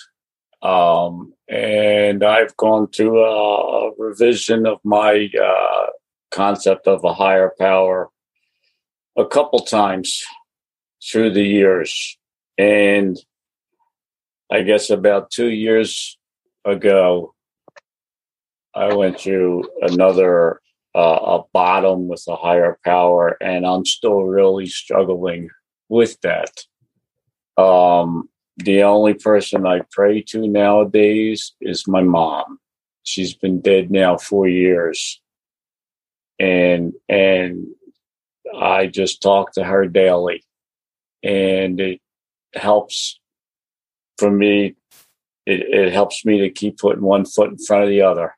um, 0.63 1.33
and 1.49 2.23
I've 2.23 2.57
gone 2.57 2.89
through 2.89 3.23
a 3.23 3.93
revision 3.99 4.67
of 4.67 4.79
my 4.85 5.29
uh, 5.43 5.87
concept 6.31 6.87
of 6.87 7.05
a 7.05 7.15
higher 7.15 7.53
power 7.59 8.09
a 9.17 9.27
couple 9.27 9.61
times 9.61 10.23
through 11.11 11.33
the 11.33 11.43
years, 11.43 12.19
and 12.57 13.19
I 14.51 14.63
guess 14.63 14.91
about 14.91 15.31
two 15.31 15.51
years 15.51 16.19
ago, 16.65 17.35
I 18.75 18.95
went 18.95 19.21
through 19.21 19.69
another 19.83 20.61
uh, 20.95 21.39
a 21.39 21.43
bottom 21.53 22.09
with 22.09 22.25
a 22.29 22.37
higher 22.37 22.79
power, 22.85 23.37
and 23.41 23.67
I'm 23.67 23.85
still 23.85 24.23
really 24.25 24.67
struggling 24.67 25.49
with 25.89 26.21
that. 26.21 26.65
Um, 27.57 28.29
the 28.65 28.83
only 28.83 29.15
person 29.15 29.67
I 29.67 29.83
pray 29.91 30.23
to 30.29 30.47
nowadays 30.47 31.53
is 31.61 31.89
my 31.89 32.03
mom. 32.03 32.59
She's 33.05 33.35
been 33.35 33.61
dead 33.61 33.91
now 33.91 34.17
four 34.17 34.49
years, 34.49 35.21
and 36.39 36.93
and 37.09 37.67
I 38.57 38.87
just 38.87 39.23
talk 39.23 39.53
to 39.53 39.65
her 39.65 39.87
daily, 39.87 40.45
and 41.23 41.81
it 41.81 42.01
helps 42.55 43.19
for 44.19 44.31
me 44.31 44.77
it, 45.47 45.61
it 45.61 45.93
helps 45.93 46.25
me 46.25 46.41
to 46.41 46.51
keep 46.51 46.79
putting 46.79 47.03
one 47.03 47.25
foot 47.25 47.51
in 47.51 47.59
front 47.59 47.85
of 47.85 47.89
the 47.89 48.03
other. 48.03 48.37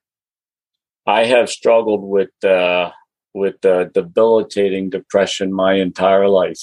I 1.06 1.24
have 1.26 1.50
struggled 1.50 2.02
with 2.02 2.32
uh, 2.42 2.90
with 3.34 3.64
uh, 3.64 3.84
debilitating 3.84 4.90
depression 4.90 5.52
my 5.52 5.74
entire 5.74 6.28
life, 6.28 6.62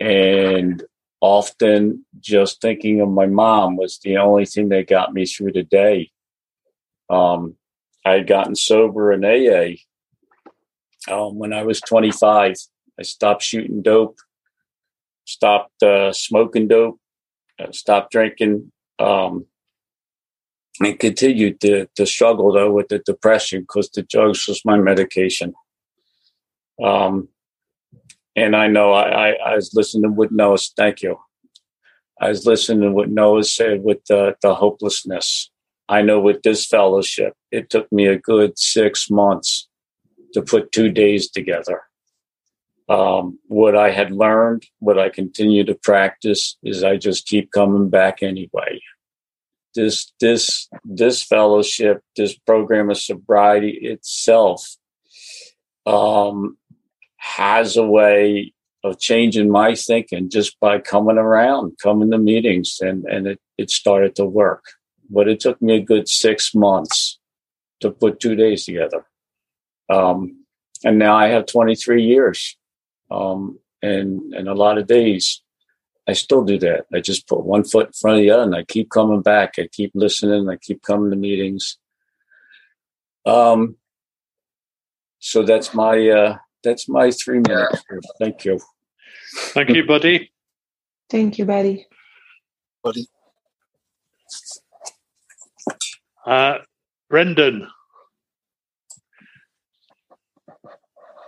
and 0.00 0.82
often 1.20 2.04
just 2.20 2.60
thinking 2.60 3.00
of 3.00 3.08
my 3.08 3.26
mom 3.26 3.76
was 3.76 3.98
the 3.98 4.18
only 4.18 4.44
thing 4.44 4.68
that 4.68 4.88
got 4.88 5.12
me 5.12 5.26
through 5.26 5.52
the 5.52 5.62
day. 5.62 6.10
Um, 7.08 7.56
I 8.04 8.12
had 8.12 8.26
gotten 8.26 8.54
sober 8.54 9.12
in 9.12 9.24
AA 9.24 9.76
um, 11.12 11.38
when 11.38 11.52
I 11.52 11.62
was 11.62 11.80
25. 11.80 12.54
I 12.98 13.02
stopped 13.02 13.42
shooting 13.42 13.82
dope, 13.82 14.18
stopped 15.24 15.82
uh, 15.82 16.12
smoking 16.12 16.68
dope, 16.68 17.00
uh, 17.58 17.72
stopped 17.72 18.12
drinking 18.12 18.72
um, 18.98 19.46
and 20.80 20.98
continued 20.98 21.60
to, 21.62 21.88
to 21.96 22.06
struggle 22.06 22.52
though 22.52 22.72
with 22.72 22.88
the 22.88 22.98
depression 22.98 23.62
because 23.62 23.90
the 23.90 24.02
drugs 24.02 24.46
was 24.46 24.64
my 24.64 24.76
medication. 24.76 25.54
Um, 26.82 27.28
and 28.36 28.54
I 28.54 28.68
know 28.68 28.92
I, 28.92 29.30
I, 29.30 29.32
I 29.32 29.56
was 29.56 29.72
listening 29.74 30.02
to 30.04 30.10
what 30.10 30.30
Noah, 30.30 30.58
thank 30.76 31.02
you. 31.02 31.18
I 32.20 32.28
was 32.28 32.46
listening 32.46 32.82
to 32.82 32.92
what 32.92 33.10
Noah 33.10 33.44
said 33.44 33.82
with 33.82 34.04
the, 34.08 34.36
the 34.42 34.54
hopelessness. 34.54 35.50
I 35.88 36.02
know 36.02 36.20
with 36.20 36.42
this 36.42 36.66
fellowship, 36.66 37.34
it 37.50 37.70
took 37.70 37.90
me 37.90 38.06
a 38.06 38.18
good 38.18 38.58
six 38.58 39.10
months 39.10 39.68
to 40.34 40.42
put 40.42 40.72
two 40.72 40.90
days 40.90 41.30
together. 41.30 41.82
Um, 42.88 43.38
what 43.46 43.76
I 43.76 43.90
had 43.90 44.12
learned, 44.12 44.66
what 44.78 44.98
I 44.98 45.08
continue 45.08 45.64
to 45.64 45.74
practice 45.74 46.56
is 46.62 46.84
I 46.84 46.96
just 46.96 47.26
keep 47.26 47.50
coming 47.52 47.88
back 47.88 48.22
anyway. 48.22 48.80
This, 49.74 50.12
this, 50.20 50.68
this 50.84 51.22
fellowship, 51.22 52.02
this 52.16 52.36
program 52.38 52.90
of 52.90 52.98
sobriety 52.98 53.78
itself, 53.82 54.76
um, 55.84 56.56
has 57.16 57.76
a 57.76 57.86
way 57.86 58.52
of 58.84 58.98
changing 58.98 59.50
my 59.50 59.74
thinking 59.74 60.30
just 60.30 60.58
by 60.60 60.78
coming 60.78 61.18
around, 61.18 61.76
coming 61.82 62.10
to 62.10 62.18
meetings, 62.18 62.78
and, 62.80 63.04
and 63.06 63.26
it, 63.26 63.40
it 63.58 63.70
started 63.70 64.14
to 64.16 64.24
work. 64.24 64.64
But 65.10 65.28
it 65.28 65.40
took 65.40 65.60
me 65.60 65.76
a 65.76 65.82
good 65.82 66.08
six 66.08 66.54
months 66.54 67.18
to 67.80 67.90
put 67.90 68.20
two 68.20 68.36
days 68.36 68.64
together. 68.64 69.06
Um, 69.88 70.44
and 70.84 70.98
now 70.98 71.16
I 71.16 71.28
have 71.28 71.46
23 71.46 72.02
years 72.02 72.56
um, 73.10 73.58
and 73.82 74.34
and 74.34 74.48
a 74.48 74.54
lot 74.54 74.78
of 74.78 74.86
days 74.86 75.42
I 76.08 76.12
still 76.12 76.44
do 76.44 76.58
that. 76.60 76.86
I 76.92 77.00
just 77.00 77.26
put 77.26 77.44
one 77.44 77.64
foot 77.64 77.88
in 77.88 77.92
front 77.92 78.18
of 78.18 78.22
the 78.22 78.30
other, 78.30 78.42
and 78.44 78.54
I 78.54 78.64
keep 78.64 78.90
coming 78.90 79.22
back. 79.22 79.54
I 79.58 79.68
keep 79.70 79.92
listening. 79.94 80.48
I 80.48 80.56
keep 80.56 80.82
coming 80.82 81.10
to 81.10 81.16
meetings. 81.16 81.78
Um, 83.24 83.76
so 85.18 85.42
that's 85.42 85.74
my 85.74 86.08
uh, 86.08 86.38
that's 86.66 86.88
my 86.88 87.10
three 87.12 87.38
minutes. 87.38 87.82
Thank 88.18 88.44
you. 88.44 88.60
Thank 89.54 89.70
you, 89.70 89.86
Buddy. 89.86 90.32
Thank 91.08 91.38
you, 91.38 91.44
Buddy. 91.44 91.86
Buddy. 92.82 93.06
Uh, 96.26 96.58
Brendan. 97.08 97.68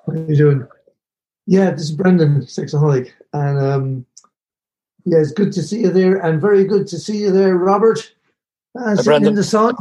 What 0.04 0.16
are 0.16 0.24
you 0.24 0.36
doing? 0.36 0.66
Yeah, 1.46 1.70
this 1.70 1.82
is 1.82 1.92
Brendan, 1.92 2.40
Sexaholic. 2.42 3.12
And 3.32 3.58
um, 3.58 4.06
yeah, 5.04 5.18
it's 5.18 5.32
good 5.32 5.52
to 5.52 5.62
see 5.62 5.80
you 5.80 5.90
there, 5.90 6.16
and 6.18 6.40
very 6.40 6.64
good 6.64 6.88
to 6.88 6.98
see 6.98 7.18
you 7.18 7.30
there, 7.30 7.56
Robert. 7.56 8.12
Uh, 8.78 8.96
sitting 8.96 9.26
in 9.26 9.34
the 9.34 9.44
sun, 9.44 9.76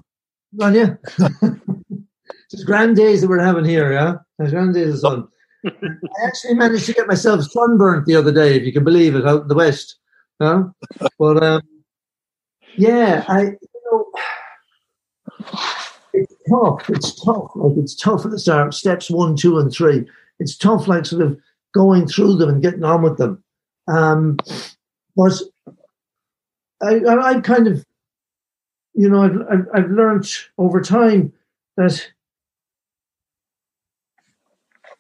on 0.62 0.76
you. 0.76 0.98
Just 2.52 2.66
grand 2.66 2.96
days 2.96 3.22
that 3.22 3.28
we're 3.28 3.44
having 3.44 3.66
here, 3.66 3.92
yeah. 3.92 4.16
There's 4.38 4.52
grand 4.52 4.76
days 4.76 4.94
of 4.94 5.00
sun. 5.00 5.28
I 5.66 6.26
actually 6.26 6.54
managed 6.54 6.86
to 6.86 6.94
get 6.94 7.08
myself 7.08 7.44
sunburnt 7.44 8.06
the 8.06 8.16
other 8.16 8.32
day, 8.32 8.56
if 8.56 8.64
you 8.64 8.74
can 8.74 8.84
believe 8.84 9.16
it, 9.16 9.28
out 9.28 9.44
in 9.44 9.48
the 9.48 9.56
west. 9.56 9.98
Huh? 10.42 10.66
But 11.20 11.44
um, 11.44 11.62
yeah, 12.76 13.26
I 13.28 13.42
you 13.42 13.58
know 13.92 14.06
it's 16.14 16.34
tough. 16.50 16.90
It's 16.90 17.24
tough. 17.24 17.52
Like 17.56 17.78
it's 17.78 17.96
tough 17.96 18.26
at 18.26 18.32
the 18.32 18.40
start. 18.40 18.74
Steps 18.74 19.10
one, 19.10 19.36
two, 19.36 19.58
and 19.60 19.72
three. 19.72 20.06
It's 20.40 20.56
tough, 20.56 20.88
like 20.88 21.06
sort 21.06 21.24
of 21.24 21.38
going 21.74 22.08
through 22.08 22.36
them 22.38 22.50
and 22.50 22.62
getting 22.62 22.84
on 22.84 23.02
with 23.02 23.18
them. 23.18 23.44
Um, 23.88 24.38
but 25.16 25.34
I, 26.82 26.96
I, 27.00 27.30
I've 27.30 27.44
kind 27.44 27.68
of, 27.68 27.86
you 28.94 29.10
know, 29.10 29.24
I've, 29.24 29.42
I've, 29.50 29.68
I've 29.74 29.92
learned 29.92 30.28
over 30.58 30.82
time 30.82 31.34
that, 31.78 32.08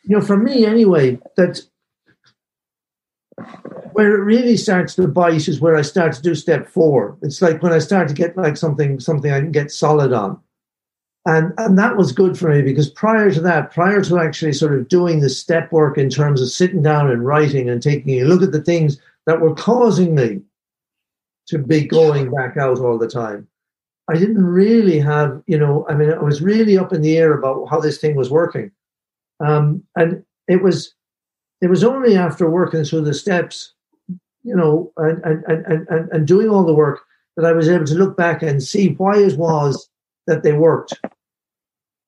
you 0.07 0.17
know, 0.17 0.25
for 0.25 0.37
me 0.37 0.65
anyway, 0.65 1.19
that 1.35 1.61
where 3.91 4.15
it 4.15 4.23
really 4.23 4.55
starts 4.55 4.95
to 4.95 5.07
bite 5.07 5.47
is 5.47 5.59
where 5.59 5.75
I 5.75 5.81
start 5.81 6.13
to 6.13 6.21
do 6.21 6.33
step 6.33 6.69
four. 6.69 7.17
It's 7.21 7.41
like 7.41 7.61
when 7.61 7.73
I 7.73 7.79
start 7.79 8.07
to 8.07 8.13
get 8.13 8.37
like 8.37 8.55
something, 8.55 8.99
something 8.99 9.31
I 9.31 9.41
can 9.41 9.51
get 9.51 9.71
solid 9.71 10.13
on. 10.13 10.39
And, 11.25 11.53
and 11.57 11.77
that 11.77 11.97
was 11.97 12.13
good 12.13 12.39
for 12.39 12.49
me 12.49 12.61
because 12.61 12.89
prior 12.89 13.31
to 13.31 13.41
that, 13.41 13.71
prior 13.71 14.01
to 14.03 14.17
actually 14.17 14.53
sort 14.53 14.73
of 14.73 14.87
doing 14.87 15.19
the 15.19 15.29
step 15.29 15.73
work 15.73 15.97
in 15.97 16.09
terms 16.09 16.41
of 16.41 16.49
sitting 16.49 16.81
down 16.81 17.11
and 17.11 17.25
writing 17.25 17.69
and 17.69 17.83
taking 17.83 18.21
a 18.21 18.23
look 18.23 18.41
at 18.41 18.53
the 18.53 18.61
things 18.61 18.97
that 19.25 19.41
were 19.41 19.55
causing 19.55 20.15
me 20.15 20.41
to 21.47 21.57
be 21.57 21.85
going 21.85 22.31
back 22.31 22.55
out 22.55 22.79
all 22.79 22.97
the 22.97 23.09
time, 23.09 23.45
I 24.09 24.13
didn't 24.13 24.45
really 24.45 24.99
have, 24.99 25.43
you 25.47 25.57
know, 25.57 25.85
I 25.89 25.95
mean, 25.95 26.11
I 26.11 26.19
was 26.19 26.41
really 26.41 26.77
up 26.77 26.93
in 26.93 27.01
the 27.01 27.17
air 27.17 27.33
about 27.33 27.65
how 27.69 27.81
this 27.81 27.97
thing 27.97 28.15
was 28.15 28.29
working. 28.29 28.71
Um, 29.39 29.83
and 29.95 30.23
it 30.47 30.61
was, 30.61 30.93
it 31.61 31.67
was 31.67 31.83
only 31.83 32.15
after 32.15 32.49
working 32.49 32.83
through 32.83 33.01
the 33.01 33.13
steps, 33.13 33.73
you 34.43 34.55
know, 34.55 34.91
and, 34.97 35.23
and, 35.23 35.43
and, 35.45 35.88
and, 35.89 36.11
and 36.11 36.27
doing 36.27 36.49
all 36.49 36.65
the 36.65 36.73
work 36.73 37.01
that 37.35 37.45
I 37.45 37.51
was 37.51 37.69
able 37.69 37.85
to 37.85 37.95
look 37.95 38.17
back 38.17 38.41
and 38.41 38.61
see 38.61 38.93
why 38.95 39.17
it 39.17 39.38
was 39.38 39.89
that 40.25 40.43
they 40.43 40.53
worked. 40.53 40.93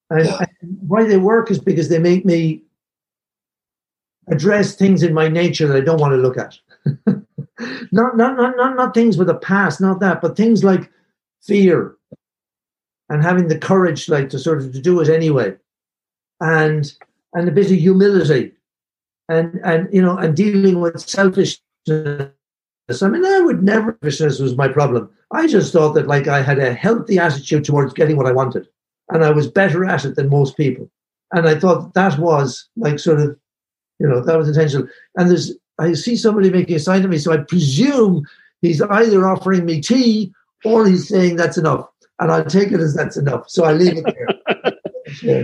And, 0.10 0.26
yeah. 0.26 0.46
and 0.62 0.78
why 0.88 1.04
they 1.04 1.18
work 1.18 1.52
is 1.52 1.60
because 1.60 1.90
they 1.90 2.00
make 2.00 2.26
me 2.26 2.64
address 4.28 4.76
things 4.76 5.04
in 5.04 5.14
my 5.14 5.28
nature 5.28 5.68
that 5.68 5.78
I 5.78 5.82
don't 5.82 6.00
want 6.00 6.14
to 6.14 6.18
look 6.18 6.38
at. 6.38 6.58
not, 7.92 8.18
not, 8.18 8.38
not, 8.38 8.58
not, 8.58 8.76
not 8.76 8.94
things 8.94 9.18
with 9.18 9.30
a 9.30 9.36
past, 9.36 9.82
not 9.82 10.00
that, 10.00 10.22
but 10.22 10.36
things 10.36 10.64
like 10.64 10.90
fear 11.42 11.96
and 13.10 13.24
having 13.24 13.48
the 13.48 13.58
courage, 13.58 14.08
like 14.08 14.30
to 14.30 14.40
sort 14.40 14.62
of 14.62 14.72
to 14.72 14.82
do 14.82 15.00
it 15.00 15.10
anyway, 15.10 15.56
and 16.40 16.94
and 17.34 17.48
a 17.48 17.52
bit 17.52 17.72
of 17.72 17.78
humility, 17.78 18.52
and 19.28 19.60
and 19.64 19.88
you 19.94 20.02
know, 20.02 20.18
and 20.18 20.36
dealing 20.36 20.80
with 20.80 21.00
selfishness. 21.00 21.62
I 21.88 23.08
mean, 23.08 23.26
I 23.26 23.40
would 23.42 23.62
never 23.62 23.98
selfishness 24.04 24.40
was 24.40 24.56
my 24.56 24.68
problem. 24.68 25.10
I 25.32 25.48
just 25.48 25.72
thought 25.72 25.94
that 25.94 26.08
like 26.08 26.28
I 26.28 26.42
had 26.42 26.60
a 26.60 26.74
healthy 26.74 27.20
attitude 27.20 27.64
towards 27.64 27.94
getting 27.94 28.18
what 28.18 28.26
I 28.26 28.32
wanted 28.32 28.68
and 29.10 29.24
I 29.24 29.32
was 29.32 29.48
better 29.48 29.86
at 29.86 30.06
it 30.06 30.16
than 30.16 30.30
most 30.30 30.58
people. 30.58 30.90
And 31.32 31.48
I 31.48 31.60
thought 31.60 31.94
that 31.94 32.18
was 32.18 32.68
like 32.76 33.00
sort 33.00 33.20
of, 33.20 33.38
you 34.00 34.08
know, 34.08 34.24
that 34.24 34.38
was 34.38 34.48
intentional. 34.48 34.88
And 35.16 35.30
there's, 35.30 35.54
I 35.78 35.94
see 35.94 36.16
somebody 36.16 36.50
making 36.50 36.76
a 36.76 36.80
sign 36.80 37.02
to 37.04 37.08
me, 37.08 37.18
so 37.18 37.32
I 37.32 37.38
presume 37.38 38.26
he's 38.62 38.82
either 38.82 39.28
offering 39.28 39.66
me 39.66 39.82
tea 39.82 40.34
or 40.66 40.86
he's 40.88 41.08
saying 41.08 41.36
that's 41.36 41.58
enough. 41.58 41.88
And 42.20 42.32
I'll 42.32 42.46
take 42.46 42.72
it 42.72 42.82
as 42.82 42.94
that's 42.94 43.18
enough. 43.18 43.50
So 43.50 43.64
I 43.64 43.74
leave 43.74 43.98
it 43.98 44.06
there. 44.06 44.74
yeah. 45.24 45.44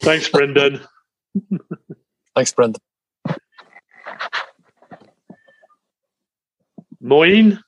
Thanks, 0.00 0.28
Brendan. 0.28 0.80
Thanks, 2.34 2.52
Brendan. 2.52 2.80
Moin. 7.00 7.60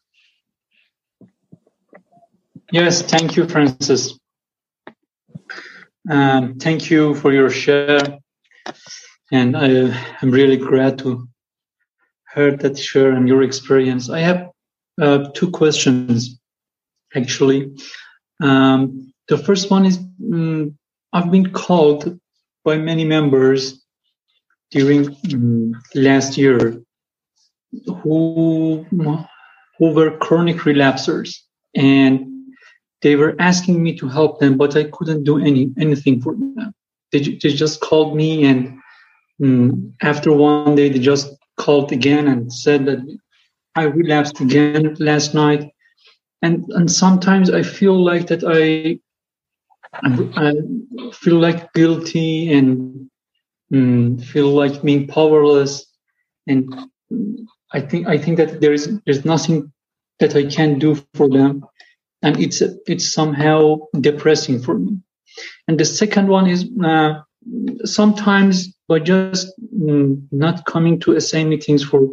Yes, 2.73 3.03
thank 3.03 3.37
you, 3.37 3.49
Francis. 3.49 4.19
Um, 6.09 6.55
thank 6.59 6.91
you 6.91 7.15
for 7.17 7.33
your 7.33 7.51
share, 7.51 8.19
and 9.33 9.57
I, 9.57 9.69
am 10.23 10.31
really 10.31 10.57
glad 10.57 10.99
to 11.01 11.29
hear 12.35 12.57
that 12.57 12.79
share 12.79 13.13
and 13.13 13.27
your 13.27 13.43
experience. 13.43 14.09
I 14.09 14.21
have 14.21 14.51
uh, 15.01 15.31
two 15.35 15.51
questions, 15.51 16.39
actually. 17.15 17.73
Um, 18.41 19.13
the 19.29 19.37
first 19.37 19.71
one 19.71 19.85
is 19.85 19.99
um, 20.33 20.79
I've 21.13 21.31
been 21.31 21.53
called 21.53 22.20
by 22.65 22.77
many 22.77 23.05
members 23.05 23.85
during 24.71 25.17
um, 25.33 25.73
last 25.95 26.37
year 26.37 26.83
who 28.03 28.87
who 29.79 29.95
were 29.95 30.17
chronic 30.19 30.59
relapsers 30.59 31.39
and 31.75 32.31
they 33.03 33.17
were 33.17 33.35
asking 33.39 33.83
me 33.83 33.97
to 33.97 34.09
help 34.09 34.41
them, 34.41 34.57
but 34.57 34.77
I 34.77 34.85
couldn't 34.85 35.25
do 35.25 35.39
any 35.39 35.73
anything 35.79 36.21
for 36.21 36.35
them. 36.35 36.75
They, 37.13 37.21
they 37.21 37.51
just 37.51 37.81
called 37.81 38.15
me, 38.15 38.45
and 38.45 38.79
um, 39.43 39.95
after 40.03 40.33
one 40.33 40.75
day, 40.77 40.91
they 40.91 40.99
just 40.99 41.35
called 41.57 41.93
again 41.93 42.29
and 42.29 42.53
said 42.53 42.87
that 42.87 42.99
I 43.75 43.85
relapsed 43.85 44.41
again 44.41 44.97
last 44.99 45.35
night. 45.35 45.71
And 46.43 46.65
and 46.71 46.91
sometimes 46.91 47.51
I 47.51 47.63
feel 47.63 48.03
like 48.03 48.27
that 48.29 48.45
I 48.47 48.99
I 49.93 50.55
feel 51.13 51.37
like 51.37 51.73
guilty 51.73 52.53
and 52.53 53.11
um, 53.73 54.19
feel 54.19 54.49
like 54.49 54.83
being 54.83 55.07
powerless, 55.09 55.87
and 56.47 56.75
I 57.73 57.81
think 57.81 58.07
I 58.07 58.19
think 58.19 58.37
that 58.39 58.61
there 58.61 58.73
is 58.73 59.01
there's 59.05 59.25
nothing 59.25 59.73
that 60.21 60.37
I 60.37 60.45
can 60.45 60.79
do 60.79 60.97
for 61.15 61.29
them 61.29 61.65
and 62.23 62.41
it's 62.41 62.63
it's 62.87 63.13
somehow 63.13 63.79
depressing 63.99 64.61
for 64.61 64.79
me. 64.79 64.99
And 65.69 65.79
the 65.79 65.85
second 65.85 66.29
one 66.29 66.47
is 66.47 66.69
uh, 66.85 67.21
sometimes 67.85 68.69
by 68.89 68.99
just 68.99 69.53
mm, 69.75 70.23
not 70.31 70.67
coming 70.67 71.01
to 71.01 71.19
SA 71.21 71.45
meetings 71.45 71.83
for 71.83 72.09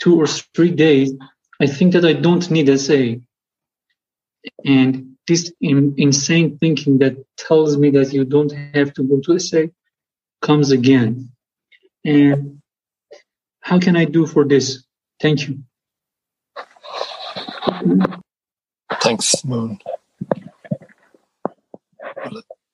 two 0.00 0.20
or 0.20 0.26
three 0.26 0.70
days, 0.70 1.12
I 1.60 1.66
think 1.66 1.92
that 1.92 2.04
I 2.04 2.12
don't 2.12 2.50
need 2.50 2.68
SA. 2.78 3.14
And 4.64 5.11
this 5.32 5.50
in, 5.60 5.94
insane 5.96 6.58
thinking 6.58 6.98
that 6.98 7.14
tells 7.36 7.78
me 7.78 7.88
that 7.90 8.12
you 8.12 8.24
don't 8.24 8.52
have 8.74 8.92
to 8.94 9.02
go 9.02 9.20
to 9.20 9.38
SA 9.38 9.62
comes 10.42 10.70
again. 10.70 11.30
And 12.04 12.60
how 13.60 13.78
can 13.78 13.96
I 13.96 14.04
do 14.04 14.26
for 14.26 14.44
this? 14.44 14.84
Thank 15.20 15.48
you. 15.48 15.54
Thanks, 19.00 19.44
Moon. 19.44 19.78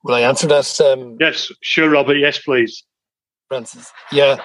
Will, 0.03 0.15
I 0.15 0.23
answer 0.23 0.49
that? 0.49 0.81
Um, 0.81 1.17
yes, 1.21 1.53
sure, 1.61 1.91
Robert. 1.91 2.17
Yes, 2.17 2.39
please. 2.39 2.85
Francis. 3.49 3.93
Yeah. 4.11 4.37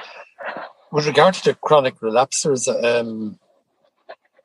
With 0.91 1.07
regard 1.07 1.34
to 1.36 1.43
the 1.43 1.55
chronic 1.55 1.95
relapsers, 2.01 2.68
um, 2.68 3.39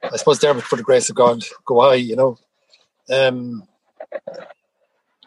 I 0.03 0.16
suppose 0.16 0.39
there, 0.39 0.55
for 0.55 0.77
the 0.77 0.83
grace 0.83 1.11
of 1.11 1.16
God, 1.16 1.43
go 1.66 1.81
I, 1.81 1.95
you 1.97 2.16
know. 2.16 2.39
Um, 3.11 3.64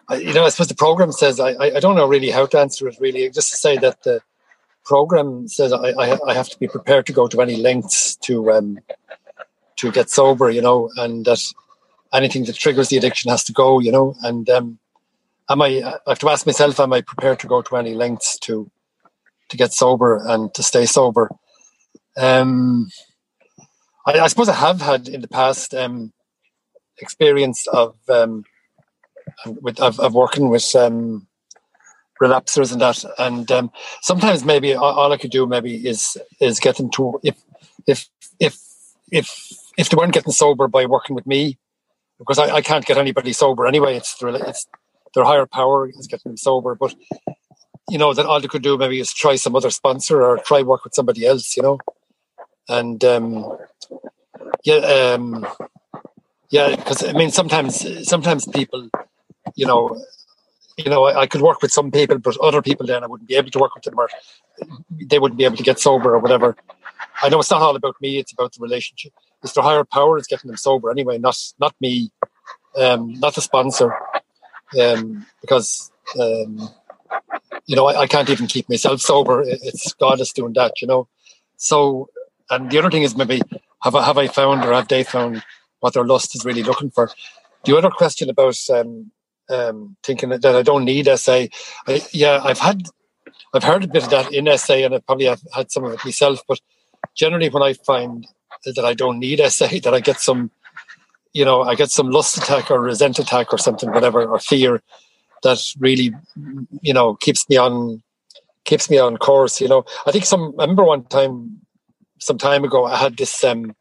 I, 0.08 0.16
you 0.16 0.34
know, 0.34 0.46
I 0.46 0.50
suppose 0.50 0.68
the 0.68 0.76
program 0.76 1.12
says, 1.12 1.40
I, 1.40 1.56
I 1.58 1.80
don't 1.80 1.96
know 1.96 2.08
really 2.08 2.32
how 2.32 2.46
to 2.46 2.60
answer 2.60 2.88
it 2.88 2.98
really, 3.00 3.30
just 3.30 3.52
to 3.52 3.58
say 3.58 3.78
that 3.78 4.04
the 4.04 4.22
program 4.84 5.48
says 5.48 5.72
I, 5.72 5.90
I, 5.92 6.18
I 6.28 6.34
have 6.34 6.50
to 6.50 6.60
be 6.60 6.68
prepared 6.68 7.06
to 7.06 7.14
go 7.14 7.28
to 7.28 7.42
any 7.42 7.56
lengths 7.56 8.16
to 8.18 8.52
um, 8.52 8.80
to 9.78 9.92
get 9.92 10.10
sober, 10.10 10.50
you 10.50 10.62
know, 10.62 10.90
and 10.98 11.26
that 11.26 11.42
anything 12.14 12.46
that 12.46 12.56
triggers 12.56 12.90
the 12.90 12.98
addiction 12.98 13.32
has 13.32 13.44
to 13.46 13.54
go, 13.54 13.80
you 13.80 13.92
know. 13.92 14.16
And 14.22 14.50
um, 14.50 14.80
am 15.50 15.62
I? 15.62 15.82
I 16.06 16.10
have 16.10 16.20
to 16.20 16.30
ask 16.30 16.46
myself: 16.46 16.80
Am 16.80 16.94
I 16.94 17.02
prepared 17.02 17.40
to 17.40 17.48
go 17.48 17.62
to 17.62 17.78
any 17.78 17.94
lengths 17.94 18.38
to 18.40 18.70
to 19.50 19.58
get 19.58 19.74
sober 19.74 20.22
and 20.28 20.54
to 20.54 20.64
stay 20.64 20.86
sober? 20.86 21.30
Um, 22.18 22.90
I, 24.06 24.20
I 24.20 24.28
suppose 24.28 24.50
I 24.50 24.56
have 24.56 24.82
had 24.82 25.08
in 25.08 25.22
the 25.22 25.28
past 25.28 25.74
um, 25.74 26.12
experience 27.00 27.68
of 27.68 27.96
um, 28.10 28.44
with 29.46 29.80
of, 29.80 30.00
of 30.00 30.14
working 30.14 30.50
with 30.50 30.76
um, 30.76 31.28
relapsers 32.22 32.72
and 32.72 32.82
that, 32.82 33.04
and 33.18 33.52
um, 33.52 33.72
sometimes 34.02 34.46
maybe 34.46 34.74
all, 34.74 35.12
I 35.12 35.18
could 35.18 35.32
do 35.32 35.46
maybe 35.46 35.88
is 35.88 36.18
is 36.40 36.60
get 36.60 36.78
them 36.78 36.90
to 36.92 37.20
if 37.24 37.36
if 37.88 38.10
if 38.40 38.58
if 39.12 39.52
if 39.78 39.90
they 39.90 39.96
weren't 39.96 40.14
getting 40.14 40.32
sober 40.32 40.68
by 40.68 40.86
working 40.86 41.16
with 41.16 41.26
me 41.26 41.58
because 42.20 42.38
I, 42.38 42.56
I 42.56 42.62
can't 42.62 42.86
get 42.86 42.98
anybody 42.98 43.34
sober 43.34 43.66
anyway. 43.66 43.98
It's, 43.98 44.16
it's 44.22 44.68
their 45.16 45.24
higher 45.24 45.48
power 45.48 45.90
is 45.90 46.08
getting 46.08 46.32
them 46.32 46.38
sober. 46.38 46.76
But 46.76 46.96
you 47.90 47.98
know 47.98 48.14
that 48.14 48.26
all 48.26 48.40
they 48.40 48.48
could 48.48 48.62
do 48.62 48.78
maybe 48.78 49.00
is 49.00 49.12
try 49.14 49.36
some 49.36 49.56
other 49.56 49.72
sponsor 49.72 50.22
or 50.22 50.38
try 50.38 50.62
work 50.62 50.84
with 50.84 50.94
somebody 50.94 51.26
else. 51.26 51.58
You 51.58 51.64
know, 51.64 51.80
and 52.70 53.04
um, 53.04 53.58
yeah, 54.64 54.76
um, 54.76 55.48
yeah, 56.52 56.76
because 56.76 57.04
I 57.04 57.14
mean, 57.14 57.32
sometimes 57.32 58.08
sometimes 58.08 58.46
people, 58.46 58.90
you 59.56 59.66
know, 59.66 60.00
you 60.78 60.90
know, 60.90 61.06
I, 61.06 61.22
I, 61.22 61.28
could 61.28 61.42
work 61.42 61.62
with 61.62 61.72
some 61.72 61.92
people, 61.92 62.18
but 62.20 62.38
other 62.38 62.62
people 62.62 62.86
then 62.86 63.04
I 63.04 63.08
wouldn't 63.08 63.30
be 63.30 63.36
able 63.36 63.52
to 63.52 63.60
work 63.60 63.74
with 63.74 63.86
them, 63.86 63.98
or 63.98 64.10
they 64.92 65.18
wouldn't 65.18 65.38
be 65.38 65.46
able 65.46 65.56
to 65.56 65.64
get 65.64 65.80
sober 65.80 66.14
or 66.14 66.20
whatever. 66.20 66.58
I 67.24 67.30
know 67.30 67.40
it's 67.40 67.52
not 67.52 67.62
all 67.62 67.76
about 67.76 67.96
me; 68.02 68.20
it's 68.20 68.34
about 68.34 68.52
the 68.52 68.60
relationship. 68.62 69.14
It's 69.42 69.54
the 69.54 69.62
higher 69.62 69.86
power 69.86 70.18
is 70.18 70.28
getting 70.28 70.50
them 70.50 70.58
sober 70.58 70.92
anyway, 70.92 71.18
not 71.18 71.38
not 71.58 71.74
me, 71.80 72.12
um, 72.78 73.14
not 73.20 73.34
the 73.34 73.42
sponsor, 73.42 73.96
um, 74.78 75.26
because 75.40 75.90
um, 76.20 76.70
you 77.66 77.78
know 77.78 77.88
I, 77.88 78.02
I, 78.02 78.08
can't 78.08 78.30
even 78.30 78.48
keep 78.48 78.68
myself 78.68 79.00
sober. 79.00 79.42
It's 79.46 79.94
God 79.94 80.20
is 80.20 80.34
doing 80.34 80.52
that, 80.54 80.82
you 80.82 80.88
know. 80.90 81.08
So, 81.56 82.10
and 82.50 82.70
the 82.70 82.78
other 82.80 82.92
thing 82.92 83.04
is 83.04 83.16
maybe 83.16 83.42
have 83.84 83.96
I, 83.96 84.04
have 84.04 84.18
I 84.18 84.28
found 84.28 84.66
or 84.66 84.74
have 84.74 84.90
they 84.90 85.06
found 85.06 85.44
what 85.82 85.94
their 85.94 86.06
lust 86.06 86.36
is 86.36 86.46
really 86.46 86.64
looking 86.64 86.90
for? 86.90 87.12
The 87.66 87.78
other 87.78 87.90
question 87.90 88.30
about 88.30 88.58
um, 88.72 89.12
um, 89.52 89.98
thinking 90.04 90.30
that 90.30 90.46
I 90.46 90.62
don't 90.62 90.86
need 90.86 91.08
SA. 91.16 91.46
I, 91.88 92.02
yeah, 92.12 92.42
I've 92.44 92.60
had, 92.60 92.88
I've 93.54 93.64
heard 93.64 93.84
a 93.84 93.88
bit 93.88 94.04
of 94.04 94.10
that 94.10 94.34
in 94.34 94.58
SA, 94.58 94.76
and 94.76 94.96
I 94.96 95.00
probably 95.00 95.26
have 95.26 95.42
had 95.54 95.72
some 95.72 95.84
of 95.84 95.94
it 95.94 96.06
myself. 96.06 96.42
But 96.48 96.60
generally, 97.16 97.50
when 97.50 97.64
I 97.64 97.74
find 97.74 98.26
that 98.66 98.86
I 98.86 98.94
don't 98.94 99.20
need 99.20 99.40
SA, 99.50 99.68
that 99.84 99.94
I 99.94 100.00
get 100.00 100.20
some, 100.20 100.52
you 101.34 101.46
know, 101.46 101.62
I 101.62 101.76
get 101.76 101.92
some 101.92 102.10
lust 102.10 102.38
attack 102.38 102.72
or 102.72 102.82
resent 102.82 103.20
attack 103.20 103.54
or 103.54 103.58
something, 103.58 103.92
whatever, 103.92 104.26
or 104.26 104.40
fear 104.40 104.82
that 105.44 105.60
really, 105.80 106.14
you 106.82 106.94
know, 106.94 107.16
keeps 107.16 107.50
me 107.50 107.58
on, 107.58 108.02
keeps 108.66 108.90
me 108.90 108.98
on 108.98 109.18
course. 109.18 109.62
You 109.62 109.68
know, 109.68 109.86
I 110.06 110.12
think 110.12 110.26
some. 110.26 110.54
I 110.58 110.64
remember 110.64 110.84
one 110.84 111.04
time, 111.06 111.62
some 112.20 112.38
time 112.38 112.64
ago, 112.64 112.86
I 112.86 112.98
had 112.98 113.18
this. 113.18 113.44
Um, 113.44 113.76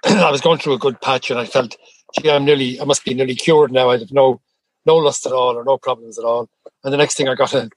I 0.04 0.30
was 0.30 0.40
going 0.40 0.58
through 0.58 0.74
a 0.74 0.78
good 0.78 1.00
patch, 1.00 1.30
and 1.30 1.38
I 1.38 1.46
felt, 1.46 1.76
gee, 2.18 2.30
I'm 2.30 2.44
nearly, 2.44 2.80
I 2.80 2.84
must 2.84 3.04
be 3.04 3.14
nearly 3.14 3.34
cured 3.34 3.72
now. 3.72 3.90
I 3.90 3.98
have 3.98 4.12
no 4.12 4.40
no 4.86 4.96
lust 4.96 5.26
at 5.26 5.32
all 5.32 5.56
or 5.56 5.64
no 5.64 5.76
problems 5.78 6.18
at 6.18 6.24
all. 6.24 6.48
And 6.84 6.92
the 6.92 6.96
next 6.96 7.16
thing 7.16 7.28
I 7.28 7.34
got 7.34 7.54
a, 7.54 7.68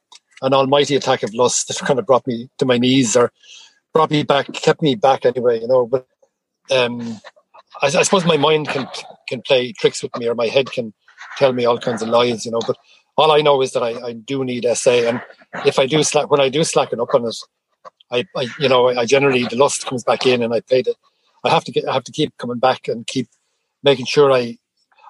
an 0.41 0.53
almighty 0.53 0.95
attack 0.95 1.23
of 1.23 1.33
lust 1.33 1.67
that 1.67 1.77
kind 1.79 1.99
of 1.99 2.05
brought 2.05 2.25
me 2.25 2.49
to 2.57 2.65
my 2.65 2.77
knees 2.77 3.15
or 3.15 3.31
brought 3.93 4.11
me 4.11 4.23
back, 4.23 4.51
kept 4.53 4.81
me 4.81 4.95
back 4.95 5.25
anyway, 5.25 5.59
you 5.61 5.67
know. 5.67 5.85
But 5.85 6.07
um, 6.71 7.01
I, 7.81 7.87
I, 7.87 8.03
suppose 8.03 8.25
my 8.25 8.37
mind 8.37 8.69
can 8.69 8.87
can 9.27 9.41
play 9.41 9.71
tricks 9.73 10.01
with 10.01 10.15
me 10.17 10.27
or 10.27 10.35
my 10.35 10.47
head 10.47 10.71
can 10.71 10.93
tell 11.37 11.53
me 11.53 11.65
all 11.65 11.77
kinds 11.77 12.01
of 12.01 12.09
lies, 12.09 12.45
you 12.45 12.51
know. 12.51 12.61
But 12.65 12.77
all 13.17 13.31
I 13.31 13.41
know 13.41 13.61
is 13.61 13.73
that 13.73 13.83
I, 13.83 14.07
I 14.07 14.13
do 14.13 14.43
need 14.43 14.65
SA, 14.73 14.91
and 14.91 15.21
if 15.65 15.77
I 15.77 15.85
do 15.85 16.03
slack 16.03 16.31
when 16.31 16.41
I 16.41 16.49
do 16.49 16.63
slacken 16.63 16.99
up 16.99 17.13
on 17.13 17.25
it, 17.25 17.35
I, 18.11 18.25
I 18.35 18.47
you 18.59 18.69
know 18.69 18.87
I 18.87 19.05
generally 19.05 19.43
the 19.45 19.55
lust 19.55 19.85
comes 19.85 20.03
back 20.03 20.25
in 20.25 20.41
and 20.41 20.53
I 20.53 20.61
pay 20.61 20.79
it. 20.79 20.97
I 21.43 21.49
have 21.49 21.63
to 21.65 21.71
get 21.71 21.87
I 21.87 21.93
have 21.93 22.03
to 22.05 22.11
keep 22.11 22.37
coming 22.37 22.59
back 22.59 22.87
and 22.87 23.05
keep 23.05 23.27
making 23.83 24.05
sure 24.05 24.31
I 24.31 24.57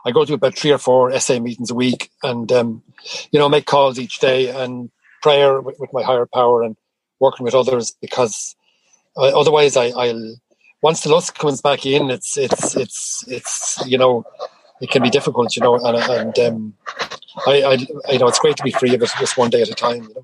I 0.06 0.12
go 0.12 0.26
to 0.26 0.34
about 0.34 0.56
three 0.56 0.72
or 0.72 0.78
four 0.78 1.18
SA 1.20 1.40
meetings 1.40 1.72
a 1.72 1.76
week, 1.76 2.10
and 2.22 2.52
um, 2.52 2.84
you 3.32 3.40
know, 3.40 3.48
make 3.48 3.66
calls 3.66 4.00
each 4.00 4.20
day 4.20 4.50
and 4.50 4.92
prayer 5.22 5.62
with, 5.62 5.80
with, 5.80 5.94
my 5.94 6.04
higher 6.04 6.26
power 6.26 6.64
and 6.64 6.76
working 7.20 7.46
with 7.46 7.56
others 7.56 7.96
because 8.02 8.56
uh, 9.16 9.40
otherwise, 9.40 9.78
I, 9.78 9.92
will 9.92 10.36
once 10.82 11.02
the 11.02 11.10
lust 11.10 11.36
comes 11.36 11.62
back 11.62 11.86
in, 11.86 12.10
it's 12.10 12.38
it's 12.38 12.76
it's 12.76 13.24
it's 13.28 13.84
you 13.88 13.98
know, 13.98 14.26
it 14.82 14.90
can 14.90 15.02
be 15.02 15.10
difficult, 15.10 15.56
you 15.56 15.62
know, 15.62 15.76
and, 15.76 15.98
and 15.98 16.40
um, 16.40 16.74
I, 17.48 17.62
I 17.62 18.12
you 18.12 18.20
know, 18.20 18.28
it's 18.28 18.40
great 18.40 18.58
to 18.58 18.64
be 18.64 18.72
free 18.72 18.94
of 18.94 19.02
it 19.02 19.10
just 19.18 19.38
one 19.38 19.50
day 19.50 19.62
at 19.62 19.70
a 19.70 19.74
time, 19.74 20.04
you 20.04 20.16
know. 20.16 20.24